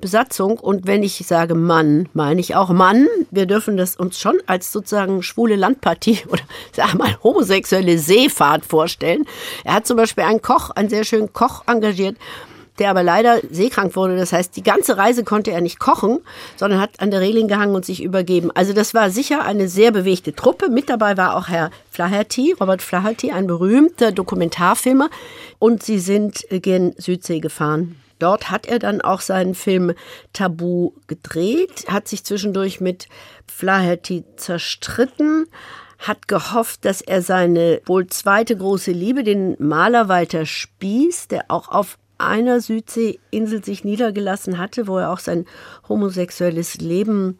Besatzung. 0.00 0.58
Und 0.58 0.86
wenn 0.86 1.02
ich 1.02 1.24
sage 1.26 1.54
Mann, 1.54 2.08
meine 2.14 2.40
ich 2.40 2.56
auch 2.56 2.70
Mann. 2.70 3.06
Wir 3.30 3.46
dürfen 3.46 3.76
das 3.76 3.96
uns 3.96 4.18
schon 4.18 4.38
als 4.46 4.72
sozusagen 4.72 5.22
schwule 5.22 5.56
Landpartie 5.56 6.20
oder 6.28 6.42
sag 6.72 6.94
mal 6.94 7.16
homosexuelle 7.22 7.98
Seefahrt 7.98 8.64
vorstellen. 8.64 9.24
Er 9.64 9.74
hat 9.74 9.86
zum 9.86 9.96
Beispiel 9.96 10.24
einen 10.24 10.42
Koch, 10.42 10.70
einen 10.70 10.88
sehr 10.88 11.04
schönen 11.04 11.32
Koch 11.32 11.62
engagiert, 11.66 12.16
der 12.80 12.90
aber 12.90 13.02
leider 13.02 13.40
seekrank 13.50 13.94
wurde. 13.94 14.16
Das 14.16 14.32
heißt, 14.32 14.56
die 14.56 14.62
ganze 14.62 14.96
Reise 14.96 15.22
konnte 15.22 15.52
er 15.52 15.60
nicht 15.60 15.78
kochen, 15.78 16.18
sondern 16.56 16.80
hat 16.80 16.98
an 16.98 17.10
der 17.10 17.20
Reling 17.20 17.46
gehangen 17.46 17.74
und 17.74 17.84
sich 17.84 18.02
übergeben. 18.02 18.50
Also 18.52 18.72
das 18.72 18.94
war 18.94 19.10
sicher 19.10 19.44
eine 19.44 19.68
sehr 19.68 19.92
bewegte 19.92 20.34
Truppe. 20.34 20.68
Mit 20.68 20.88
dabei 20.88 21.16
war 21.16 21.36
auch 21.36 21.48
Herr 21.48 21.70
Flaherty, 21.90 22.56
Robert 22.58 22.82
Flaherty, 22.82 23.30
ein 23.30 23.46
berühmter 23.46 24.10
Dokumentarfilmer. 24.10 25.10
Und 25.58 25.82
sie 25.82 25.98
sind 25.98 26.46
gen 26.50 26.94
Südsee 26.96 27.40
gefahren. 27.40 27.96
Dort 28.18 28.50
hat 28.50 28.66
er 28.66 28.78
dann 28.78 29.00
auch 29.00 29.20
seinen 29.20 29.54
Film 29.54 29.94
Tabu 30.32 30.92
gedreht, 31.06 31.86
hat 31.88 32.06
sich 32.06 32.24
zwischendurch 32.24 32.80
mit 32.80 33.08
Flaherty 33.46 34.24
zerstritten, 34.36 35.46
hat 35.98 36.28
gehofft, 36.28 36.84
dass 36.84 37.00
er 37.00 37.22
seine 37.22 37.80
wohl 37.86 38.06
zweite 38.06 38.56
große 38.56 38.92
Liebe, 38.92 39.24
den 39.24 39.56
Maler 39.58 40.08
Walter 40.08 40.46
Spieß, 40.46 41.28
der 41.28 41.46
auch 41.48 41.68
auf 41.68 41.98
einer 42.20 42.60
Südseeinsel 42.60 43.64
sich 43.64 43.84
niedergelassen 43.84 44.58
hatte, 44.58 44.86
wo 44.86 44.98
er 44.98 45.10
auch 45.10 45.18
sein 45.18 45.46
homosexuelles 45.88 46.76
Leben 46.76 47.38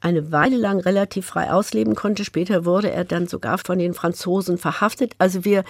eine 0.00 0.32
Weile 0.32 0.56
lang 0.56 0.80
relativ 0.80 1.26
frei 1.26 1.50
ausleben 1.50 1.94
konnte. 1.94 2.24
Später 2.24 2.64
wurde 2.64 2.90
er 2.90 3.04
dann 3.04 3.26
sogar 3.26 3.58
von 3.58 3.78
den 3.78 3.94
Franzosen 3.94 4.58
verhaftet. 4.58 5.14
Also 5.18 5.44
wir 5.44 5.64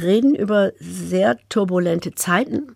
reden 0.00 0.34
über 0.34 0.72
sehr 0.78 1.38
turbulente 1.48 2.14
Zeiten. 2.14 2.74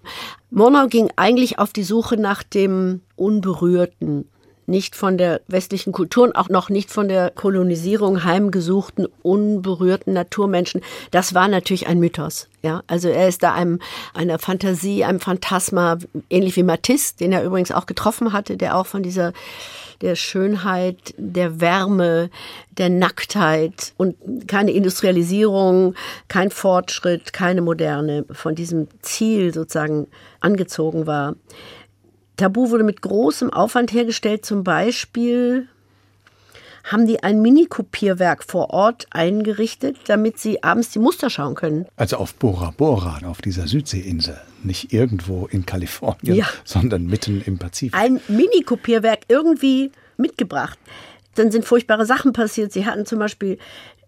Murnau 0.51 0.87
ging 0.87 1.11
eigentlich 1.17 1.59
auf 1.59 1.73
die 1.73 1.83
Suche 1.83 2.17
nach 2.17 2.43
dem 2.43 3.03
Unberührten, 3.17 4.29
nicht 4.67 4.97
von 4.97 5.19
der 5.19 5.41
westlichen 5.49 5.93
Kultur 5.93 6.25
und 6.25 6.37
auch 6.37 6.49
noch 6.49 6.69
nicht 6.69 6.91
von 6.91 7.09
der 7.09 7.31
Kolonisierung 7.31 8.25
heimgesuchten, 8.25 9.07
unberührten 9.23 10.13
Naturmenschen. 10.13 10.83
Das 11.11 11.35
war 11.35 11.49
natürlich 11.49 11.87
ein 11.87 11.99
Mythos. 11.99 12.49
Ja, 12.63 12.83
also 12.87 13.09
er 13.09 13.29
ist 13.29 13.43
da 13.43 13.55
einem, 13.55 13.81
einer 14.15 14.39
Fantasie, 14.39 15.05
einem 15.05 15.21
Phantasma, 15.21 15.99
ähnlich 16.31 16.57
wie 16.57 16.63
Matisse, 16.63 17.17
den 17.17 17.33
er 17.33 17.45
übrigens 17.45 17.73
auch 17.73 17.87
getroffen 17.87 18.33
hatte, 18.33 18.57
der 18.57 18.77
auch 18.77 18.87
von 18.87 19.03
dieser 19.03 19.33
der 20.03 20.17
Schönheit, 20.17 21.15
der 21.17 21.61
Wärme, 21.61 22.29
der 22.73 22.91
Nacktheit 22.91 23.93
und 23.97 24.17
keine 24.49 24.73
Industrialisierung, 24.73 25.95
kein 26.29 26.51
Fortschritt, 26.51 27.33
keine 27.33 27.63
Moderne 27.63 28.25
von 28.33 28.55
diesem 28.55 28.89
Ziel 29.01 29.55
sozusagen 29.55 30.09
angezogen 30.41 31.07
war. 31.07 31.37
Tabu 32.43 32.71
wurde 32.71 32.83
mit 32.83 33.03
großem 33.03 33.53
Aufwand 33.53 33.93
hergestellt, 33.93 34.45
zum 34.45 34.65
Beispiel 34.65 35.69
haben 36.83 37.07
die 37.07 37.23
ein 37.23 37.41
Mini-Kopierwerk 37.41 38.43
vor 38.43 38.71
Ort 38.71 39.07
eingerichtet, 39.11 39.97
damit 40.07 40.41
sie 40.41 40.65
abends 40.65 40.91
die 40.91 40.99
Muster 40.99 41.31
schauen 41.31 41.55
können. 41.55 41.87
Also 41.95 42.17
auf 42.17 42.35
Bora 42.35 42.73
Bora, 42.77 43.21
auf 43.27 43.43
dieser 43.43 43.69
Südseeinsel. 43.69 44.41
Nicht 44.65 44.93
irgendwo 44.93 45.47
in 45.47 45.67
Kalifornien, 45.67 46.35
ja. 46.35 46.47
sondern 46.65 47.07
mitten 47.07 47.43
im 47.47 47.59
Pazifik. 47.59 47.95
Ein 47.95 48.21
Mini-Kopierwerk 48.27 49.21
irgendwie 49.29 49.93
mitgebracht. 50.17 50.81
Dann 51.37 51.53
sind 51.53 51.65
furchtbare 51.65 52.07
Sachen 52.07 52.33
passiert. 52.33 52.73
Sie 52.73 52.87
hatten 52.87 53.07
zum 53.07 53.21
Beispiel 53.21 53.59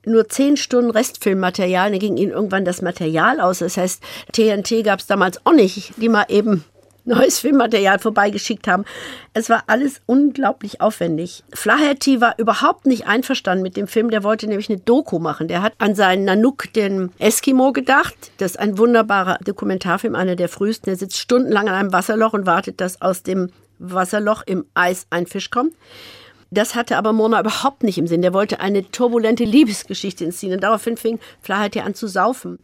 nur 0.07 0.28
zehn 0.28 0.57
Stunden 0.57 0.91
Restfilmmaterial, 0.91 1.93
dann 1.93 2.01
ging 2.01 2.16
ihnen 2.16 2.32
irgendwann 2.32 2.64
das 2.64 2.82
Material 2.82 3.41
aus. 3.41 3.61
Das 3.61 3.76
heißt, 3.76 4.03
TNT 4.32 4.82
gab 4.82 4.99
es 4.99 5.07
damals 5.07 5.47
auch 5.47 5.53
nicht, 5.53 5.93
die 5.99 6.09
mal 6.09 6.26
eben 6.28 6.64
neues 7.05 7.39
Filmmaterial 7.39 7.99
vorbeigeschickt 7.99 8.67
haben. 8.67 8.85
Es 9.33 9.51
war 9.51 9.65
alles 9.67 10.01
unglaublich 10.07 10.81
aufwendig. 10.81 11.45
Flaherty 11.53 12.21
war 12.21 12.39
überhaupt 12.39 12.87
nicht 12.87 13.07
einverstanden 13.07 13.63
mit 13.63 13.77
dem 13.77 13.87
Film. 13.87 14.11
Der 14.11 14.23
wollte 14.23 14.47
nämlich 14.47 14.71
eine 14.71 14.79
Doku 14.79 15.19
machen. 15.19 15.49
Der 15.49 15.63
hat 15.63 15.75
an 15.79 15.95
seinen 15.95 16.25
Nanook, 16.25 16.73
den 16.73 17.11
Eskimo, 17.19 17.73
gedacht. 17.73 18.15
Das 18.39 18.53
ist 18.53 18.59
ein 18.59 18.79
wunderbarer 18.79 19.39
Dokumentarfilm, 19.45 20.15
einer 20.15 20.37
der 20.37 20.49
frühesten. 20.49 20.91
Der 20.91 20.97
sitzt 20.97 21.19
stundenlang 21.19 21.69
an 21.69 21.75
einem 21.75 21.93
Wasserloch 21.93 22.33
und 22.33 22.47
wartet, 22.47 22.81
dass 22.81 23.01
aus 23.03 23.23
dem 23.23 23.51
Wasserloch 23.79 24.43
im 24.47 24.65
Eis 24.75 25.07
ein 25.11 25.27
Fisch 25.27 25.51
kommt. 25.51 25.75
Das 26.51 26.75
hatte 26.77 26.97
aber 26.97 27.13
Mona 27.13 27.41
überhaupt 27.41 27.83
nicht 27.83 27.99
im 27.99 28.07
Sinn. 28.07 28.23
Der 28.23 28.33
wollte 28.33 28.61
eine 28.61 28.89
turbulente 28.91 29.45
Liebesgeschichte 29.45 30.25
inszenieren. 30.25 30.61
Daraufhin 30.61 30.97
fing 30.97 31.19
Flaherty 31.41 31.81
an 31.81 31.95
zu 31.95 32.07
saufen. 32.07 32.59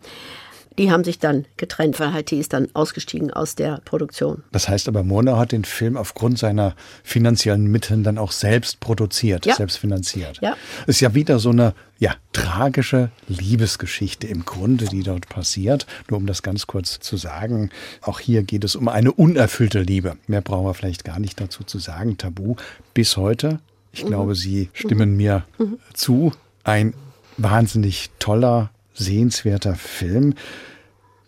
Die 0.80 0.90
haben 0.90 1.04
sich 1.04 1.18
dann 1.18 1.44
getrennt. 1.58 1.96
Verheiti 1.96 2.40
ist 2.40 2.54
dann 2.54 2.68
ausgestiegen 2.72 3.30
aus 3.30 3.54
der 3.54 3.82
Produktion. 3.84 4.42
Das 4.50 4.66
heißt 4.66 4.88
aber, 4.88 5.02
Murnau 5.02 5.36
hat 5.36 5.52
den 5.52 5.64
Film 5.64 5.98
aufgrund 5.98 6.38
seiner 6.38 6.74
finanziellen 7.04 7.66
Mittel 7.66 8.02
dann 8.02 8.16
auch 8.16 8.32
selbst 8.32 8.80
produziert, 8.80 9.44
ja. 9.44 9.56
selbst 9.56 9.76
finanziert. 9.76 10.38
Ja. 10.40 10.56
Ist 10.86 11.00
ja 11.00 11.14
wieder 11.14 11.38
so 11.38 11.50
eine 11.50 11.74
ja, 11.98 12.14
tragische 12.32 13.10
Liebesgeschichte 13.28 14.26
im 14.26 14.46
Grunde, 14.46 14.86
die 14.86 15.02
dort 15.02 15.28
passiert. 15.28 15.86
Nur 16.08 16.18
um 16.18 16.26
das 16.26 16.42
ganz 16.42 16.66
kurz 16.66 16.98
zu 16.98 17.18
sagen, 17.18 17.68
auch 18.00 18.18
hier 18.18 18.42
geht 18.42 18.64
es 18.64 18.74
um 18.74 18.88
eine 18.88 19.12
unerfüllte 19.12 19.82
Liebe. 19.82 20.16
Mehr 20.28 20.40
brauchen 20.40 20.64
wir 20.64 20.72
vielleicht 20.72 21.04
gar 21.04 21.20
nicht 21.20 21.38
dazu 21.38 21.62
zu 21.62 21.78
sagen. 21.78 22.16
Tabu 22.16 22.56
bis 22.94 23.18
heute. 23.18 23.60
Ich 23.92 24.04
mhm. 24.04 24.08
glaube, 24.08 24.34
Sie 24.34 24.70
stimmen 24.72 25.14
mir 25.14 25.44
mhm. 25.58 25.78
zu. 25.92 26.32
Ein 26.64 26.94
wahnsinnig 27.36 28.08
toller, 28.18 28.70
sehenswerter 28.94 29.74
Film 29.74 30.34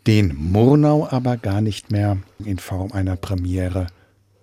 den 0.06 0.34
Murnau 0.36 1.08
aber 1.10 1.36
gar 1.36 1.60
nicht 1.60 1.90
mehr 1.90 2.18
in 2.44 2.58
Form 2.58 2.92
einer 2.92 3.16
Premiere 3.16 3.86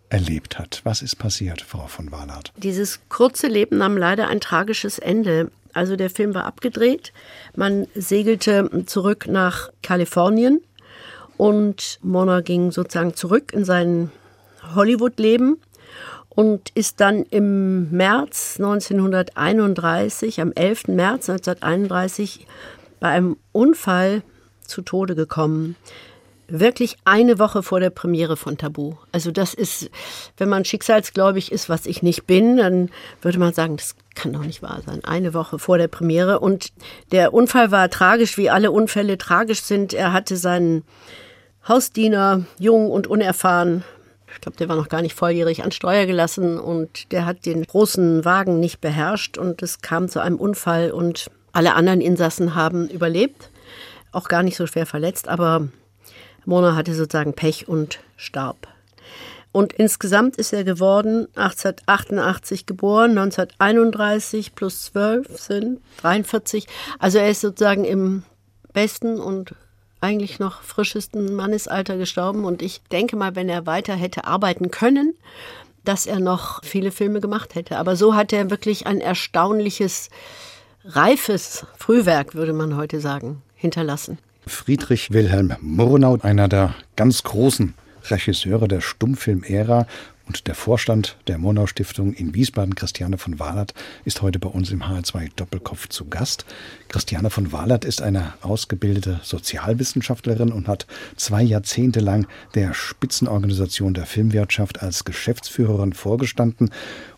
erlebt 0.09 0.57
hat. 0.57 0.81
Was 0.83 1.01
ist 1.01 1.17
passiert, 1.17 1.61
Frau 1.61 1.87
von 1.87 2.11
Wahlert? 2.11 2.51
Dieses 2.57 3.01
kurze 3.09 3.47
Leben 3.47 3.77
nahm 3.77 3.97
leider 3.97 4.27
ein 4.27 4.39
tragisches 4.39 4.99
Ende. 4.99 5.51
Also 5.73 5.95
der 5.95 6.09
Film 6.09 6.33
war 6.33 6.45
abgedreht. 6.45 7.13
Man 7.55 7.87
segelte 7.93 8.85
zurück 8.85 9.27
nach 9.27 9.69
Kalifornien 9.83 10.61
und 11.37 11.99
Mona 12.01 12.41
ging 12.41 12.71
sozusagen 12.71 13.13
zurück 13.13 13.53
in 13.53 13.65
sein 13.65 14.11
Hollywood-Leben 14.75 15.57
und 16.29 16.69
ist 16.69 17.01
dann 17.01 17.23
im 17.23 17.91
März 17.91 18.55
1931, 18.59 20.41
am 20.41 20.51
11. 20.53 20.87
März 20.87 21.29
1931, 21.29 22.47
bei 22.99 23.09
einem 23.09 23.37
Unfall 23.51 24.23
zu 24.69 24.81
Tode 24.81 25.15
gekommen. 25.15 25.75
Wirklich 26.47 26.97
eine 27.05 27.37
Woche 27.37 27.61
vor 27.61 27.79
der 27.79 27.91
Premiere 27.91 28.35
von 28.35 28.57
Tabu. 28.57 28.95
Also 29.11 29.29
das 29.29 29.53
ist, 29.53 29.91
wenn 30.37 30.49
man 30.49 30.65
schicksalsgläubig 30.65 31.51
ist, 31.51 31.69
was 31.69 31.85
ich 31.85 32.01
nicht 32.01 32.25
bin, 32.25 32.57
dann 32.57 32.89
würde 33.21 33.37
man 33.37 33.53
sagen, 33.53 33.77
das 33.77 33.95
kann 34.15 34.33
doch 34.33 34.43
nicht 34.43 34.63
wahr 34.63 34.81
sein. 34.83 35.03
Eine 35.03 35.35
Woche 35.35 35.59
vor 35.59 35.77
der 35.77 35.87
Premiere. 35.87 36.39
Und 36.39 36.69
der 37.11 37.33
Unfall 37.33 37.69
war 37.69 37.89
tragisch, 37.89 38.37
wie 38.37 38.49
alle 38.49 38.71
Unfälle 38.71 39.19
tragisch 39.19 39.61
sind. 39.61 39.93
Er 39.93 40.11
hatte 40.11 40.37
seinen 40.37 40.83
Hausdiener, 41.67 42.45
jung 42.57 42.89
und 42.89 43.05
unerfahren, 43.05 43.83
ich 44.33 44.41
glaube, 44.41 44.57
der 44.57 44.69
war 44.69 44.75
noch 44.75 44.89
gar 44.89 45.01
nicht 45.01 45.15
volljährig 45.15 45.63
an 45.63 45.71
Steuer 45.71 46.05
gelassen 46.05 46.59
und 46.59 47.11
der 47.11 47.25
hat 47.25 47.45
den 47.45 47.63
großen 47.63 48.25
Wagen 48.25 48.59
nicht 48.59 48.81
beherrscht 48.81 49.37
und 49.37 49.61
es 49.61 49.81
kam 49.81 50.07
zu 50.07 50.21
einem 50.21 50.37
Unfall 50.37 50.91
und 50.91 51.29
alle 51.51 51.73
anderen 51.73 52.01
Insassen 52.01 52.55
haben 52.55 52.87
überlebt 52.87 53.49
auch 54.11 54.27
gar 54.27 54.43
nicht 54.43 54.57
so 54.57 54.67
schwer 54.67 54.85
verletzt, 54.85 55.27
aber 55.27 55.67
Mona 56.45 56.75
hatte 56.75 56.93
sozusagen 56.93 57.33
Pech 57.33 57.67
und 57.67 57.99
starb. 58.17 58.67
Und 59.51 59.73
insgesamt 59.73 60.35
ist 60.35 60.53
er 60.53 60.63
geworden 60.63 61.27
1888 61.35 62.65
geboren, 62.65 63.11
1931 63.11 64.53
plus 64.53 64.83
12 64.85 65.39
sind 65.39 65.81
43. 66.01 66.67
Also 66.99 67.17
er 67.17 67.29
ist 67.29 67.41
sozusagen 67.41 67.83
im 67.83 68.23
besten 68.73 69.19
und 69.19 69.55
eigentlich 70.01 70.39
noch 70.39 70.61
frischesten 70.61 71.33
Mannesalter 71.33 71.97
gestorben. 71.97 72.45
Und 72.45 72.61
ich 72.61 72.81
denke 72.91 73.15
mal, 73.15 73.35
wenn 73.35 73.49
er 73.49 73.65
weiter 73.65 73.95
hätte 73.95 74.25
arbeiten 74.25 74.69
können, 74.69 75.15
dass 75.83 76.05
er 76.05 76.19
noch 76.19 76.63
viele 76.63 76.91
Filme 76.91 77.19
gemacht 77.19 77.55
hätte. 77.55 77.77
Aber 77.77 77.95
so 77.95 78.15
hat 78.15 78.31
er 78.31 78.51
wirklich 78.51 78.85
ein 78.85 79.01
erstaunliches, 79.01 80.09
reifes 80.85 81.65
Frühwerk, 81.77 82.35
würde 82.35 82.53
man 82.53 82.77
heute 82.77 82.99
sagen 83.01 83.41
hinterlassen. 83.59 84.17
Friedrich 84.47 85.11
Wilhelm 85.11 85.53
Murnau, 85.61 86.17
einer 86.21 86.47
der 86.47 86.73
ganz 86.95 87.23
großen 87.23 87.75
Regisseure 88.09 88.67
der 88.67 88.81
Stummfilmära 88.81 89.85
und 90.29 90.47
der 90.47 90.53
Vorstand 90.53 91.17
der 91.27 91.39
Murnau 91.39 91.65
Stiftung 91.65 92.13
in 92.13 92.35
Wiesbaden, 92.35 92.75
Christiane 92.75 93.17
von 93.17 93.39
Wahlert, 93.39 93.73
ist 94.05 94.21
heute 94.21 94.37
bei 94.37 94.47
uns 94.47 94.69
im 94.69 94.83
HR2 94.83 95.31
Doppelkopf 95.35 95.89
zu 95.89 96.05
Gast. 96.05 96.45
Christiane 96.87 97.31
von 97.31 97.51
Wahlert 97.51 97.83
ist 97.83 98.03
eine 98.03 98.33
ausgebildete 98.41 99.19
Sozialwissenschaftlerin 99.23 100.51
und 100.51 100.67
hat 100.67 100.85
zwei 101.15 101.41
Jahrzehnte 101.41 101.99
lang 101.99 102.27
der 102.53 102.75
Spitzenorganisation 102.75 103.95
der 103.95 104.05
Filmwirtschaft 104.05 104.83
als 104.83 105.03
Geschäftsführerin 105.03 105.93
vorgestanden 105.93 106.69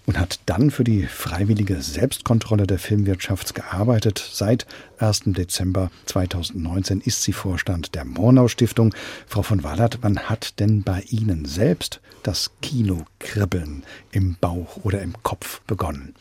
und 0.05 0.19
hat 0.19 0.39
dann 0.45 0.71
für 0.71 0.83
die 0.83 1.05
freiwillige 1.05 1.81
Selbstkontrolle 1.81 2.67
der 2.67 2.79
Filmwirtschaft 2.79 3.53
gearbeitet. 3.55 4.23
Seit 4.31 4.65
1. 4.97 5.21
Dezember 5.25 5.91
2019 6.05 7.01
ist 7.01 7.23
sie 7.23 7.33
Vorstand 7.33 7.95
der 7.95 8.05
Mornau 8.05 8.47
Stiftung. 8.47 8.93
Frau 9.27 9.43
von 9.43 9.63
Wallert, 9.63 9.99
wann 10.01 10.19
hat 10.19 10.59
denn 10.59 10.83
bei 10.83 11.01
Ihnen 11.09 11.45
selbst 11.45 12.01
das 12.23 12.51
Kinokribbeln 12.61 13.83
im 14.11 14.35
Bauch 14.39 14.77
oder 14.83 15.01
im 15.01 15.13
Kopf 15.23 15.61
begonnen? 15.61 16.15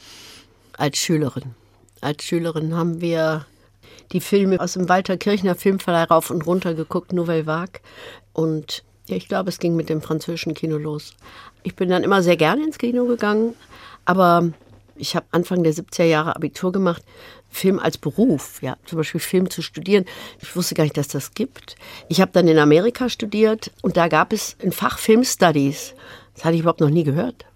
Als 0.76 0.99
Schülerin. 0.99 1.55
Als 2.01 2.24
Schülerin 2.24 2.74
haben 2.74 3.01
wir 3.01 3.47
die 4.12 4.20
Filme 4.20 4.61
aus 4.61 4.74
dem 4.74 4.89
Walter 4.89 5.16
Kirchner 5.16 5.55
Filmverleih 5.55 6.05
rauf 6.05 6.31
und 6.31 6.47
runter 6.47 6.74
geguckt, 6.74 7.12
Nouvelle 7.12 7.47
Vague. 7.47 7.81
Und 8.33 8.83
ich 9.16 9.28
glaube, 9.28 9.48
es 9.48 9.58
ging 9.58 9.76
mit 9.76 9.88
dem 9.88 10.02
französischen 10.02 10.54
Kino 10.54 10.76
los. 10.76 11.14
Ich 11.62 11.76
bin 11.76 11.88
dann 11.88 12.04
immer 12.04 12.22
sehr 12.22 12.36
gerne 12.36 12.64
ins 12.64 12.78
Kino 12.78 13.06
gegangen, 13.06 13.54
aber 14.04 14.50
ich 14.96 15.16
habe 15.16 15.26
Anfang 15.30 15.62
der 15.62 15.72
70er 15.72 16.04
Jahre 16.04 16.36
Abitur 16.36 16.72
gemacht, 16.72 17.02
Film 17.50 17.78
als 17.78 17.98
Beruf, 17.98 18.62
ja, 18.62 18.76
zum 18.86 18.98
Beispiel 18.98 19.20
Film 19.20 19.50
zu 19.50 19.62
studieren. 19.62 20.04
Ich 20.40 20.54
wusste 20.54 20.74
gar 20.74 20.84
nicht, 20.84 20.96
dass 20.96 21.08
das 21.08 21.34
gibt. 21.34 21.74
Ich 22.08 22.20
habe 22.20 22.30
dann 22.32 22.46
in 22.46 22.58
Amerika 22.58 23.08
studiert 23.08 23.72
und 23.82 23.96
da 23.96 24.08
gab 24.08 24.32
es 24.32 24.56
ein 24.62 24.72
Fach 24.72 24.98
Film 24.98 25.24
Studies. 25.24 25.94
Das 26.34 26.44
hatte 26.44 26.54
ich 26.54 26.61
überhaupt 26.61 26.80
noch 26.80 26.90
nie 26.90 27.04
gehört. 27.04 27.46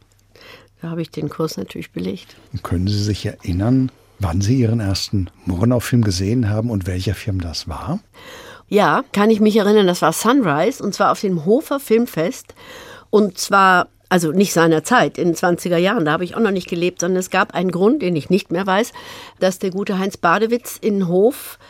Da 0.83 0.91
habe 0.91 1.03
ich 1.03 1.11
den 1.11 1.29
Kurs 1.29 1.57
natürlich 1.57 1.93
belegt. 1.93 2.37
Können 2.63 2.89
Sie 2.89 3.03
sich 3.03 3.25
erinnern, 3.25 3.91
wann 4.19 4.41
Sie 4.41 4.59
Ihren 4.59 4.81
ersten 4.81 5.31
Murnau-Film 5.47 6.03
gesehen 6.03 6.51
haben 6.51 6.71
und 6.71 6.87
welcher 6.87 7.15
Film 7.15 7.41
das 7.41 7.69
war? 7.69 8.01
Ja, 8.75 9.05
kann 9.13 9.31
ich 9.31 9.39
mich 9.39 9.55
erinnern, 9.55 9.87
das 9.87 10.03
war 10.03 10.13
Sunrise 10.13 10.83
und 10.83 10.97
zwar 10.97 11.13
auf 11.13 11.21
dem 11.21 11.45
Hofer 11.45 11.79
Filmfest. 11.79 12.57
Und 13.09 13.39
zwar 13.39 13.87
also 14.09 14.33
nicht 14.33 14.53
seiner 14.53 14.83
Zeit, 14.83 15.17
in 15.17 15.29
den 15.29 15.37
20er 15.37 15.77
Jahren, 15.77 16.05
da 16.05 16.11
habe 16.11 16.25
ich 16.25 16.35
auch 16.35 16.41
noch 16.41 16.51
nicht 16.51 16.69
gelebt, 16.69 17.01
sondern 17.01 17.21
es 17.21 17.31
gab 17.31 17.55
einen 17.55 17.71
Grund, 17.71 18.03
den 18.03 18.17
ich 18.17 18.31
nicht 18.31 18.51
mehr 18.51 18.67
weiß, 18.67 18.93
dass 19.39 19.61
der 19.61 19.71
gute 19.71 20.01
Heinz 20.01 20.17
Badewitz 20.17 20.77
in 20.81 21.07
Hof, 21.07 21.61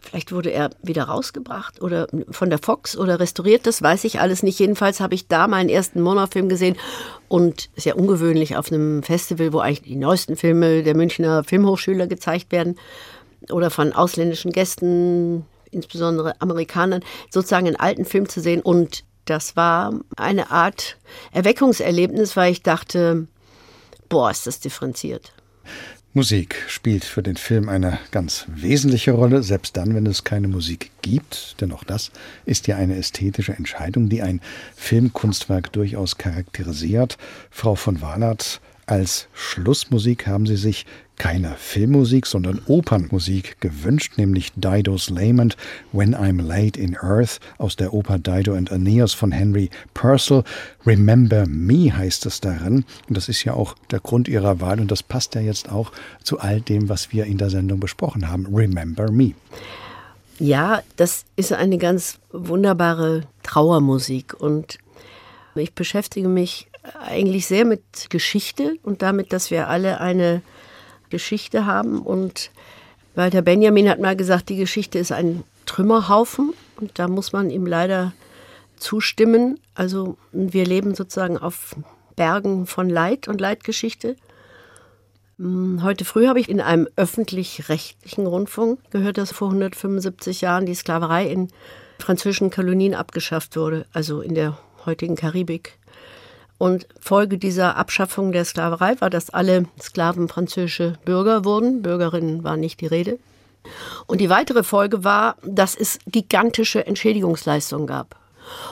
vielleicht 0.00 0.32
wurde 0.32 0.52
er 0.52 0.70
wieder 0.82 1.04
rausgebracht 1.04 1.82
oder 1.82 2.06
von 2.30 2.48
der 2.48 2.58
Fox 2.58 2.96
oder 2.96 3.20
restauriert, 3.20 3.66
das 3.66 3.82
weiß 3.82 4.04
ich 4.04 4.20
alles 4.20 4.42
nicht. 4.42 4.58
Jedenfalls 4.58 5.00
habe 5.00 5.14
ich 5.14 5.28
da 5.28 5.48
meinen 5.48 5.68
ersten 5.68 6.00
Mono-Film 6.00 6.48
gesehen 6.48 6.78
und 7.28 7.68
sehr 7.76 7.98
ungewöhnlich 7.98 8.56
auf 8.56 8.72
einem 8.72 9.02
Festival, 9.02 9.52
wo 9.52 9.58
eigentlich 9.58 9.82
die 9.82 9.96
neuesten 9.96 10.36
Filme 10.36 10.82
der 10.82 10.96
Münchner 10.96 11.44
Filmhochschüler 11.44 12.06
gezeigt 12.06 12.52
werden 12.52 12.76
oder 13.50 13.68
von 13.68 13.92
ausländischen 13.92 14.50
Gästen, 14.50 15.44
insbesondere 15.74 16.40
Amerikanern, 16.40 17.02
sozusagen 17.30 17.66
einen 17.66 17.76
alten 17.76 18.04
Film 18.04 18.28
zu 18.28 18.40
sehen 18.40 18.62
und 18.62 19.04
das 19.24 19.56
war 19.56 20.00
eine 20.16 20.50
Art 20.50 20.98
Erweckungserlebnis, 21.32 22.36
weil 22.36 22.52
ich 22.52 22.62
dachte, 22.62 23.26
boah, 24.08 24.30
ist 24.30 24.46
das 24.46 24.60
differenziert. 24.60 25.32
Musik 26.16 26.54
spielt 26.68 27.04
für 27.04 27.24
den 27.24 27.36
Film 27.36 27.68
eine 27.68 27.98
ganz 28.12 28.44
wesentliche 28.46 29.10
Rolle, 29.10 29.42
selbst 29.42 29.76
dann, 29.76 29.96
wenn 29.96 30.06
es 30.06 30.22
keine 30.22 30.46
Musik 30.46 30.92
gibt. 31.02 31.60
Denn 31.60 31.72
auch 31.72 31.82
das 31.82 32.12
ist 32.44 32.68
ja 32.68 32.76
eine 32.76 32.96
ästhetische 32.96 33.52
Entscheidung, 33.52 34.08
die 34.08 34.22
ein 34.22 34.40
Filmkunstwerk 34.76 35.72
durchaus 35.72 36.16
charakterisiert. 36.16 37.18
Frau 37.50 37.74
von 37.74 38.00
Wahlert, 38.00 38.60
als 38.86 39.28
Schlussmusik 39.32 40.26
haben 40.26 40.46
Sie 40.46 40.56
sich 40.56 40.86
keine 41.16 41.54
Filmmusik, 41.56 42.26
sondern 42.26 42.60
Opernmusik 42.66 43.60
gewünscht, 43.60 44.14
nämlich 44.16 44.52
Dido's 44.56 45.10
Lament, 45.10 45.56
When 45.92 46.14
I'm 46.14 46.42
Laid 46.42 46.76
in 46.76 46.96
Earth 46.96 47.38
aus 47.58 47.76
der 47.76 47.92
Oper 47.94 48.18
Dido 48.18 48.54
and 48.54 48.72
Aeneas 48.72 49.12
von 49.12 49.30
Henry 49.30 49.70
Purcell. 49.94 50.42
Remember 50.84 51.46
Me 51.46 51.96
heißt 51.96 52.26
es 52.26 52.40
darin. 52.40 52.84
Und 53.08 53.16
das 53.16 53.28
ist 53.28 53.44
ja 53.44 53.54
auch 53.54 53.76
der 53.90 54.00
Grund 54.00 54.26
Ihrer 54.28 54.60
Wahl 54.60 54.80
und 54.80 54.90
das 54.90 55.02
passt 55.02 55.34
ja 55.34 55.40
jetzt 55.40 55.70
auch 55.70 55.92
zu 56.22 56.40
all 56.40 56.60
dem, 56.60 56.88
was 56.88 57.12
wir 57.12 57.26
in 57.26 57.38
der 57.38 57.50
Sendung 57.50 57.78
besprochen 57.80 58.28
haben. 58.28 58.46
Remember 58.52 59.10
Me. 59.10 59.34
Ja, 60.40 60.82
das 60.96 61.24
ist 61.36 61.52
eine 61.52 61.78
ganz 61.78 62.18
wunderbare 62.32 63.22
Trauermusik 63.44 64.34
und 64.34 64.78
ich 65.54 65.72
beschäftige 65.74 66.28
mich 66.28 66.66
eigentlich 67.00 67.46
sehr 67.46 67.64
mit 67.64 68.10
Geschichte 68.10 68.76
und 68.82 69.02
damit, 69.02 69.32
dass 69.32 69.50
wir 69.50 69.68
alle 69.68 70.00
eine 70.00 70.42
Geschichte 71.10 71.66
haben. 71.66 72.02
Und 72.02 72.50
Walter 73.14 73.42
Benjamin 73.42 73.88
hat 73.88 74.00
mal 74.00 74.16
gesagt, 74.16 74.48
die 74.48 74.56
Geschichte 74.56 74.98
ist 74.98 75.12
ein 75.12 75.44
Trümmerhaufen 75.66 76.52
und 76.80 76.98
da 76.98 77.08
muss 77.08 77.32
man 77.32 77.50
ihm 77.50 77.66
leider 77.66 78.12
zustimmen. 78.76 79.58
Also 79.74 80.16
wir 80.32 80.66
leben 80.66 80.94
sozusagen 80.94 81.38
auf 81.38 81.76
Bergen 82.16 82.66
von 82.66 82.88
Leid 82.88 83.28
und 83.28 83.40
Leidgeschichte. 83.40 84.16
Hm, 85.38 85.82
heute 85.82 86.04
früh 86.04 86.26
habe 86.26 86.40
ich 86.40 86.48
in 86.48 86.60
einem 86.60 86.88
öffentlich-rechtlichen 86.96 88.26
Rundfunk 88.26 88.78
gehört, 88.90 89.18
dass 89.18 89.32
vor 89.32 89.48
175 89.48 90.42
Jahren 90.42 90.66
die 90.66 90.74
Sklaverei 90.74 91.26
in 91.26 91.48
französischen 91.98 92.50
Kolonien 92.50 92.94
abgeschafft 92.94 93.56
wurde, 93.56 93.86
also 93.92 94.20
in 94.20 94.34
der 94.34 94.58
heutigen 94.84 95.16
Karibik. 95.16 95.78
Und 96.58 96.86
Folge 97.00 97.38
dieser 97.38 97.76
Abschaffung 97.76 98.32
der 98.32 98.44
Sklaverei 98.44 99.00
war, 99.00 99.10
dass 99.10 99.30
alle 99.30 99.66
Sklaven 99.80 100.28
französische 100.28 100.94
Bürger 101.04 101.44
wurden. 101.44 101.82
Bürgerinnen 101.82 102.44
war 102.44 102.56
nicht 102.56 102.80
die 102.80 102.86
Rede. 102.86 103.18
Und 104.06 104.20
die 104.20 104.30
weitere 104.30 104.62
Folge 104.62 105.04
war, 105.04 105.36
dass 105.42 105.74
es 105.74 105.98
gigantische 106.06 106.86
Entschädigungsleistungen 106.86 107.86
gab. 107.86 108.16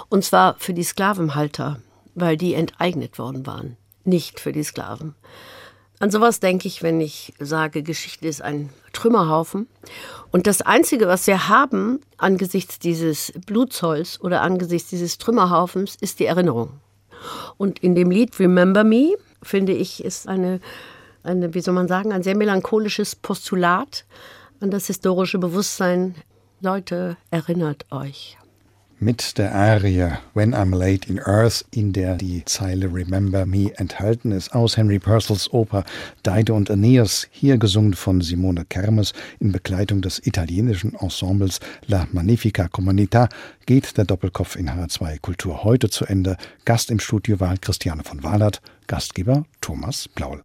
Und 0.09 0.25
zwar 0.25 0.57
für 0.59 0.75
die 0.75 0.85
Sklavenhalter, 0.85 1.81
weil 2.15 2.37
die 2.37 2.55
enteignet 2.55 3.19
worden 3.19 3.47
waren, 3.47 3.77
nicht 4.05 4.39
für 4.39 4.53
die 4.53 4.65
Sklaven. 4.65 5.15
An 5.99 6.11
sowas 6.11 6.41
denke 6.41 6.67
ich, 6.67 6.83
wenn 6.83 7.01
ich 7.01 7.33
sage, 7.39 7.83
Geschichte 7.83 8.27
ist 8.27 8.43
ein 8.43 8.71
Trümmerhaufen. 8.93 9.69
Und 10.33 10.47
das 10.47 10.61
Einzige, 10.61 11.07
was 11.07 11.27
wir 11.27 11.49
haben 11.49 12.01
angesichts 12.19 12.79
dieses 12.81 13.33
Blutzolls 13.47 14.21
oder 14.21 14.43
angesichts 14.43 14.91
dieses 14.91 15.19
Trümmerhaufens, 15.19 15.97
ist 16.01 16.19
die 16.19 16.27
Erinnerung. 16.27 16.71
Und 17.57 17.79
in 17.81 17.95
dem 17.95 18.11
Lied 18.11 18.39
Remember 18.39 18.85
Me, 18.85 19.15
finde 19.43 19.73
ich, 19.73 20.05
ist 20.05 20.29
eine, 20.29 20.61
eine, 21.23 21.55
wie 21.55 21.61
soll 21.61 21.75
man 21.75 21.89
sagen, 21.89 22.13
ein 22.13 22.23
sehr 22.23 22.37
melancholisches 22.37 23.17
Postulat 23.17 24.05
an 24.61 24.71
das 24.71 24.87
historische 24.87 25.39
Bewusstsein. 25.39 26.15
Leute, 26.61 27.17
erinnert 27.31 27.87
euch 27.91 28.37
mit 29.03 29.37
der 29.37 29.53
Arie 29.53 30.13
When 30.33 30.55
I'm 30.55 30.77
Late 30.77 31.09
in 31.09 31.19
Earth, 31.19 31.65
in 31.73 31.93
der 31.93 32.15
die 32.15 32.45
Zeile 32.45 32.87
Remember 32.87 33.45
Me 33.47 33.73
enthalten 33.77 34.31
ist, 34.31 34.55
aus 34.55 34.77
Henry 34.77 35.01
Purcells 35.01 35.53
Oper 35.53 35.85
Deide 36.23 36.55
und 36.55 36.71
Aeneas, 36.71 37.27
hier 37.33 37.59
gesungen 37.59 37.95
von 37.95 38.21
Simone 38.21 38.65
Kermes 38.65 39.13
in 39.41 39.51
Begleitung 39.51 40.03
des 40.03 40.25
italienischen 40.25 40.95
Ensembles 40.95 41.59
La 41.87 42.07
Magnifica 42.13 42.67
Comunità, 42.67 43.29
geht 43.67 43.97
der 43.99 44.05
Doppelkopf 44.05 44.55
in 44.55 44.71
H2 44.71 45.21
Kultur 45.21 45.65
heute 45.65 45.91
zu 45.91 46.07
Ende. 46.07 46.37
Gast 46.65 46.91
im 46.91 47.01
Studio 47.01 47.41
war 47.41 47.57
Christiane 47.57 48.05
von 48.05 48.23
Wahlert, 48.23 48.63
Gastgeber 48.87 49.45
Thomas 49.61 50.09
Blaul. 50.09 50.45